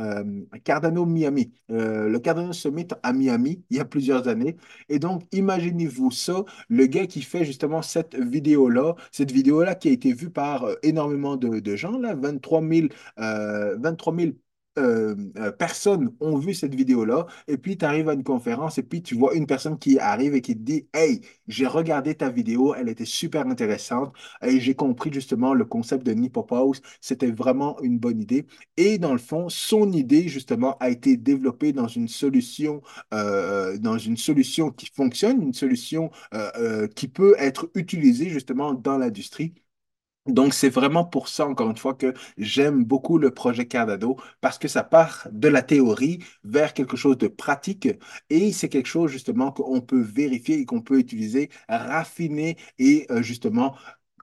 Cardano 0.64 1.06
Miami, 1.06 1.52
le 1.68 2.18
Cardano 2.18 2.52
Summit 2.52 2.88
à 3.02 3.12
Miami, 3.12 3.62
plusieurs 3.84 4.28
années. 4.28 4.56
Et 4.88 4.98
donc, 4.98 5.22
imaginez-vous 5.32 6.10
ça, 6.10 6.44
le 6.68 6.86
gars 6.86 7.06
qui 7.06 7.22
fait 7.22 7.44
justement 7.44 7.82
cette 7.82 8.14
vidéo-là, 8.16 8.94
cette 9.12 9.32
vidéo-là 9.32 9.74
qui 9.74 9.88
a 9.88 9.92
été 9.92 10.12
vue 10.12 10.30
par 10.30 10.64
euh, 10.64 10.74
énormément 10.82 11.36
de, 11.36 11.60
de 11.60 11.76
gens, 11.76 11.98
là, 11.98 12.14
23 12.14 12.62
000, 12.62 12.88
euh, 13.18 13.76
23 13.78 14.14
000 14.14 14.34
euh, 14.78 15.14
euh, 15.36 15.52
personnes 15.52 16.12
ont 16.20 16.36
vu 16.38 16.54
cette 16.54 16.74
vidéo-là, 16.74 17.26
et 17.48 17.56
puis 17.58 17.76
tu 17.76 17.84
arrives 17.84 18.08
à 18.08 18.14
une 18.14 18.22
conférence, 18.24 18.78
et 18.78 18.82
puis 18.82 19.02
tu 19.02 19.14
vois 19.16 19.34
une 19.34 19.46
personne 19.46 19.78
qui 19.78 19.98
arrive 19.98 20.34
et 20.34 20.40
qui 20.42 20.54
te 20.54 20.62
dit, 20.62 20.88
Hey, 20.94 21.20
j'ai 21.48 21.66
regardé 21.66 22.14
ta 22.14 22.30
vidéo, 22.30 22.74
elle 22.74 22.88
était 22.88 23.04
super 23.04 23.46
intéressante 23.46 24.14
et 24.42 24.60
j'ai 24.60 24.74
compris 24.74 25.12
justement 25.12 25.54
le 25.54 25.64
concept 25.64 26.04
de 26.06 26.12
Nipopause. 26.12 26.80
C'était 27.00 27.30
vraiment 27.30 27.80
une 27.82 27.98
bonne 27.98 28.20
idée. 28.20 28.46
Et 28.76 28.98
dans 28.98 29.12
le 29.12 29.18
fond, 29.18 29.48
son 29.48 29.92
idée 29.92 30.28
justement 30.28 30.76
a 30.78 30.90
été 30.90 31.16
développée 31.16 31.72
dans 31.72 31.88
une 31.88 32.08
solution, 32.08 32.82
euh, 33.14 33.78
dans 33.78 33.98
une 33.98 34.16
solution 34.16 34.70
qui 34.70 34.86
fonctionne, 34.94 35.42
une 35.42 35.54
solution 35.54 36.10
euh, 36.34 36.86
qui 36.88 37.08
peut 37.08 37.34
être 37.38 37.70
utilisée 37.74 38.28
justement 38.30 38.74
dans 38.74 38.98
l'industrie. 38.98 39.54
Donc, 40.30 40.54
c'est 40.54 40.68
vraiment 40.68 41.04
pour 41.04 41.28
ça, 41.28 41.46
encore 41.46 41.70
une 41.70 41.76
fois, 41.76 41.94
que 41.94 42.14
j'aime 42.38 42.84
beaucoup 42.84 43.18
le 43.18 43.32
projet 43.32 43.66
Cardano, 43.66 44.16
parce 44.40 44.58
que 44.58 44.68
ça 44.68 44.82
part 44.84 45.28
de 45.32 45.48
la 45.48 45.62
théorie 45.62 46.20
vers 46.44 46.74
quelque 46.74 46.96
chose 46.96 47.18
de 47.18 47.28
pratique, 47.28 47.88
et 48.30 48.52
c'est 48.52 48.68
quelque 48.68 48.86
chose 48.88 49.10
justement 49.10 49.52
qu'on 49.52 49.80
peut 49.80 50.00
vérifier 50.00 50.58
et 50.60 50.64
qu'on 50.66 50.80
peut 50.82 50.98
utiliser, 50.98 51.50
raffiner, 51.68 52.56
et 52.78 53.06
euh, 53.10 53.22
justement, 53.22 53.74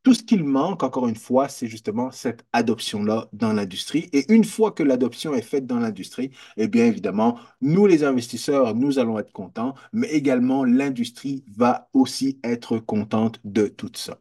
tout 0.04 0.14
ce 0.14 0.24
qu'il 0.24 0.44
manque, 0.46 0.84
encore 0.84 1.08
une 1.08 1.16
fois, 1.18 1.50
c'est 1.50 1.68
justement 1.68 2.12
cette 2.12 2.46
adoption-là 2.54 3.28
dans 3.34 3.52
l'industrie. 3.54 4.10
Et 4.14 4.32
une 4.34 4.46
fois 4.46 4.72
que 4.72 4.84
l'adoption 4.84 5.34
est 5.34 5.42
faite 5.42 5.66
dans 5.68 5.80
l'industrie, 5.80 6.32
eh 6.56 6.68
bien 6.70 6.86
évidemment, 6.86 7.38
nous 7.62 7.86
les 7.86 8.04
investisseurs, 8.06 8.74
nous 8.76 9.00
allons 9.00 9.20
être 9.20 9.34
contents, 9.34 9.76
mais 9.92 10.08
également 10.08 10.64
l'industrie 10.64 11.44
va 11.56 11.90
aussi 11.94 12.40
être 12.44 12.78
contente 12.80 13.40
de 13.44 13.68
tout 13.68 13.92
ça. 13.96 14.18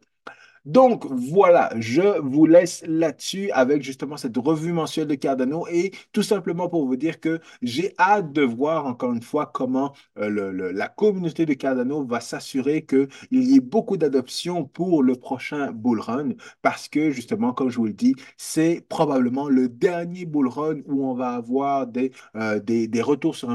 Donc 0.67 1.05
voilà, 1.05 1.71
je 1.77 2.19
vous 2.19 2.45
laisse 2.45 2.83
là-dessus 2.85 3.49
avec 3.51 3.83
justement 3.83 4.17
cette 4.17 4.35
revue 4.35 4.73
mensuelle 4.73 5.07
de 5.07 5.15
Cardano 5.15 5.65
et 5.71 5.91
tout 6.11 6.23
simplement 6.23 6.67
pour 6.67 6.85
vous 6.85 6.97
dire 6.97 7.21
que 7.21 7.39
j'ai 7.61 7.93
hâte 7.97 8.33
de 8.33 8.41
voir 8.41 8.85
encore 8.85 9.13
une 9.13 9.21
fois 9.21 9.45
comment 9.45 9.93
euh, 10.19 10.73
la 10.73 10.89
communauté 10.89 11.45
de 11.45 11.53
Cardano 11.53 12.03
va 12.03 12.19
s'assurer 12.19 12.85
qu'il 12.85 13.07
y 13.31 13.55
ait 13.55 13.61
beaucoup 13.61 13.95
d'adoption 13.95 14.65
pour 14.65 15.03
le 15.03 15.15
prochain 15.15 15.71
bull 15.71 16.01
run 16.01 16.31
parce 16.61 16.89
que 16.89 17.11
justement, 17.11 17.53
comme 17.53 17.69
je 17.69 17.77
vous 17.77 17.85
le 17.85 17.93
dis, 17.93 18.15
c'est 18.35 18.85
probablement 18.89 19.47
le 19.47 19.69
dernier 19.69 20.25
bull 20.25 20.49
run 20.49 20.79
où 20.85 21.07
on 21.07 21.13
va 21.13 21.29
avoir 21.29 21.87
des, 21.87 22.11
euh, 22.35 22.59
retours 23.03 23.37
sur 23.37 23.47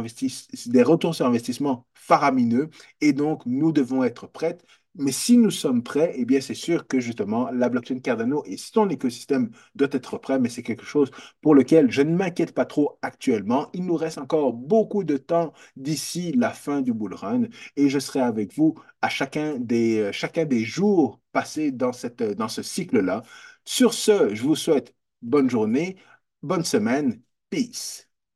des 0.67 0.83
retours 0.83 1.15
sur 1.15 1.27
investissement 1.27 1.85
faramineux 1.93 2.71
et 3.03 3.13
donc 3.13 3.45
nous 3.45 3.71
devons 3.71 4.03
être 4.03 4.27
prêts 4.27 4.57
mais 4.95 5.13
si 5.13 5.39
nous 5.39 5.51
sommes 5.51 5.83
prêts, 5.83 6.13
eh 6.17 6.25
bien, 6.25 6.41
c'est 6.41 6.55
sûr 6.55 6.87
que 6.87 7.01
justement, 7.01 7.51
la 7.51 7.69
blockchain 7.69 7.99
Cardano 8.01 8.43
et 8.47 8.57
son 8.59 8.89
écosystème 8.91 9.51
doit 9.75 9.89
être 9.93 10.19
prêt, 10.19 10.39
mais 10.39 10.49
c'est 10.51 10.63
quelque 10.63 10.85
chose 10.85 11.11
pour 11.41 11.55
lequel 11.55 11.91
je 11.91 12.03
ne 12.03 12.15
m'inquiète 12.15 12.53
pas 12.55 12.67
trop 12.67 12.99
actuellement. 13.03 13.69
Il 13.73 13.85
nous 13.87 13.97
reste 13.97 14.19
encore 14.19 14.53
beaucoup 14.53 15.05
de 15.05 15.17
temps 15.17 15.53
d'ici 15.77 16.33
la 16.33 16.51
fin 16.51 16.83
du 16.83 16.93
bull 16.93 17.15
run 17.15 17.45
et 17.77 17.89
je 17.89 17.99
serai 17.99 18.21
avec 18.21 18.55
vous 18.55 18.75
à 19.01 19.09
chacun 19.09 19.57
des, 19.59 19.99
euh, 20.01 20.13
chacun 20.13 20.45
des 20.45 20.65
jours 20.65 21.21
passés 21.33 21.73
dans 21.73 21.93
cette, 21.93 22.23
dans 22.23 22.49
ce 22.49 22.63
cycle-là. 22.63 23.23
Sur 23.65 23.95
ce, 23.95 24.35
je 24.35 24.43
vous 24.43 24.57
souhaite 24.57 24.95
bonne 25.23 25.49
journée, 25.51 25.97
bonne 26.43 26.65
semaine, 26.65 27.21
peace. 27.51 28.09